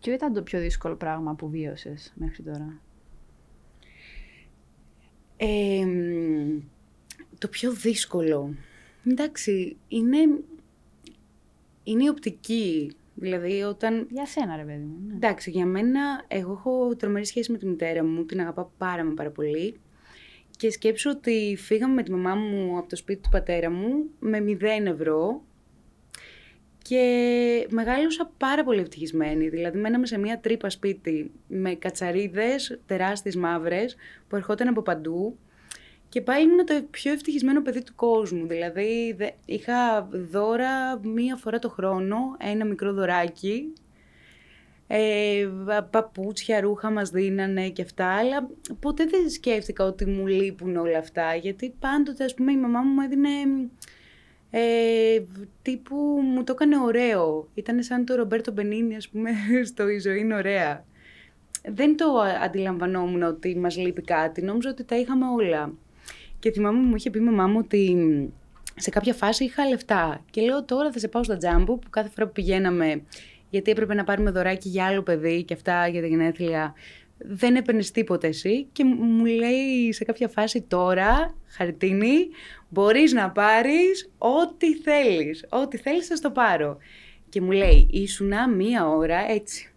Ποιο 0.00 0.12
ήταν 0.12 0.32
το 0.32 0.42
πιο 0.42 0.60
δύσκολο 0.60 0.96
πράγμα 0.96 1.34
που 1.34 1.48
βίωσες 1.48 2.12
μέχρι 2.14 2.42
τώρα. 2.42 2.80
Ε, 5.36 5.84
μ, 5.84 6.60
το 7.38 7.48
πιο 7.48 7.72
δύσκολο. 7.72 8.54
Εντάξει, 9.06 9.76
είναι, 9.88 10.18
είναι 11.84 12.04
η 12.04 12.08
οπτική. 12.08 12.92
Δηλαδή, 13.14 13.62
όταν... 13.62 14.06
Για 14.10 14.26
σένα 14.26 14.56
ρε 14.56 14.64
παιδί 14.64 14.84
μου. 14.84 14.96
ναι. 15.06 15.14
Εντάξει, 15.14 15.50
για 15.50 15.66
μένα, 15.66 16.24
εγώ 16.28 16.52
έχω 16.52 16.96
τρομερή 16.96 17.24
σχέση 17.24 17.52
με 17.52 17.58
τη 17.58 17.66
μητέρα 17.66 18.04
μου, 18.04 18.24
την 18.24 18.40
αγαπάω 18.40 18.70
πάρα 18.78 19.04
μα 19.04 19.14
πάρα 19.14 19.30
πολύ. 19.30 19.80
Και 20.56 20.70
σκέψω 20.70 21.10
ότι 21.10 21.56
φύγαμε 21.58 21.94
με 21.94 22.02
τη 22.02 22.10
μαμά 22.10 22.34
μου 22.34 22.78
από 22.78 22.88
το 22.88 22.96
σπίτι 22.96 23.20
του 23.20 23.28
πατέρα 23.28 23.70
μου 23.70 24.04
με 24.18 24.44
0 24.46 24.62
ευρώ 24.62 25.42
και 26.90 27.66
μεγάλωσα 27.70 28.30
πάρα 28.36 28.64
πολύ 28.64 28.80
ευτυχισμένη. 28.80 29.48
Δηλαδή, 29.48 29.78
μέναμε 29.78 30.06
σε 30.06 30.18
μια 30.18 30.38
τρύπα 30.40 30.70
σπίτι 30.70 31.30
με 31.46 31.74
κατσαρίδες 31.74 32.80
τεράστιες 32.86 33.36
μαύρες 33.36 33.96
που 34.28 34.36
ερχόταν 34.36 34.68
από 34.68 34.82
παντού. 34.82 35.38
Και 36.08 36.20
πάλι 36.20 36.44
ήμουν 36.44 36.66
το 36.66 36.82
πιο 36.90 37.12
ευτυχισμένο 37.12 37.62
παιδί 37.62 37.82
του 37.82 37.94
κόσμου. 37.94 38.46
Δηλαδή, 38.46 39.16
είχα 39.44 40.08
δώρα 40.30 41.00
μία 41.02 41.36
φορά 41.36 41.58
το 41.58 41.68
χρόνο, 41.68 42.16
ένα 42.38 42.64
μικρό 42.64 42.92
δωράκι. 42.92 43.72
Ε, 44.86 45.48
παπούτσια, 45.90 46.60
ρούχα 46.60 46.90
μας 46.90 47.10
δίνανε 47.10 47.68
και 47.68 47.82
αυτά, 47.82 48.06
αλλά 48.06 48.48
ποτέ 48.80 49.04
δεν 49.04 49.30
σκέφτηκα 49.30 49.84
ότι 49.84 50.06
μου 50.06 50.26
λείπουν 50.26 50.76
όλα 50.76 50.98
αυτά, 50.98 51.34
γιατί 51.34 51.74
πάντοτε, 51.78 52.24
ας 52.24 52.34
πούμε, 52.34 52.52
η 52.52 52.56
μαμά 52.56 52.80
μου 52.80 53.00
έδινε 53.00 53.28
ε, 54.50 55.20
τύπου 55.62 55.96
μου 56.34 56.44
το 56.44 56.52
έκανε 56.52 56.78
ωραίο. 56.78 57.48
Ήταν 57.54 57.82
σαν 57.82 58.04
το 58.04 58.14
Ρομπέρτο 58.14 58.52
Μπενίνι, 58.52 58.96
ας 58.96 59.08
πούμε, 59.08 59.30
στο 59.70 59.88
«Η 59.88 59.98
ζωή 59.98 60.18
είναι 60.18 60.34
ωραία». 60.34 60.84
Δεν 61.68 61.96
το 61.96 62.06
αντιλαμβανόμουν 62.44 63.22
ότι 63.22 63.56
μας 63.56 63.76
λείπει 63.76 64.02
κάτι, 64.02 64.42
νόμιζα 64.42 64.70
ότι 64.70 64.84
τα 64.84 64.96
είχαμε 64.96 65.26
όλα. 65.26 65.72
Και 66.38 66.50
θυμάμαι 66.50 66.78
μου 66.78 66.94
είχε 66.96 67.10
πει 67.10 67.18
η 67.18 67.22
μαμά 67.22 67.46
μου 67.46 67.58
ότι 67.58 67.96
σε 68.76 68.90
κάποια 68.90 69.14
φάση 69.14 69.44
είχα 69.44 69.68
λεφτά. 69.68 70.24
Και 70.30 70.40
λέω 70.40 70.64
τώρα 70.64 70.92
θα 70.92 70.98
σε 70.98 71.08
πάω 71.08 71.22
στα 71.22 71.36
τζάμπου 71.36 71.78
που 71.78 71.90
κάθε 71.90 72.08
φορά 72.08 72.26
που 72.26 72.32
πηγαίναμε, 72.32 73.02
γιατί 73.50 73.70
έπρεπε 73.70 73.94
να 73.94 74.04
πάρουμε 74.04 74.30
δωράκι 74.30 74.68
για 74.68 74.84
άλλο 74.86 75.02
παιδί 75.02 75.42
και 75.42 75.54
αυτά 75.54 75.88
για 75.88 76.00
τα 76.00 76.06
γενέθλια, 76.06 76.74
δεν 77.22 77.56
έπαιρνες 77.56 77.90
τίποτα 77.90 78.26
εσύ 78.26 78.66
και 78.72 78.84
μου 78.84 79.24
λέει 79.24 79.92
σε 79.92 80.04
κάποια 80.04 80.28
φάση 80.28 80.60
τώρα, 80.60 81.34
Χαριτίνη, 81.46 82.28
μπορείς 82.68 83.12
να 83.12 83.30
πάρεις 83.30 84.10
ό,τι 84.18 84.74
θέλεις. 84.74 85.46
Ό,τι 85.48 85.76
θέλεις 85.76 86.06
θα 86.06 86.14
το 86.14 86.30
πάρω. 86.30 86.78
Και 87.28 87.40
μου 87.40 87.50
λέει, 87.50 87.88
ήσουνα 87.90 88.48
μία 88.48 88.88
ώρα 88.88 89.30
έτσι. 89.30 89.72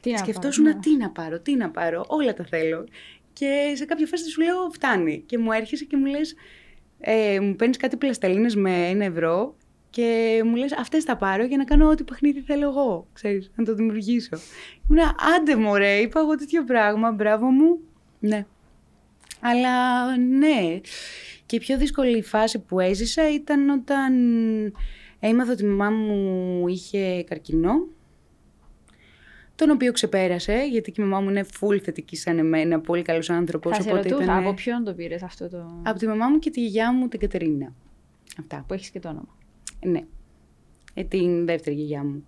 Τι 0.00 0.10
να 0.10 0.16
Σκεφτόσουν 0.16 0.64
ναι. 0.64 0.74
τι 0.74 0.96
να 0.96 1.10
πάρω, 1.10 1.40
τι 1.40 1.54
να 1.54 1.70
πάρω, 1.70 2.04
όλα 2.08 2.34
τα 2.34 2.44
θέλω. 2.44 2.86
Και 3.32 3.72
σε 3.74 3.84
κάποια 3.84 4.06
φάση 4.06 4.30
σου 4.30 4.42
λέω 4.42 4.70
φτάνει. 4.72 5.22
Και 5.26 5.38
μου 5.38 5.52
έρχεσαι 5.52 5.84
και 5.84 5.96
μου 5.96 6.06
λες, 6.06 6.34
ε, 7.00 7.40
μου 7.40 7.56
παίρνεις 7.56 7.76
κάτι 7.76 7.96
πλαστελίνες 7.96 8.54
με 8.54 8.88
ένα 8.88 9.04
ευρώ 9.04 9.56
και 9.90 10.40
μου 10.44 10.54
λες 10.54 10.72
αυτές 10.72 11.04
θα 11.04 11.16
πάρω 11.16 11.44
για 11.44 11.56
να 11.56 11.64
κάνω 11.64 11.88
ό,τι 11.88 12.04
παιχνίδι 12.04 12.40
θέλω 12.40 12.68
εγώ, 12.68 13.06
ξέρεις, 13.12 13.50
να 13.54 13.64
το 13.64 13.74
δημιουργήσω. 13.74 14.36
Ήμουν 14.90 15.04
άντε 15.36 15.56
μωρέ, 15.56 15.96
είπα 15.96 16.20
εγώ 16.20 16.34
τέτοιο 16.34 16.64
πράγμα, 16.64 17.12
μπράβο 17.12 17.46
μου. 17.46 17.78
Ναι. 18.18 18.46
Αλλά 19.40 20.16
ναι, 20.16 20.80
και 21.46 21.56
η 21.56 21.58
πιο 21.58 21.78
δύσκολη 21.78 22.22
φάση 22.22 22.58
που 22.58 22.80
έζησα 22.80 23.34
ήταν 23.34 23.68
όταν 23.68 24.12
έμαθα 25.20 25.52
ότι 25.52 25.64
η 25.64 25.66
μαμά 25.66 25.96
μου 25.96 26.68
είχε 26.68 27.22
καρκινό, 27.22 27.86
τον 29.54 29.70
οποίο 29.70 29.92
ξεπέρασε, 29.92 30.66
γιατί 30.70 30.92
και 30.92 31.02
η 31.02 31.04
μαμά 31.04 31.20
μου 31.20 31.30
είναι 31.30 31.46
full 31.60 31.78
θετική 31.78 32.16
σαν 32.16 32.38
εμένα, 32.38 32.80
πολύ 32.80 33.02
καλός 33.02 33.30
άνθρωπος. 33.30 33.76
Θα 33.76 33.84
οπότε 33.86 34.08
ρωτούσα, 34.08 34.22
ήταν... 34.24 34.36
από 34.38 34.54
ποιον 34.54 34.84
το 34.84 34.94
πήρες 34.94 35.22
αυτό 35.22 35.48
το... 35.48 35.80
Από 35.82 35.98
τη 35.98 36.06
μαμά 36.06 36.28
μου 36.28 36.38
και 36.38 36.50
τη 36.50 36.60
γιαγιά 36.60 36.92
μου 36.92 37.08
την 37.08 37.20
Κατερίνα. 37.20 37.74
Αυτά. 38.38 38.64
Που 38.66 38.74
έχεις 38.74 38.90
και 38.90 39.00
το 39.00 39.08
όνομα. 39.08 39.37
Ναι. 39.86 40.04
Ε, 40.94 41.04
την 41.04 41.46
δεύτερη 41.46 41.76
γιαγιά 41.76 42.04
μου. 42.04 42.24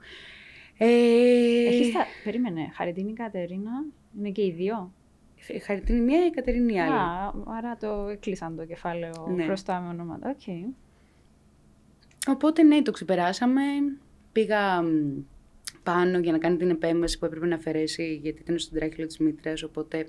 Ε... 0.78 0.86
Έχεις 1.66 1.92
τα... 1.92 2.06
Περίμενε, 2.24 2.70
Χαριτίνη 2.74 3.12
Κατερίνα, 3.12 3.84
είναι 4.18 4.30
και 4.30 4.44
οι 4.44 4.50
δύο; 4.50 4.92
Χαριτίνη 5.64 6.00
μία, 6.00 6.26
η 6.26 6.30
Κατερίνη 6.30 6.80
άλλη. 6.80 6.92
Α, 6.92 7.32
άρα 7.46 7.76
το 7.76 8.08
έκλεισαν 8.08 8.56
το 8.56 8.64
κεφάλαιο 8.64 9.28
ναι. 9.34 9.44
μπροστά 9.44 9.80
με 9.80 9.88
ονόματα. 9.88 10.36
Okay. 10.36 10.72
Οπότε 12.28 12.62
ναι, 12.62 12.82
το 12.82 12.90
ξεπεράσαμε. 12.90 13.62
Πήγα 14.32 14.82
πάνω 15.82 16.18
για 16.18 16.32
να 16.32 16.38
κάνει 16.38 16.56
την 16.56 16.70
επέμβαση 16.70 17.18
που 17.18 17.24
έπρεπε 17.24 17.46
να 17.46 17.54
αφαιρέσει, 17.54 18.18
γιατί 18.22 18.40
ήταν 18.42 18.58
στον 18.58 18.78
τράχυλο 18.78 19.06
της 19.06 19.18
μήτρας, 19.18 19.62
οπότε 19.62 20.08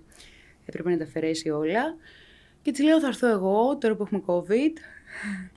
έπρεπε 0.65 0.89
να 0.89 0.97
τα 0.97 1.03
αφαιρέσει 1.03 1.49
όλα. 1.49 1.95
Και 2.61 2.71
της 2.71 2.83
λέω 2.83 2.99
θα 2.99 3.07
έρθω 3.07 3.27
εγώ, 3.27 3.77
τώρα 3.77 3.95
που 3.95 4.03
έχουμε 4.03 4.21
COVID. 4.25 4.77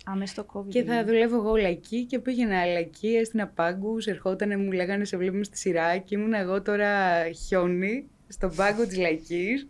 Άμεσα 0.04 0.34
το 0.34 0.46
COVID. 0.52 0.68
Και 0.68 0.82
θα 0.82 1.04
δουλεύω 1.04 1.36
εγώ 1.36 1.50
όλα 1.50 1.68
εκεί 1.68 2.04
και 2.04 2.18
πήγαινα 2.18 2.62
όλα 2.62 2.78
εκεί, 2.78 3.08
έστεινα 3.08 3.46
πάγκους, 3.46 4.06
ερχόταν, 4.06 4.60
μου 4.60 4.72
λέγανε 4.72 5.04
σε 5.04 5.16
βλέπουμε 5.16 5.44
στη 5.44 5.58
σειρά 5.58 5.96
και 5.96 6.14
ήμουν 6.14 6.32
εγώ 6.32 6.62
τώρα 6.62 7.22
χιόνι 7.30 8.06
στον 8.28 8.54
πάγκο 8.56 8.86
της 8.86 8.98
λαϊκής 8.98 9.66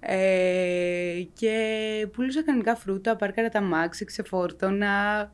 ε, 0.00 1.22
και 1.34 2.06
πουλούσα 2.12 2.42
κανονικά 2.42 2.76
φρούτα, 2.76 3.16
πάρκαρα 3.16 3.48
τ' 3.48 3.60
αμάξι, 3.60 4.04
ξεφόρτωνα. 4.04 5.32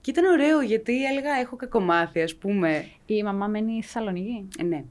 Και 0.00 0.10
ήταν 0.10 0.24
ωραίο 0.24 0.60
γιατί 0.60 1.04
έλεγα 1.04 1.30
έχω 1.40 1.56
κακομάθει 1.56 2.22
ας 2.22 2.36
πούμε. 2.36 2.84
Η 3.06 3.22
μαμά 3.22 3.46
μένει 3.46 3.82
στη 3.82 3.92
Θεσσαλονίκη; 3.92 4.48
Ε, 4.58 4.62
ναι. 4.62 4.84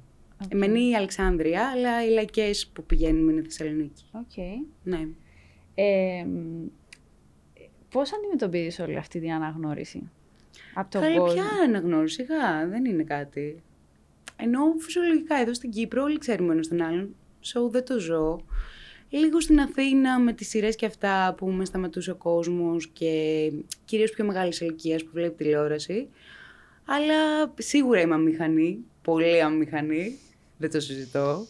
Okay. 0.44 0.56
Μένει 0.56 0.96
Αλεξάνδρεια, 0.96 1.68
αλλά 1.68 2.06
οι 2.06 2.10
λαϊκές 2.10 2.68
που 2.68 2.84
πηγαίνουμε 2.84 3.32
είναι 3.32 3.42
Θεσσαλονίκη. 3.42 4.04
OK. 4.12 4.22
Okay. 4.36 4.68
Ναι. 4.84 5.08
Ε, 5.80 6.26
πώς 7.90 8.14
αντιμετωπίζεις 8.14 8.80
όλη 8.80 8.98
αυτή 8.98 9.20
την 9.20 9.32
αναγνώριση; 9.32 10.10
Από 10.74 10.92
τον 10.92 11.02
Καλή, 11.02 11.34
ποια 11.34 11.46
αναγνώριση, 11.64 12.24
γα, 12.24 12.68
δεν 12.68 12.86
είναι 12.86 13.04
κάτι. 13.04 13.62
Ενώ 14.36 14.60
φυσιολογικά 14.80 15.36
εδώ 15.36 15.54
στην 15.54 15.72
Κύπρο 15.72 16.04
όλοι 16.04 16.18
ξέρουμε 16.18 16.54
ένας 16.54 16.68
τον 16.68 16.82
άλλον. 16.82 17.16
So 17.44 17.70
δεν 17.72 17.86
το 17.86 18.00
ζω. 18.00 18.42
Λίγο 19.10 19.40
στην 19.40 19.60
Αθήνα 19.60 20.20
με 20.20 20.34
τις 20.34 20.50
σειρές 20.50 20.76
και 20.76 20.86
αυτά 20.86 21.36
που 21.38 21.48
με 21.48 21.66
σταματούσε 21.66 22.12
ο 22.12 22.16
κόσμος 22.16 22.88
και 22.88 23.52
κυρίως 23.86 24.12
πιο 24.12 24.26
μεγάλης 24.26 24.60
ηλικίας 24.62 25.04
που 25.04 25.10
βλέπει 25.14 25.36
τηλεόραση. 25.44 26.08
Αλλά 26.86 27.54
σίγουρα 27.58 28.02
είμαι 28.02 28.14
αμηχανή, 28.14 28.80
πολύ 29.02 29.42
αμηχανή, 29.42 30.18
δεν 30.58 30.72
το 30.72 30.80
συζητώ. 30.80 31.46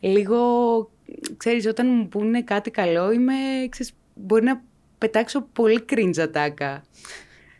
Λίγο, 0.00 0.90
ξέρεις, 1.36 1.66
όταν 1.66 1.86
μου 1.88 2.08
πούνε 2.08 2.42
κάτι 2.42 2.70
καλό, 2.70 3.12
είμαι, 3.12 3.32
ξέρεις, 3.68 3.92
μπορεί 4.14 4.44
να 4.44 4.62
πετάξω 4.98 5.48
πολύ 5.52 5.84
cringe 5.92 6.18
ατάκα. 6.18 6.84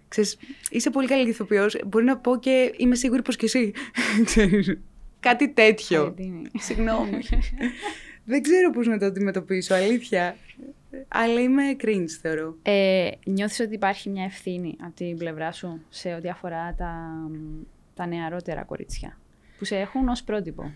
Ξέρεις, 0.08 0.38
είσαι 0.70 0.90
πολύ 0.90 1.06
καλή 1.06 1.28
ηθοποιός, 1.28 1.76
μπορεί 1.86 2.04
να 2.04 2.16
πω 2.16 2.38
και 2.38 2.72
είμαι 2.76 2.94
σίγουρη 2.94 3.22
πως 3.22 3.36
και 3.36 3.44
εσύ. 3.44 3.72
Κάτι 5.20 5.48
τέτοιο. 5.48 6.14
Συγγνώμη. 6.58 7.18
Δεν 8.28 8.42
ξέρω 8.42 8.70
πώς 8.70 8.86
να 8.86 8.98
το 8.98 9.06
αντιμετωπίσω, 9.06 9.74
αλήθεια. 9.74 10.36
Αλλά 11.08 11.40
είμαι 11.40 11.76
cringe, 11.80 12.08
θεωρώ. 12.20 12.56
Ε, 12.62 13.10
νιώθεις 13.24 13.60
ότι 13.60 13.74
υπάρχει 13.74 14.08
μια 14.10 14.24
ευθύνη 14.24 14.76
από 14.80 14.94
την 14.94 15.16
πλευρά 15.16 15.52
σου 15.52 15.80
σε 15.88 16.14
ό,τι 16.14 16.28
αφορά 16.28 16.74
τα, 16.78 17.20
τα 17.94 18.06
νεαρότερα 18.06 18.64
κορίτσια 18.64 19.18
που 19.58 19.64
σε 19.64 19.76
έχουν 19.76 20.08
ως 20.08 20.22
πρότυπο; 20.22 20.72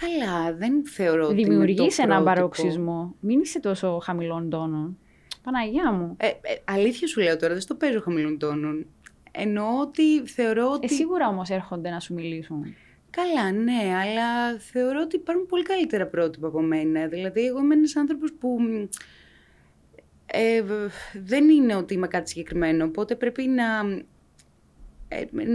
Καλά, 0.00 0.54
δεν 0.54 0.86
θεωρώ 0.86 1.24
ότι 1.24 1.34
Δημιουργείς 1.34 1.98
έναν 1.98 2.24
παροξισμό. 2.24 3.14
Μην 3.20 3.40
είσαι 3.40 3.60
τόσο 3.60 3.98
χαμηλών 3.98 4.50
τόνων. 4.50 4.98
Παναγία 5.42 5.92
μου. 5.92 6.16
Ε, 6.18 6.26
ε, 6.26 6.32
αλήθεια 6.64 7.08
σου 7.08 7.20
λέω 7.20 7.36
τώρα, 7.36 7.52
δεν 7.52 7.62
στο 7.62 7.74
παίζω 7.74 8.00
χαμηλών 8.00 8.38
τόνων. 8.38 8.86
Εννοώ 9.30 9.80
ότι 9.80 10.26
θεωρώ 10.26 10.70
ότι. 10.70 10.86
Ε, 10.90 10.94
σίγουρα 10.94 11.28
όμως 11.28 11.50
έρχονται 11.50 11.90
να 11.90 12.00
σου 12.00 12.14
μιλήσουν. 12.14 12.74
Καλά, 13.10 13.52
ναι, 13.52 13.94
αλλά 14.02 14.58
θεωρώ 14.58 15.00
ότι 15.00 15.16
υπάρχουν 15.16 15.46
πολύ 15.46 15.62
καλύτερα 15.62 16.06
πρότυπα 16.06 16.46
από 16.46 16.60
μένα. 16.60 17.06
Δηλαδή, 17.06 17.46
εγώ 17.46 17.58
είμαι 17.58 17.74
ένας 17.74 17.96
άνθρωπος 17.96 18.32
που. 18.32 18.58
Ε, 20.26 20.62
δεν 21.24 21.48
είναι 21.48 21.74
ότι 21.74 21.94
είμαι 21.94 22.08
κάτι 22.08 22.28
συγκεκριμένο, 22.28 22.84
οπότε 22.84 23.14
πρέπει 23.14 23.46
να, 23.46 23.64
ε, 23.64 24.04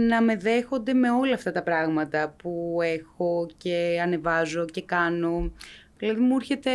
να 0.08 0.22
με 0.22 0.36
δέχονται 0.36 0.92
με 0.92 1.10
όλα 1.10 1.34
αυτά 1.34 1.52
τα 1.52 1.62
πράγματα 1.62 2.34
που 2.42 2.78
έχω 2.82 3.48
και 3.56 3.98
ανεβάζω 4.02 4.64
και 4.64 4.82
κάνω. 4.82 5.52
Δηλαδή 5.96 6.20
μου 6.20 6.36
έρχεται 6.36 6.70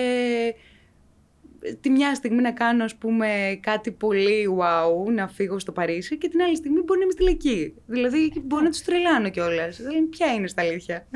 τη 1.81 1.89
μια 1.89 2.15
στιγμή 2.15 2.41
να 2.41 2.51
κάνω 2.51 2.83
ας 2.83 2.95
πούμε 2.95 3.59
κάτι 3.61 3.91
πολύ 3.91 4.57
wow, 4.59 5.11
να 5.13 5.27
φύγω 5.27 5.59
στο 5.59 5.71
Παρίσι 5.71 6.17
και 6.17 6.27
την 6.27 6.41
άλλη 6.41 6.55
στιγμή 6.55 6.81
μπορεί 6.81 6.99
να 6.99 7.03
είμαι 7.03 7.13
στη 7.13 7.23
Λεκή. 7.23 7.73
Δηλαδή 7.85 8.31
μπορεί 8.43 8.63
να 8.63 8.69
τους 8.69 8.81
τρελάνω 8.81 9.29
κιόλας. 9.29 9.77
Δηλαδή 9.77 10.01
ποια 10.01 10.33
είναι 10.33 10.47
στα 10.47 10.61
αλήθεια. 10.61 11.07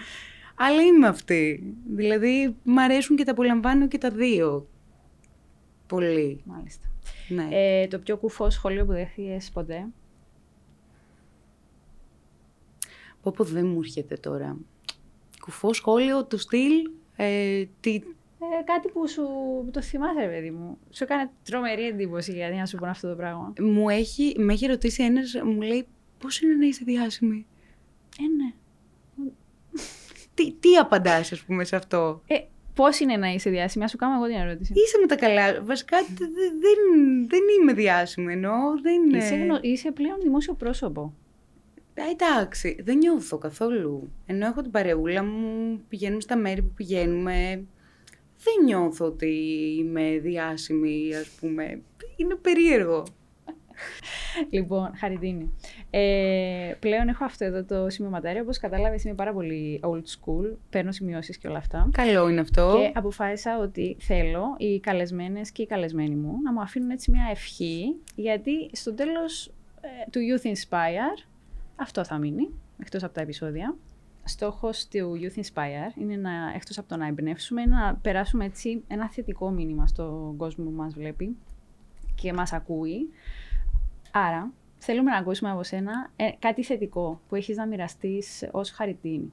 Αλλά 0.62 0.82
είμαι 0.82 1.06
αυτή. 1.06 1.74
Δηλαδή 1.94 2.56
μ' 2.62 2.78
αρέσουν 2.78 3.16
και 3.16 3.24
τα 3.24 3.30
απολαμβάνω 3.30 3.88
και 3.88 3.98
τα 3.98 4.10
δύο. 4.10 4.68
Πολύ. 5.86 6.40
Μάλιστα. 6.44 6.86
Ναι. 7.28 7.48
Ε, 7.50 7.86
το 7.86 7.98
πιο 7.98 8.16
κουφό 8.16 8.50
σχολείο 8.50 8.84
που 8.84 8.92
δέχτηκες 8.92 9.50
ποτέ; 9.52 9.86
Πω 13.22 13.32
πω 13.36 13.44
δεν 13.44 13.66
μου 13.66 13.78
έρχεται 13.80 14.14
τώρα. 14.16 14.56
Κουφός 15.40 15.76
σχόλιο 15.76 16.24
του 16.24 16.38
στυλ, 16.38 16.90
ε, 17.16 17.64
τι, 17.80 17.94
ε, 17.94 18.62
κάτι 18.64 18.88
που 18.88 19.08
σου 19.08 19.22
το 19.72 19.82
θυμάσαι, 19.82 20.26
παιδί 20.26 20.50
μου. 20.50 20.78
Σου 20.90 21.04
έκανε 21.04 21.30
τρομερή 21.44 21.86
εντύπωση 21.86 22.32
γιατί 22.32 22.56
να 22.56 22.66
σου 22.66 22.76
πω 22.76 22.86
αυτό 22.86 23.08
το 23.08 23.14
πράγμα. 23.14 23.52
Μου 23.60 23.88
έχει, 23.88 24.34
με 24.38 24.52
έχει 24.52 24.66
ρωτήσει 24.66 25.02
ένας, 25.02 25.34
μου 25.44 25.60
λέει, 25.60 25.86
πώς 26.18 26.40
είναι 26.40 26.54
να 26.54 26.66
είσαι 26.66 26.82
διάσημη; 26.84 27.46
Ε, 28.20 28.22
ναι. 28.44 28.52
τι, 30.34 30.52
τι 30.52 30.76
απαντάς, 30.76 31.32
ας 31.32 31.40
πούμε, 31.42 31.64
σε 31.64 31.76
αυτό; 31.76 32.22
Ε, 32.26 32.34
Πώς 32.74 33.00
είναι 33.00 33.16
να 33.16 33.28
είσαι 33.28 33.50
διάσημη, 33.50 33.84
ας 33.84 33.90
σου 33.90 33.96
κάνω 33.96 34.14
εγώ 34.14 34.26
την 34.26 34.36
ερώτηση. 34.36 34.72
Είσαι 34.76 34.98
με 35.00 35.06
τα 35.06 35.16
καλά. 35.16 35.62
Βασικά 35.62 35.96
δε- 36.02 36.14
δε- 36.26 36.58
δεν, 36.60 36.78
δεν 37.28 37.40
είμαι 37.60 37.72
διάσημη 37.72 38.32
εννοώ. 38.32 38.80
Δεν 38.82 39.10
Είσαι, 39.20 39.34
γνω- 39.34 39.58
είσαι 39.62 39.90
πλέον 39.92 40.20
δημόσιο 40.22 40.54
πρόσωπο. 40.54 41.14
Α, 42.00 42.10
εντάξει, 42.10 42.76
δεν 42.82 42.98
νιώθω 42.98 43.38
καθόλου. 43.38 44.12
Ενώ 44.26 44.46
έχω 44.46 44.62
την 44.62 44.70
παρεούλα 44.70 45.24
μου, 45.24 45.80
πηγαίνουμε 45.88 46.20
στα 46.20 46.36
μέρη 46.36 46.62
που 46.62 46.72
πηγαίνουμε. 46.74 47.64
Δεν 48.42 48.64
νιώθω 48.64 49.04
ότι 49.06 49.26
είμαι 49.78 50.18
διάσημη, 50.18 51.14
ας 51.14 51.28
πούμε. 51.40 51.80
Είναι 52.16 52.34
περίεργο. 52.34 53.04
Λοιπόν, 54.50 54.90
χαριτίνη. 54.96 55.52
Ε, 55.90 56.72
πλέον 56.78 57.08
έχω 57.08 57.24
αυτό 57.24 57.44
εδώ 57.44 57.64
το 57.64 57.90
σημειωματάριο. 57.90 58.42
Όπως 58.42 58.58
κατάλαβες, 58.58 59.04
είμαι 59.04 59.14
πάρα 59.14 59.32
πολύ 59.32 59.80
old 59.82 60.02
school. 60.02 60.56
Παίρνω 60.70 60.92
σημειώσεις 60.92 61.38
και 61.38 61.48
όλα 61.48 61.58
αυτά. 61.58 61.88
Καλό 61.92 62.28
είναι 62.28 62.40
αυτό. 62.40 62.76
Και 62.78 62.98
αποφάσισα 62.98 63.58
ότι 63.58 63.96
θέλω 64.00 64.54
οι 64.58 64.80
καλεσμένες 64.80 65.50
και 65.50 65.62
οι 65.62 65.66
καλεσμένοι 65.66 66.14
μου 66.14 66.32
να 66.44 66.52
μου 66.52 66.60
αφήνουν 66.60 66.90
έτσι 66.90 67.10
μια 67.10 67.28
ευχή, 67.30 67.96
γιατί 68.14 68.70
στο 68.72 68.94
τέλος 68.94 69.52
του 70.10 70.20
Youth 70.20 70.46
Inspire 70.46 71.29
αυτό 71.80 72.04
θα 72.04 72.18
μείνει, 72.18 72.50
εκτός 72.78 73.02
από 73.02 73.14
τα 73.14 73.20
επεισόδια. 73.20 73.76
Στόχος 74.24 74.88
του 74.88 75.18
Youth 75.20 75.38
Inspire 75.38 75.98
είναι 75.98 76.16
να, 76.16 76.52
εκτός 76.54 76.78
από 76.78 76.88
το 76.88 76.96
να 76.96 77.06
εμπνεύσουμε, 77.06 77.62
είναι 77.62 77.76
να 77.76 77.94
περάσουμε 77.94 78.44
έτσι 78.44 78.84
ένα 78.88 79.10
θετικό 79.10 79.50
μήνυμα 79.50 79.86
στον 79.86 80.36
κόσμο 80.36 80.64
που 80.64 80.70
μας 80.70 80.94
βλέπει 80.94 81.36
και 82.14 82.32
μας 82.32 82.52
ακούει. 82.52 83.10
Άρα, 84.12 84.52
θέλουμε 84.78 85.10
να 85.10 85.16
ακούσουμε 85.16 85.50
από 85.50 85.62
σένα 85.62 86.10
ε, 86.16 86.30
κάτι 86.38 86.64
θετικό 86.64 87.20
που 87.28 87.34
έχεις 87.34 87.56
να 87.56 87.66
μοιραστείς 87.66 88.48
ως 88.50 88.70
χαριτίνη. 88.70 89.32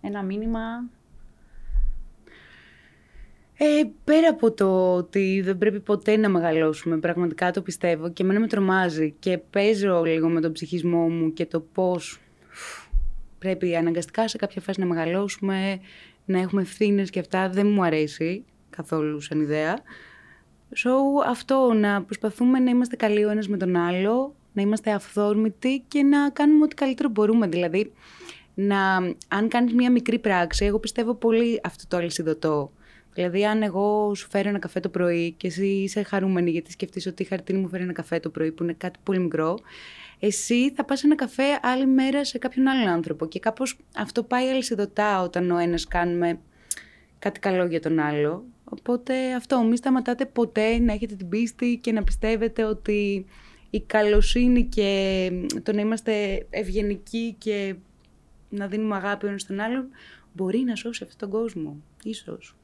Ένα 0.00 0.22
μήνυμα 0.22 0.60
Ε, 3.58 3.82
πέρα 4.04 4.28
από 4.28 4.52
το 4.52 4.94
ότι 4.94 5.40
δεν 5.44 5.58
πρέπει 5.58 5.80
ποτέ 5.80 6.16
να 6.16 6.28
μεγαλώσουμε, 6.28 6.98
πραγματικά 6.98 7.50
το 7.50 7.62
πιστεύω 7.62 8.10
και 8.10 8.22
εμένα 8.22 8.40
με 8.40 8.46
τρομάζει 8.46 9.14
και 9.18 9.38
παίζω 9.38 10.02
λίγο 10.04 10.28
με 10.28 10.40
τον 10.40 10.52
ψυχισμό 10.52 11.08
μου 11.08 11.32
και 11.32 11.46
το 11.46 11.60
πώς 11.60 12.20
πρέπει 13.38 13.76
αναγκαστικά 13.76 14.28
σε 14.28 14.36
κάποια 14.36 14.60
φάση 14.60 14.80
να 14.80 14.86
μεγαλώσουμε, 14.86 15.80
να 16.24 16.38
έχουμε 16.40 16.62
ευθύνες 16.62 17.10
και 17.10 17.20
αυτά 17.20 17.48
δεν 17.48 17.66
μου 17.66 17.84
αρέσει 17.84 18.44
καθόλου 18.70 19.20
σαν 19.20 19.40
ιδέα. 19.40 19.78
So, 20.74 20.90
αυτό, 21.26 21.72
να 21.72 22.02
προσπαθούμε 22.02 22.58
να 22.58 22.70
είμαστε 22.70 22.96
καλοί 22.96 23.24
ο 23.24 23.30
ένας 23.30 23.48
με 23.48 23.56
τον 23.56 23.76
άλλο, 23.76 24.34
να 24.52 24.62
είμαστε 24.62 24.90
αυθόρμητοι 24.92 25.84
και 25.88 26.02
να 26.02 26.30
κάνουμε 26.30 26.64
ό,τι 26.64 26.74
καλύτερο 26.74 27.08
μπορούμε. 27.08 27.46
Δηλαδή, 27.46 27.92
να, 28.54 28.96
αν 29.28 29.48
κάνεις 29.48 29.72
μια 29.72 29.90
μικρή 29.90 30.18
πράξη, 30.18 30.64
εγώ 30.64 30.78
πιστεύω 30.78 31.14
πολύ 31.14 31.60
αυτό 31.64 31.84
το 31.88 31.96
αλυσιδωτό. 31.96 32.70
Δηλαδή, 33.16 33.46
αν 33.46 33.62
εγώ 33.62 34.14
σου 34.14 34.28
φέρω 34.30 34.48
ένα 34.48 34.58
καφέ 34.58 34.80
το 34.80 34.88
πρωί 34.88 35.34
και 35.36 35.46
εσύ 35.46 35.66
είσαι 35.66 36.02
χαρούμενη 36.02 36.50
γιατί 36.50 36.70
σκεφτείς 36.70 37.06
ότι 37.06 37.22
η 37.22 37.26
χαρτίνη 37.26 37.58
μου 37.58 37.68
φέρει 37.68 37.82
ένα 37.82 37.92
καφέ 37.92 38.20
το 38.20 38.30
πρωί 38.30 38.52
που 38.52 38.62
είναι 38.62 38.72
κάτι 38.72 38.98
πολύ 39.02 39.18
μικρό, 39.18 39.58
εσύ 40.18 40.72
θα 40.72 40.84
πας 40.84 41.04
ένα 41.04 41.14
καφέ 41.14 41.42
άλλη 41.62 41.86
μέρα 41.86 42.24
σε 42.24 42.38
κάποιον 42.38 42.66
άλλον 42.66 42.88
άνθρωπο 42.88 43.26
και 43.26 43.38
κάπως 43.38 43.78
αυτό 43.96 44.22
πάει 44.22 44.48
αλυσιδωτά 44.48 45.22
όταν 45.22 45.50
ο 45.50 45.58
ένας 45.58 45.86
κάνουμε 45.86 46.38
κάτι 47.18 47.40
καλό 47.40 47.64
για 47.64 47.80
τον 47.80 47.98
άλλο. 47.98 48.44
Οπότε 48.64 49.34
αυτό, 49.34 49.62
μην 49.62 49.76
σταματάτε 49.76 50.26
ποτέ 50.26 50.78
να 50.78 50.92
έχετε 50.92 51.14
την 51.14 51.28
πίστη 51.28 51.78
και 51.82 51.92
να 51.92 52.04
πιστεύετε 52.04 52.64
ότι 52.64 53.26
η 53.70 53.80
καλοσύνη 53.80 54.64
και 54.64 55.30
το 55.62 55.72
να 55.72 55.80
είμαστε 55.80 56.46
ευγενικοί 56.50 57.34
και 57.38 57.74
να 58.48 58.66
δίνουμε 58.66 58.96
αγάπη 58.96 59.26
ο 59.26 59.28
ένας 59.28 59.40
στον 59.40 59.60
άλλον 59.60 59.88
μπορεί 60.32 60.58
να 60.58 60.74
σώσει 60.74 61.04
αυτόν 61.04 61.18
τον 61.18 61.40
κόσμο, 61.40 61.76
ίσως. 62.02 62.54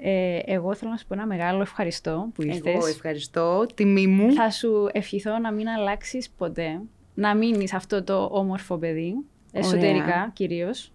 Ε, 0.00 0.38
εγώ 0.44 0.74
θέλω 0.74 0.90
να 0.90 0.96
σου 0.96 1.06
πω 1.06 1.14
ένα 1.14 1.26
μεγάλο 1.26 1.60
ευχαριστώ 1.60 2.30
που 2.34 2.42
ήρθες. 2.42 2.74
Εγώ 2.74 2.86
ευχαριστώ, 2.86 3.66
τιμή 3.74 4.06
μου. 4.06 4.32
Θα 4.32 4.50
σου 4.50 4.88
ευχηθώ 4.92 5.38
να 5.38 5.52
μην 5.52 5.68
αλλάξεις 5.68 6.30
ποτέ, 6.30 6.80
να 7.14 7.34
μείνεις 7.34 7.74
αυτό 7.74 8.02
το 8.02 8.28
όμορφο 8.32 8.76
παιδί, 8.78 9.14
εσωτερικά 9.52 10.04
Ωραία. 10.04 10.30
κυρίως. 10.32 10.92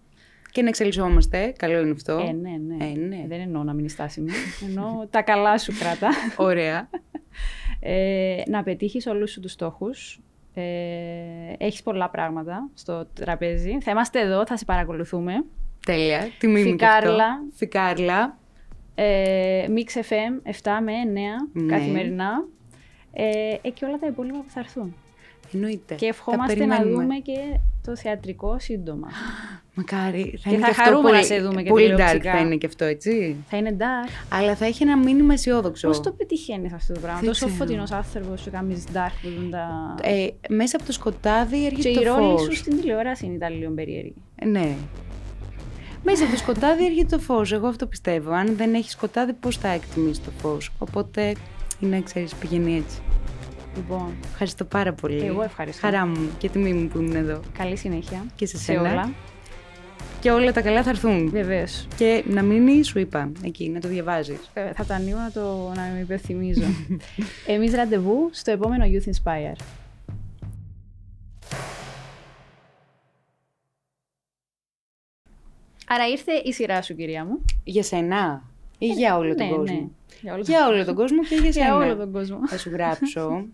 Και 0.52 0.62
να 0.62 0.68
εξελισσόμαστε, 0.68 1.52
καλό 1.58 1.78
είναι 1.80 1.90
αυτό. 1.90 2.12
Ε, 2.12 2.32
ναι, 2.32 2.50
ναι. 2.50 2.84
Ε, 2.84 2.98
ναι. 2.98 3.24
Δεν 3.28 3.40
εννοώ 3.40 3.62
να 3.62 3.72
μείνεις 3.72 3.92
στάσιμη, 3.92 4.30
εννοώ 4.68 5.06
τα 5.10 5.22
καλά 5.22 5.58
σου 5.58 5.72
κράτα. 5.78 6.08
Ωραία. 6.36 6.88
Ε, 7.80 8.42
να 8.46 8.62
πετύχεις 8.62 9.06
όλους 9.06 9.30
σου 9.30 9.40
τους 9.40 9.52
στόχους. 9.52 10.20
Ε, 10.54 10.62
έχεις 11.58 11.82
πολλά 11.82 12.10
πράγματα 12.10 12.68
στο 12.74 13.06
τραπέζι. 13.14 13.78
Θα 13.80 13.90
είμαστε 13.90 14.20
εδώ, 14.20 14.46
θα 14.46 14.56
σε 14.56 14.64
παρακολουθούμε. 14.64 15.44
Τέλεια. 15.86 16.28
Τιμή 16.38 16.64
μου 16.64 16.76
και 16.76 16.84
αυτό. 16.84 17.00
Φικάρλα. 17.00 17.42
Φικάρλα. 17.52 18.38
Ε, 18.94 19.64
Mix 19.68 20.00
FM 20.00 20.50
7 20.62 20.80
με 20.84 20.92
9 20.92 21.62
Ναι. 21.62 21.72
καθημερινά. 21.76 22.44
Ε, 23.12 23.24
ε, 23.62 23.68
και 23.70 23.84
όλα 23.84 23.98
τα 23.98 24.06
υπόλοιπα 24.06 24.38
που 24.38 24.50
θα 24.50 24.60
έρθουν. 24.60 24.94
Εννοείται. 25.54 25.94
Και 25.94 26.00
Τα 26.00 26.06
ευχόμαστε 26.06 26.64
να 26.64 26.68
περιμένουμε. 26.76 27.02
δούμε 27.02 27.14
και 27.18 27.38
το 27.84 27.96
θεατρικό 27.96 28.56
σύντομα. 28.58 29.08
Μακάρι. 29.76 30.38
Θα 30.42 30.48
Και 30.48 30.54
είναι 30.54 30.64
θα 30.64 30.70
αυτό 30.70 30.82
χαρούμε 30.82 31.02
να 31.02 31.08
πολύ, 31.16 31.24
σε 31.24 31.40
δούμε 31.40 31.62
και 31.62 31.68
Πολύ 31.70 31.84
dark 31.84 31.94
τηλεοπτικά. 31.94 32.32
θα 32.32 32.38
είναι 32.38 32.56
και 32.56 32.66
αυτό, 32.66 32.84
έτσι. 32.84 33.36
θα 33.48 33.56
είναι 33.56 33.76
dark. 33.78 34.10
Αλλά 34.28 34.54
θα 34.56 34.64
έχει 34.66 34.82
ένα 34.82 34.96
μήνυμα 34.98 35.32
αισιόδοξο. 35.32 35.88
Πώς 35.88 36.00
το 36.00 36.12
πετυχαίνεις 36.12 36.72
αυτό 36.72 36.92
το 36.94 37.00
πράγμα, 37.00 37.18
Δεν 37.20 37.28
τόσο 37.28 37.46
ξέρω. 37.46 37.58
φωτεινός 37.64 37.90
άνθρωπος 37.90 38.40
σου 38.40 38.50
κάνεις 38.50 38.84
dark 38.92 39.12
που 39.22 39.28
δουν 39.40 39.50
τα. 39.50 39.94
Ε, 40.02 40.26
μέσα 40.48 40.76
από 40.76 40.86
το 40.86 40.92
σκοτάδι 40.92 41.58
και 41.60 41.66
έρχεται 41.66 41.88
οι 41.88 41.94
το 42.04 42.14
ρόλοι 42.14 42.38
σου 42.38 42.44
φως. 42.44 42.58
στην 42.58 42.80
τηλεόραση 42.80 43.26
είναι 43.26 43.38
τα 43.38 43.48
λίγο 43.50 43.70
περίεργη. 43.72 44.14
Ε, 44.34 44.46
Ναι. 44.46 44.74
Μέσα 46.04 46.22
από 46.22 46.32
το 46.32 46.38
σκοτάδι 46.38 46.84
έρχεται 46.86 47.16
το 47.16 47.22
φως. 47.22 47.52
Εγώ 47.52 47.66
αυτό 47.66 47.86
πιστεύω. 47.86 48.32
Αν 48.32 48.56
δεν 48.56 48.74
έχει 48.74 48.90
σκοτάδι, 48.90 49.32
πώς 49.32 49.56
θα 49.56 49.68
εκτιμήσεις 49.68 50.24
το 50.24 50.30
φως; 50.42 50.70
Οπότε, 50.78 51.32
είναι, 51.80 52.00
ξέρεις, 52.00 52.34
πηγαίνει 52.34 52.76
έτσι. 52.76 52.98
Λοιπόν, 53.76 54.14
Ευχαριστώ 54.30 54.64
πάρα 54.64 54.92
πολύ. 54.92 55.18
Και 55.20 55.26
εγώ 55.26 55.42
ευχαριστώ. 55.42 55.86
Χαρά 55.86 56.06
μου 56.06 56.28
και 56.38 56.48
τιμή 56.48 56.72
μου 56.72 56.88
που 56.88 56.98
ήμουν 56.98 57.16
εδώ. 57.16 57.40
καλή 57.58 57.76
συνέχεια. 57.76 58.24
Και 58.34 58.46
σε 58.46 58.56
σε 58.56 58.62
σένα. 58.62 58.80
όλα. 58.80 59.10
Και 60.20 60.30
όλα 60.30 60.52
τα 60.52 60.60
καλά 60.60 60.82
θα 60.82 60.90
έρθουν. 60.90 61.30
Βεβαίως. 61.30 61.86
Και 61.96 62.24
να 62.28 62.42
μείνει, 62.42 62.82
σου 62.84 62.98
είπα, 62.98 63.30
εκεί, 63.42 63.68
να 63.68 63.80
το 63.80 63.88
διαβάζεις. 63.88 64.38
Θα 64.74 64.84
το 64.84 64.94
ανοίγω 64.94 65.18
να, 65.18 65.30
το, 65.30 65.72
να 65.76 65.82
με 65.94 65.98
υπενθυμίζω. 66.00 66.62
Εμείς 67.46 67.72
ραντεβού 67.74 68.28
στο 68.32 68.50
επόμενο 68.50 68.84
Youth 68.84 69.08
Inspire. 69.08 69.56
Άρα 75.94 76.08
ήρθε 76.08 76.32
η 76.32 76.52
σειρά 76.52 76.82
σου, 76.82 76.94
κυρία 76.94 77.24
μου. 77.24 77.44
Για 77.64 77.82
σένα 77.82 78.42
ή 78.78 78.86
για 78.86 79.16
όλο 79.16 79.34
τον 79.34 79.46
ναι, 79.46 79.52
κόσμο; 79.52 79.74
ναι. 79.74 79.86
Για 80.22 80.32
όλο, 80.34 80.42
Για 80.42 80.66
όλο 80.66 80.84
τον 80.84 80.94
κόσμο 80.94 81.22
και 81.22 81.34
για 81.34 81.52
σένα. 81.52 81.64
για 81.64 81.76
όλο 81.76 81.96
τον 81.96 82.12
κόσμο. 82.12 82.48
Θα 82.48 82.58
σου 82.58 82.70
γράψω. 82.70 83.46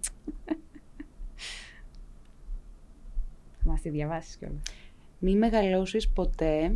Θα 3.59 3.71
μας 3.71 3.81
τη 3.81 3.89
διαβάσεις 3.89 4.37
κιόλας. 4.37 4.63
Μη 5.19 5.35
μεγαλώσεις 5.35 6.09
ποτέ. 6.09 6.75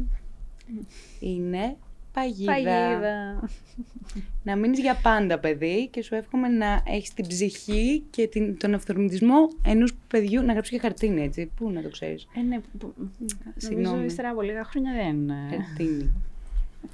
Είναι 1.20 1.76
παγίδα. 2.14 2.52
Παγίδα. 2.52 3.48
Να 4.42 4.56
μείνεις 4.56 4.78
για 4.78 4.94
πάντα 5.02 5.38
παιδί 5.38 5.88
και 5.88 6.02
σου 6.02 6.14
εύχομαι 6.14 6.48
να 6.48 6.82
έχεις 6.86 7.14
την 7.14 7.26
ψυχή 7.26 8.02
και 8.10 8.26
την, 8.26 8.58
τον 8.58 8.74
αυθορμητισμό 8.74 9.48
ενός 9.66 9.92
παιδιού 10.08 10.42
να 10.42 10.52
γράψει 10.52 10.70
και 10.70 10.78
χαρτίνι 10.78 11.22
έτσι. 11.22 11.50
Πού 11.56 11.70
να 11.70 11.82
το 11.82 11.88
ξέρεις. 11.88 12.26
Ε, 12.36 12.40
ναι, 12.40 12.58
που- 12.78 12.94
νομίζω 12.96 13.12
Συγγνώμη. 13.56 14.04
ύστερα 14.04 14.28
από 14.30 14.42
λίγα 14.42 14.64
χρόνια 14.64 14.92
δεν... 14.92 15.30
ε, 15.30 15.34
Χαρτίνι. 15.50 16.10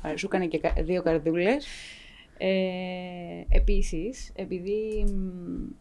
Άρα, 0.02 0.16
Σου 0.16 0.26
έκανε 0.26 0.46
και 0.46 0.58
κα- 0.58 0.74
δύο 0.82 1.02
καρδούλες. 1.02 1.66
Ε, 2.38 2.48
επίσης, 3.48 4.30
επειδή 4.34 5.04
μ, 5.06 5.70